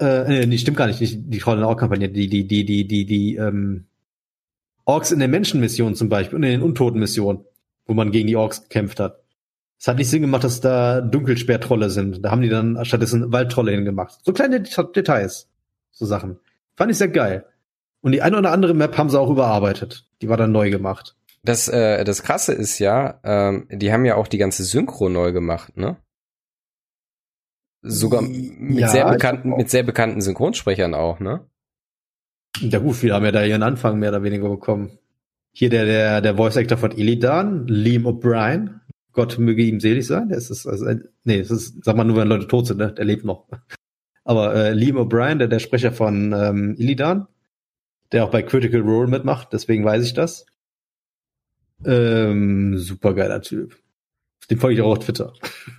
[0.00, 2.86] Äh, nee, stimmt gar nicht, nicht die Trolle in der Ork-Kampagne, die, die, die, die,
[2.86, 3.86] die, die, ähm,
[4.84, 7.44] Orks in der Menschenmission zum Beispiel und in den Untoten-Missionen,
[7.86, 9.18] wo man gegen die Orks gekämpft hat.
[9.80, 12.24] Es hat nicht Sinn gemacht, dass da Dunkelsperrtrolle sind.
[12.24, 14.20] Da haben die dann stattdessen Waldtrolle hingemacht.
[14.24, 15.48] So kleine Det- Details.
[15.90, 16.38] So Sachen.
[16.76, 17.44] Fand ich sehr geil.
[18.02, 20.06] Und die eine oder andere Map haben sie auch überarbeitet.
[20.20, 21.16] Die war dann neu gemacht.
[21.44, 25.32] Das, äh, das Krasse ist ja, ähm, die haben ja auch die ganze Synchro neu
[25.32, 25.96] gemacht, ne?
[27.82, 31.44] Sogar mit Ja, sehr bekannten, mit sehr bekannten Synchronsprechern auch, ne?
[32.60, 34.98] Ja gut, viele haben ja da ihren Anfang mehr oder weniger bekommen.
[35.52, 38.80] Hier der, der, der Voice Actor von Illidan, Liam O'Brien.
[39.12, 40.28] Gott möge ihm selig sein.
[40.28, 42.78] Der ist, das- also, ein- nee, das ist, sag mal nur, wenn Leute tot sind,
[42.78, 42.92] ne?
[42.92, 43.48] Der lebt noch.
[44.24, 47.26] Aber äh, Liam O'Brien, der, der Sprecher von ähm, Illidan,
[48.12, 50.46] der auch bei Critical Role mitmacht, deswegen weiß ich das.
[51.86, 53.76] Ähm, super geiler Typ.
[54.50, 55.32] Den folge ich auch auf Twitter.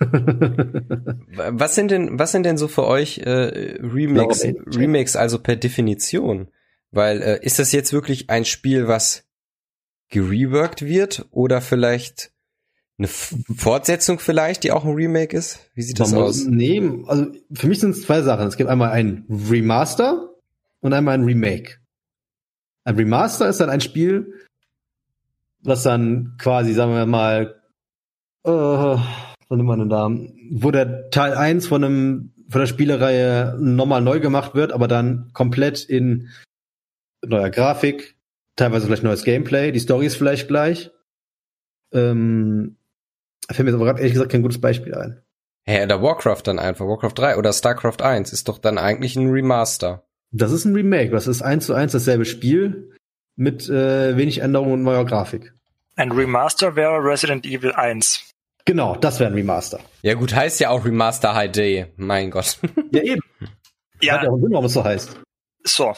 [1.36, 4.42] Was sind denn, was sind denn so für euch äh, Remakes.
[4.44, 6.48] Remakes also per Definition?
[6.90, 9.24] Weil äh, ist das jetzt wirklich ein Spiel, was
[10.10, 12.30] gereworked wird oder vielleicht
[12.98, 15.70] eine F Fortsetzung vielleicht, die auch ein Remake ist?
[15.74, 16.38] Wie sieht das Man aus?
[16.44, 18.46] muss- Nee, also für mich sind es zwei Sachen.
[18.46, 20.30] Es gibt einmal ein Remaster
[20.80, 21.78] und einmal ein Remake.
[22.84, 24.32] Ein Remaster ist dann ein Spiel,
[25.64, 27.60] was dann quasi, sagen wir mal,
[28.44, 29.00] äh, was
[29.50, 30.10] nimmt man denn da,
[30.50, 35.30] wo der Teil 1 von einem von der Spielereihe nochmal neu gemacht wird, aber dann
[35.32, 36.28] komplett in
[37.24, 38.16] neuer Grafik,
[38.56, 40.90] teilweise vielleicht neues Gameplay, die Story ist vielleicht gleich.
[41.92, 42.76] Ähm,
[43.50, 45.22] fällt mir jetzt aber gerade ehrlich gesagt kein gutes Beispiel ein.
[45.66, 49.30] Hä, oder Warcraft dann einfach, Warcraft 3 oder StarCraft 1 ist doch dann eigentlich ein
[49.30, 50.06] Remaster.
[50.30, 51.10] Das ist ein Remake.
[51.10, 52.92] Das ist eins zu eins dasselbe Spiel
[53.36, 55.52] mit äh, wenig Änderungen und neuer Grafik.
[55.96, 58.30] Ein Remaster wäre Resident Evil 1.
[58.64, 59.80] Genau, das wäre ein Remaster.
[60.02, 62.58] Ja gut, heißt ja auch Remaster HD, mein Gott.
[62.92, 63.20] Ja, eben.
[63.40, 63.50] Hat
[64.00, 65.20] ja Ja, auch einen Sinn, warum es so heißt.
[65.64, 65.94] so.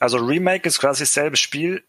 [0.00, 1.82] Also Remake ist quasi dasselbe Spiel,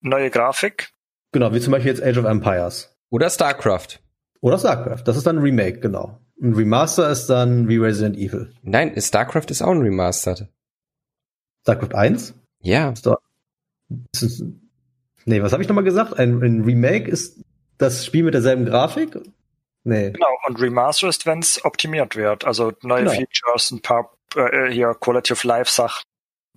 [0.00, 0.90] neue Grafik.
[1.32, 2.94] Genau, wie zum Beispiel jetzt Age of Empires.
[3.10, 4.00] Oder StarCraft.
[4.40, 5.02] Oder StarCraft.
[5.04, 6.20] Das ist dann ein Remake, genau.
[6.40, 8.52] Ein Remaster ist dann wie Resident Evil.
[8.62, 10.48] Nein, StarCraft ist auch ein Remastered.
[11.62, 12.34] StarCraft 1?
[12.60, 12.90] Ja.
[12.90, 13.20] Ist doch,
[14.12, 14.42] ist
[15.24, 16.18] nee, was habe ich nochmal gesagt?
[16.18, 17.40] Ein, ein Remake ist
[17.78, 19.18] das Spiel mit derselben Grafik?
[19.84, 20.10] Nee.
[20.10, 22.44] Genau, und Remaster ist, wenn es optimiert wird.
[22.44, 23.12] Also neue Genau.
[23.12, 26.02] Features, ein paar äh, hier Quality of Life Sachen.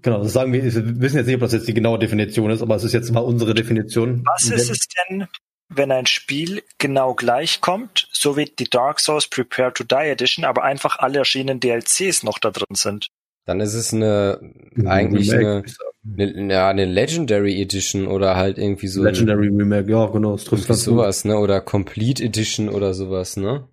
[0.02, 2.62] Genau, das sagen wir, wir wissen jetzt nicht, ob das jetzt die genaue Definition ist,
[2.62, 4.24] aber es ist jetzt mal unsere Definition.
[4.26, 5.28] Was ist es denn,
[5.70, 10.44] wenn ein Spiel genau gleich kommt, so wie die Dark Souls Prepare to Die Edition,
[10.44, 13.10] aber einfach alle erschienenen DLCs noch da drin sind?
[13.46, 14.40] Dann ist es eine,
[14.76, 15.64] Ein eigentlich Remake, eine,
[16.04, 19.04] ja, eine Legendary Edition oder halt irgendwie so.
[19.04, 20.32] Legendary Remake, ja, genau.
[20.34, 20.94] Das trifft ganz gut.
[20.96, 21.38] sowas, ne?
[21.38, 23.68] Oder Complete Edition oder sowas, ne?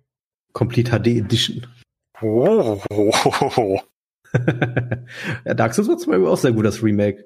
[0.53, 1.65] Complete HD Edition.
[2.21, 2.79] Oh,
[5.45, 7.25] ja, Dark Souls war zum Beispiel auch sehr gut, das Remake.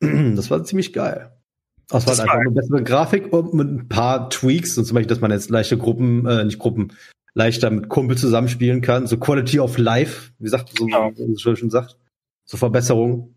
[0.34, 1.30] Das war ziemlich geil.
[1.88, 4.94] Das war Das war- einfach eine bessere Grafik und mit ein paar Tweaks und zum
[4.94, 6.92] Beispiel, dass man jetzt leichte Gruppen, äh, nicht Gruppen,
[7.34, 9.06] leichter mit Kumpel zusammenspielen kann.
[9.06, 11.12] So Quality of Life, wie sagt, so, Genau.
[11.16, 11.96] wie es schon sagt.
[12.44, 13.34] So Verbesserungen.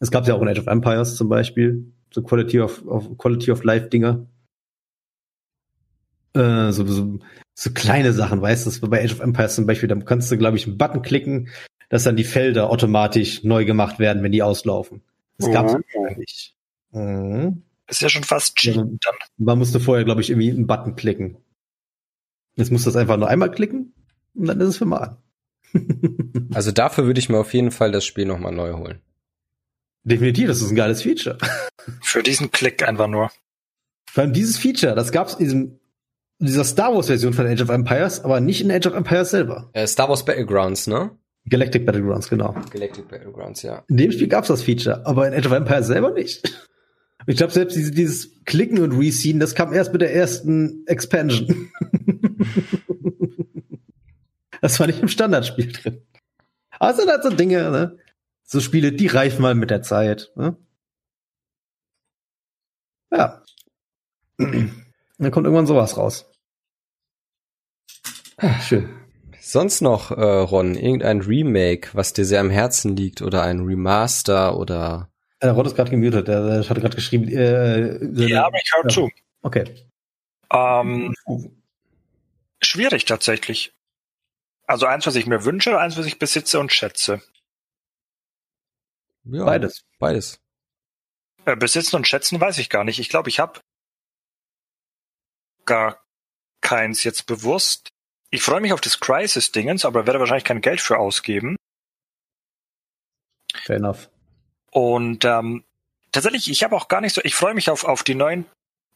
[0.00, 1.92] Es gab ja auch in Age of Empires zum Beispiel.
[2.12, 4.26] So Quality of, of Quality of Life Dinger.
[6.34, 7.18] Äh, so, so,
[7.54, 10.56] so kleine Sachen, weißt du, bei Age of Empires zum Beispiel, da kannst du, glaube
[10.56, 11.48] ich, einen Button klicken,
[11.88, 15.02] dass dann die Felder automatisch neu gemacht werden, wenn die auslaufen.
[15.38, 15.78] Das gab's Oh.
[15.92, 16.54] vorher nicht.
[16.92, 17.62] Mhm.
[17.86, 18.82] ist ja schon fast cheat Ja.
[18.82, 18.98] dann.
[19.38, 21.36] Man musste vorher, glaube ich, irgendwie einen Button klicken.
[22.56, 23.92] Jetzt musst du das einfach nur einmal klicken
[24.34, 25.16] und dann ist es für mal an.
[26.54, 29.00] Also dafür würde ich mir auf jeden Fall das Spiel nochmal neu holen.
[30.08, 31.36] Definitiv, das ist ein geiles Feature.
[32.02, 33.30] Für diesen Klick einfach nur.
[34.10, 35.60] Vor allem dieses Feature, das gab's in diesem,
[36.38, 39.30] in dieser Star Wars Version von Age of Empires, aber nicht in Age of Empires
[39.30, 39.68] selber.
[39.74, 41.10] Äh, Star Wars Battlegrounds, ne?
[41.46, 42.54] Galactic Battlegrounds, genau.
[42.70, 43.84] Galactic Battlegrounds, ja.
[43.88, 46.64] In dem Spiel gab's das Feature, aber in Age of Empires selber nicht.
[47.26, 51.70] Ich glaube, selbst dieses, dieses Klicken und Reseen, das kam erst mit der ersten Expansion.
[54.62, 56.00] das war nicht im Standardspiel drin.
[56.78, 57.98] Aber es sind halt so Dinge, ne?
[58.50, 60.32] So Spiele, die reifen mal mit der Zeit.
[60.34, 60.56] Ne?
[63.12, 63.42] Ja.
[64.38, 66.30] Dann kommt irgendwann sowas raus.
[68.62, 68.88] Schön.
[69.38, 74.56] Sonst noch, äh, Ron, irgendein Remake, was dir sehr am Herzen liegt oder ein Remaster
[74.56, 75.10] oder
[75.42, 77.28] Der Rott ist gerade gemutet, der, der hat gerade geschrieben.
[77.28, 77.98] Äh,
[78.28, 78.88] Ja, aber ich hör Ja.
[78.88, 79.10] zu.
[79.42, 79.64] Okay.
[80.50, 81.14] Ähm,
[82.62, 83.74] schwierig tatsächlich.
[84.66, 87.20] Also eins, was ich mir wünsche, eins, was ich besitze und schätze.
[89.28, 89.84] Ja, Beides.
[89.98, 90.40] Beides.
[91.44, 92.98] Äh, besitzen und schätzen weiß ich gar nicht.
[92.98, 93.60] Ich glaube, ich habe
[95.64, 96.02] gar
[96.60, 97.88] keins jetzt bewusst.
[98.30, 101.56] Ich freue mich auf das Crisis-Dingens, aber werde wahrscheinlich kein Geld für ausgeben.
[103.64, 104.10] Fair enough.
[104.70, 105.64] Und ähm,
[106.12, 108.44] tatsächlich, ich habe auch gar nicht so, ich freue mich auf, auf die neuen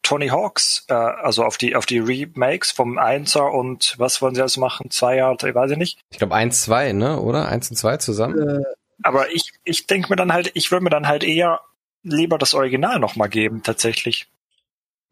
[0.03, 4.41] Tony Hawks, äh, also auf die, auf die Remakes vom Einser und was wollen sie
[4.41, 4.91] alles machen?
[4.91, 6.01] Zwei Jahre, drei, weiß ich nicht.
[6.11, 7.21] Ich glaube eins, zwei, ne?
[7.21, 7.49] Oder?
[7.49, 8.39] Eins und zwei zusammen?
[8.39, 8.65] Äh,
[9.03, 11.61] Aber ich, ich denke mir dann halt, ich würde mir dann halt eher
[12.03, 14.29] lieber das Original nochmal geben, tatsächlich.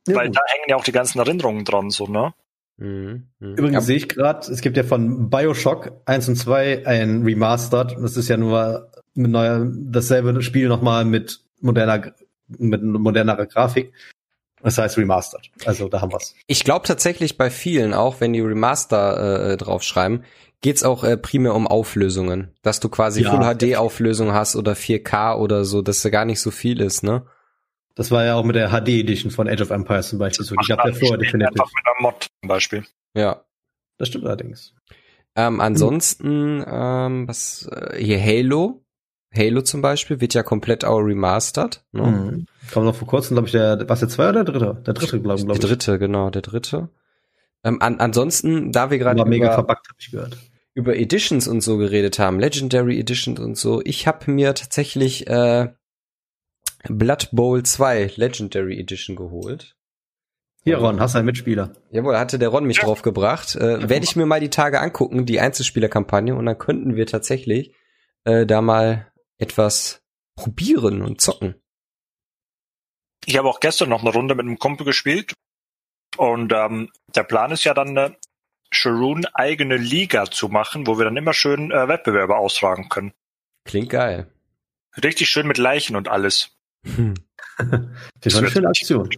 [0.07, 0.37] ja, Weil gut.
[0.37, 2.35] da hängen ja auch die ganzen Erinnerungen dran, so, ne?
[2.77, 3.29] Mhm.
[3.39, 3.53] mhm.
[3.53, 7.97] Übrigens Ja, sehe ich gerade, es gibt ja von Bioshock 1 und 2 ein Remastered.
[8.01, 12.13] Das ist ja nur mit neuer, dasselbe Spiel nochmal mit moderner,
[12.49, 13.93] mit modernerer Grafik.
[14.63, 15.51] Das heißt Remastered.
[15.65, 16.35] Also da haben wir's.
[16.47, 20.25] ich glaube tatsächlich bei vielen, auch wenn die Remaster äh, draufschreiben,
[20.61, 22.55] geht's auch äh, primär um Auflösungen.
[22.63, 23.31] Dass du quasi Ja.
[23.31, 23.41] Full
[23.73, 27.25] HD Auflösung hast oder 4K oder so, dass da gar nicht so viel ist, ne?
[27.95, 30.55] Das war ja auch mit der HD Edition von Age of Empires zum Beispiel so.
[30.55, 31.49] Die gab ja vorher definitiv.
[31.61, 32.85] Einfach mit einer Mod zum Beispiel.
[33.15, 33.45] Ja.
[33.99, 34.75] Das stimmt allerdings.
[35.37, 38.85] Ähm, ansonsten, ähm, was äh, hier Halo,
[39.35, 41.85] Halo zum Beispiel wird ja komplett auch remastered.
[41.93, 42.03] Ne?
[42.03, 42.47] Mhm.
[42.71, 44.83] Kam noch vor kurzem, glaube ich, der, was der zwei oder der dritte?
[44.87, 45.61] Der dritte, glaube glaub Der ich.
[45.71, 46.89] dritte, genau, der dritte.
[47.63, 50.37] Ähm, an, ansonsten, da wir gerade War mega verbuggt, habe ich gehört.
[50.75, 55.73] Über Editions und so geredet haben, Legendary Editions und so, ich habe mir tatsächlich äh,
[56.89, 59.77] Blood Bowl 2 Legendary Edition geholt.
[60.63, 61.73] Hier, Ron, hast du einen Mitspieler.
[61.91, 62.85] Jawohl, hatte der Ron mich Ja.
[62.85, 63.57] drauf gebracht.
[63.57, 67.75] Äh, Werde ich mir mal die Tage angucken, die Einzelspielerkampagne, und dann könnten wir tatsächlich
[68.25, 70.03] äh, da mal etwas
[70.37, 71.55] probieren und zocken.
[73.27, 75.33] Ich habe auch gestern noch eine Runde mit einem Kumpel gespielt.
[76.19, 78.17] Und ähm, der Plan ist ja dann eine
[78.73, 83.13] Sharoon eigene Liga zu machen, wo wir dann immer schön äh, Wettbewerbe austragen können.
[83.65, 84.27] Klingt geil.
[85.03, 86.57] Richtig schön mit Leichen und alles.
[86.85, 87.15] Hm.
[88.23, 89.11] Das war eine schöne Aktion.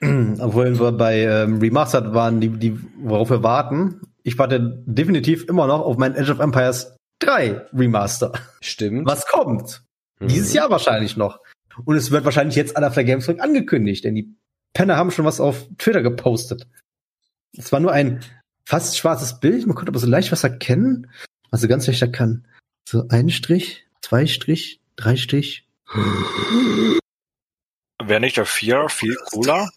[0.40, 4.00] Obwohl wir bei ähm, Remastered waren, die, die, worauf wir warten.
[4.22, 8.32] Ich warte definitiv immer noch auf mein Age of Empires 3 Remaster.
[8.60, 9.06] Stimmt.
[9.06, 9.82] Was kommt?
[10.18, 10.28] Mhm.
[10.28, 11.40] Dieses Jahr wahrscheinlich noch.
[11.84, 14.34] Und es wird wahrscheinlich jetzt an der Gamescom angekündigt, denn die
[14.72, 16.66] Penner haben schon was auf Twitter gepostet.
[17.56, 18.22] Es war nur ein
[18.64, 21.10] fast schwarzes Bild, man konnte aber so leicht was erkennen,
[21.50, 22.46] was so ganz leicht erkennen.
[22.88, 25.66] So ein Strich, zwei Strich, drei Strich.
[28.02, 29.70] Wäre nicht der Vier viel cooler?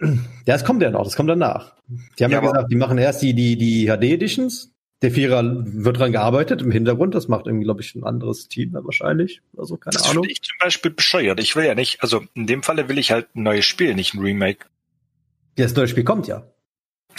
[0.00, 1.76] Ja, das kommt ja noch, das kommt danach.
[2.18, 4.71] Die haben ja, Ja, gesagt, die machen erst die, die, die HD-Editions.
[5.02, 7.14] Der Vierer wird dran gearbeitet im Hintergrund.
[7.14, 9.42] Das macht irgendwie, glaube ich, ein anderes Team dann wahrscheinlich.
[9.56, 10.22] Also keine Das Ahnung.
[10.24, 11.40] finde ich zum Beispiel bescheuert.
[11.40, 14.14] Ich will ja nicht, also in dem Falle will ich halt ein neues Spiel, nicht
[14.14, 14.66] ein Remake.
[15.58, 16.46] Ja, das neue Spiel kommt ja.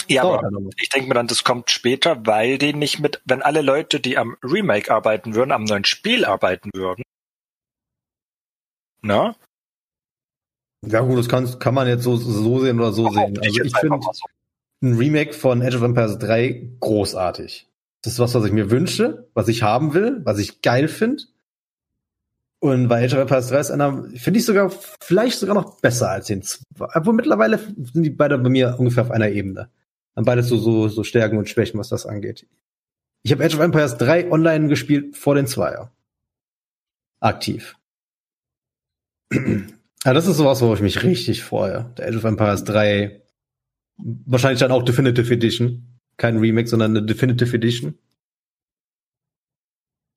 [0.08, 3.42] Ja, Dauert aber ich denke mir dann, das kommt später, weil die nicht mit, wenn
[3.42, 7.04] alle Leute, die am Remake arbeiten würden, am neuen Spiel arbeiten würden.
[9.02, 9.36] Na?
[10.86, 13.34] Ja gut, das kann, kann man jetzt so, so sehen oder so sehen.
[13.34, 14.26] Behaupte Also ich finde so.
[14.82, 17.68] ein Remake von Age of Empires 3 großartig.
[18.04, 21.22] Das ist was, was ich mir wünsche, was ich haben will, was ich geil finde.
[22.58, 24.70] Und bei Age of Empires 3 ist einer, finde ich sogar,
[25.00, 26.64] vielleicht sogar noch besser als den zwei.
[26.78, 29.70] Obwohl mittlerweile sind die beide bei mir ungefähr auf einer Ebene.
[30.14, 32.46] Haben beides so, so, so Stärken und Schwächen, was das angeht.
[33.22, 35.90] Ich habe Age of Empires 3 online gespielt vor den Zweier.
[37.20, 37.74] Aktiv.
[39.32, 41.90] Ja, das ist sowas, wo ich mich richtig freue.
[41.96, 43.22] Der Age of Empires 3,
[43.96, 45.93] wahrscheinlich dann auch Definitive Edition.
[46.16, 47.98] Kein Remake, sondern eine Definitive Edition.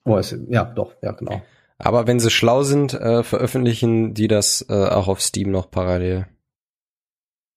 [0.03, 1.41] Oh, ist, ja, doch, ja, genau.
[1.77, 6.27] Aber wenn sie schlau sind, äh, veröffentlichen die das äh, auch auf Steam noch parallel.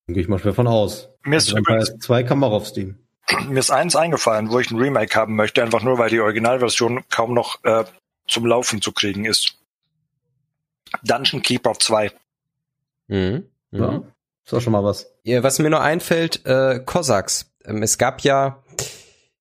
[0.07, 1.09] Dann gehe ich mal schwer von aus.
[1.23, 2.99] Mir ist Age of Empires 2 kam auch auf Steam.
[3.49, 7.05] Mir ist eins eingefallen, wo ich ein Remake haben möchte, einfach nur, weil die Originalversion
[7.09, 7.85] kaum noch äh,
[8.27, 9.55] zum Laufen zu kriegen ist.
[11.05, 12.11] Dungeon Keeper 2.
[13.07, 13.45] Mhm.
[13.71, 13.81] Mhm.
[13.81, 14.03] Ja,
[14.45, 15.13] ist auch schon mal was.
[15.23, 17.50] Ja, was mir noch einfällt, äh, Cossacks.
[17.71, 18.63] Ähm, es gab ja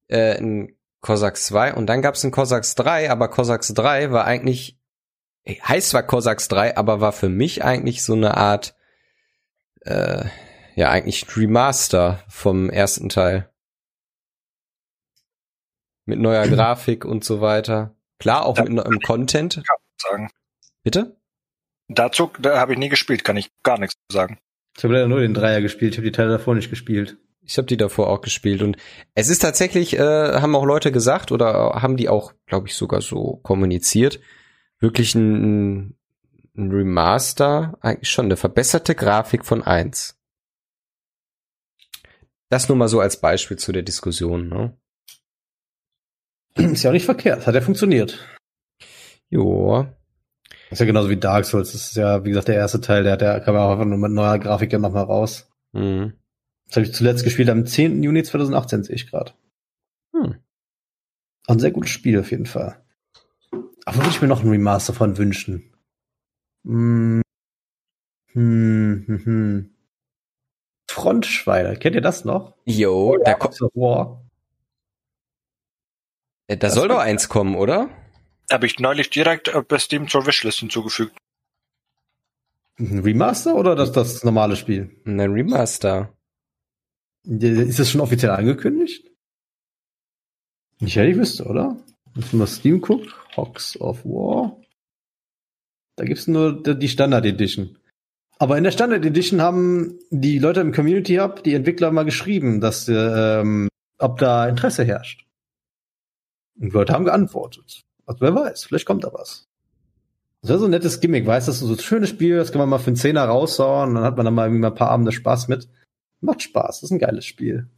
[0.08, 4.26] äh, ein Cossacks 2 und dann gab es ein Cossacks 3, aber Cossacks 3 war
[4.26, 4.80] eigentlich,
[5.44, 8.76] äh, heißt zwar Cossacks 3, aber war für mich eigentlich so eine Art,
[9.82, 10.26] äh,
[10.76, 13.50] ja, eigentlich Remaster vom ersten Teil.
[16.06, 17.96] Mit neuer Grafik und so weiter.
[18.20, 19.64] Klar, auch Da- mit neuem Content.
[19.98, 20.30] Sagen.
[20.84, 21.18] Bitte?
[21.92, 24.40] Dazu da habe ich nie gespielt, kann ich gar nichts sagen.
[24.78, 27.18] Ich habe leider nur den Dreier gespielt, ich habe die Teile davor nicht gespielt.
[27.50, 28.78] Ich habe die davor auch gespielt und
[29.16, 33.02] es ist tatsächlich, äh, haben auch Leute gesagt oder haben die auch, glaube ich, sogar
[33.02, 34.20] so kommuniziert,
[34.78, 35.98] wirklich ein,
[36.56, 40.16] ein Remaster, eigentlich schon eine verbesserte Grafik von eins.
[42.50, 44.48] Das nur mal so als Beispiel zu der Diskussion.
[44.48, 44.78] Ne?
[46.56, 48.20] Ist ja auch nicht verkehrt, hat ja funktioniert.
[49.32, 49.88] Jo,
[50.70, 51.72] Ist ja genauso wie Dark Souls.
[51.72, 53.98] Das ist ja, wie gesagt, der erste Teil, der, der kam ja auch einfach nur
[53.98, 55.50] mit neuer Grafik ja nochmal raus.
[55.74, 56.14] hm.
[56.70, 58.02] Das habe ich zuletzt gespielt am 10.
[58.04, 59.34] Juni 2018, sehe ich gerade.
[60.14, 60.36] Hm.
[61.48, 62.84] Auch ein sehr gutes Spiel auf jeden Fall.
[63.86, 65.74] Aber würde ich mir noch ein Remaster von wünschen?
[66.64, 67.22] Hm.
[68.34, 69.76] Hm, hm, hm.
[70.92, 72.54] Frontschweine, kennt ihr das noch?
[72.66, 74.26] Jo, da, ko- House of War.
[76.48, 77.90] äh, da soll doch eins kommen, oder?
[78.52, 81.18] Habe ich neulich direkt äh, bei Steam zur Wishlist hinzugefügt.
[82.80, 84.96] Ein Remaster oder das, das normale Spiel?
[85.06, 86.14] Ein Remaster.
[87.24, 89.10] Ist das schon offiziell angekündigt?
[90.80, 91.78] Nicht, ja, ich wüsste, oder?
[92.14, 94.58] Wenn man Steam guckt, Hawks of War.
[95.96, 97.78] Da gibt's nur die Standard Edition.
[98.38, 102.62] Aber in der Standard Edition haben die Leute im Community Hub, die Entwickler mal geschrieben,
[102.62, 103.68] dass ähm,
[103.98, 105.26] ob da Interesse herrscht.
[106.58, 107.82] Und Leute haben geantwortet.
[108.06, 109.46] Also wer weiß, vielleicht kommt da was.
[110.42, 112.70] Das wäre so ein nettes Gimmick, weißt du, so ein schönes Spiel, das kann man
[112.70, 115.12] mal für einen Zehner raushauen, dann hat man dann mal irgendwie mal ein paar Abende
[115.12, 115.68] Spaß mit.
[116.22, 117.70] Macht Spaß, das ist ein geiles Spiel.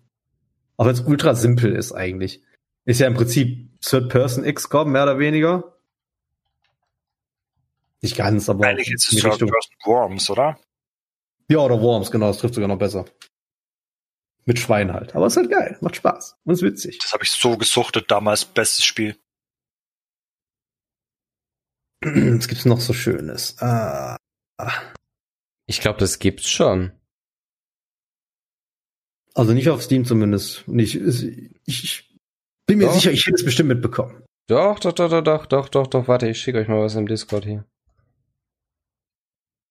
[0.77, 2.41] Auch wenn es ultra simpel ist eigentlich.
[2.85, 5.77] Ist ja im Prinzip Third-Person XCOM, mehr oder weniger.
[8.01, 9.49] Nicht ganz, aber Eigentlich ist es die Third Richtung.
[9.49, 10.59] Person Worms, oder?
[11.49, 13.05] Ja, oder Worms, genau, das trifft sogar noch besser.
[14.45, 15.15] Mit Schwein halt.
[15.15, 16.97] Aber es ist halt geil, macht Spaß und ist witzig.
[16.99, 18.43] Das habe ich so gesuchtet damals.
[18.45, 19.15] Bestes Spiel.
[22.03, 23.55] Was gibt's noch so Schönes?
[23.61, 24.17] Ah,
[25.67, 26.91] Ich glaube, das gibt's schon.
[29.33, 30.67] Also nicht auf Steam zumindest.
[30.67, 32.15] Und ich, ich, ich
[32.67, 32.93] bin mir Doch.
[32.93, 34.23] sicher, ich hätte es bestimmt mitbekommen.
[34.47, 36.07] Doch, doch, doch, doch, doch, doch, doch, doch.
[36.07, 37.65] Warte, ich schicke euch mal was im Discord hier.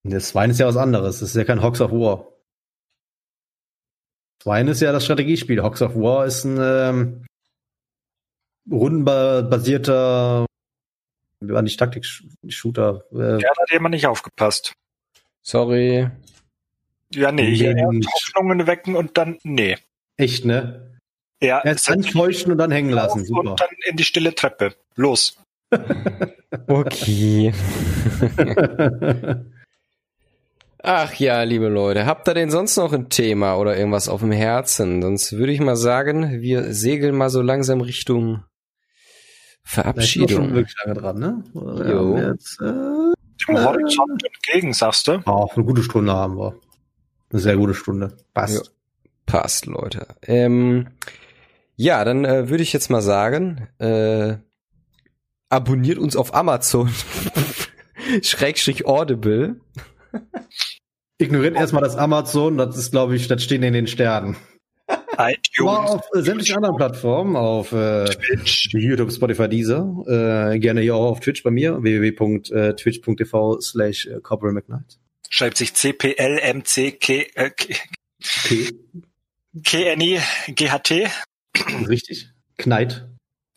[0.05, 1.21] Das Swine ist ja was anderes.
[1.21, 2.27] Das ist ja kein Hawks of War.
[4.43, 5.63] Swine ist ja das Strategiespiel.
[5.63, 7.27] Hawks of War ist ein ähm,
[8.71, 10.47] rundenbasierter,
[11.41, 13.05] war nicht Taktik-Shooter.
[13.13, 14.73] Äh, Ja, da hat jemand nicht aufgepasst.
[15.43, 16.11] Sorry.
[17.13, 19.77] Ja, nee, hier Hoffnungen wecken und dann, nee.
[20.17, 20.99] Echt, ne?
[21.43, 23.25] Ja, Erst antäuschen und dann hängen lassen.
[23.25, 23.51] Super.
[23.53, 24.75] Und dann in die stille Treppe.
[24.97, 25.37] Los.
[26.67, 27.53] Okay.
[30.83, 34.33] Ach ja, liebe Leute, habt ihr denn sonst noch ein Thema oder irgendwas auf dem
[34.33, 35.01] Herzen?
[35.03, 38.43] Sonst würde ich mal sagen, wir segeln mal so langsam Richtung
[39.63, 40.29] Verabschiedung.
[40.29, 40.55] Verabschiedung.
[40.55, 41.45] wirklich lange dran, ne?
[41.55, 42.17] Jo.
[42.17, 42.65] Jetzt, äh,
[43.47, 45.21] Dem Horizont entgegen, sagst du?
[45.27, 46.55] auch eine gute Stunde haben wir.
[47.31, 48.17] Eine sehr gute Stunde.
[48.35, 48.73] Passt.
[49.27, 50.09] Passt, Leute.
[50.23, 50.89] Ähm,
[51.77, 54.37] ja, dann äh, würde ich jetzt mal sagen, äh,
[55.49, 56.91] abonniert uns auf Amazon.
[58.23, 59.61] Schrägstrich Audible.
[61.19, 64.37] Ignoriert erstmal das Amazon, das ist, glaube ich, das steht in den Sternen.
[65.17, 68.71] Aber auf äh, sämtlichen anderen Plattformen, auf äh, Twitch.
[68.73, 74.55] YouTube, Spotify, Deezer, äh, gerne hier auch auf Twitch bei mir, www.twitch.tv slash äh, Corporal
[74.55, 74.99] McKnight.
[75.33, 77.53] Schreibt sich CPLMCK, äh,
[81.89, 82.29] richtig.
[82.59, 83.09] Knight.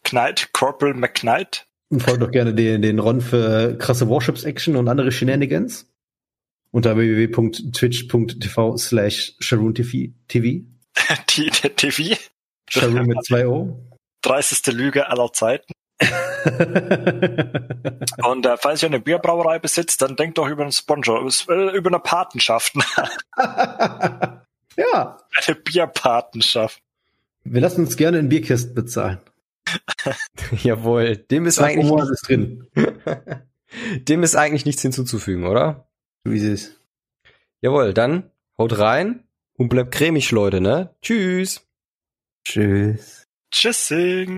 [0.04, 1.66] Knight, Corporal McKnight.
[1.90, 5.90] Und folgt doch gerne den, den Ron für krasse Warships-Action und andere Shenanigans.
[6.72, 10.64] Unter www.twitch.tv slash Sharoon TV.
[11.08, 12.16] Der TV.
[12.70, 13.84] Sharoon mit zwei O.
[14.22, 15.74] Dreisteste Lüge aller Zeiten.
[18.24, 21.90] Und äh, falls ihr eine Bierbrauerei besitzt, dann denkt doch über einen Sponsor, äh, über
[21.90, 22.74] eine Patenschaft.
[23.38, 24.42] ja,
[24.78, 26.82] eine Bierpatenschaft.
[27.44, 29.20] wir lassen uns gerne in Bierkisten bezahlen.
[30.64, 31.18] Jawohl.
[31.18, 32.68] Dem ist eigentlich, wo alles drin.
[34.08, 35.88] dem ist eigentlich nichts hinzuzufügen, oder?
[36.24, 36.80] Wie sie ist.
[37.62, 39.24] Jawohl, dann haut rein
[39.58, 40.96] und bleibt cremig, Leute, ne?
[41.02, 41.66] Tschüss.
[42.44, 43.24] Tschüss.
[43.52, 44.38] Tschüssing.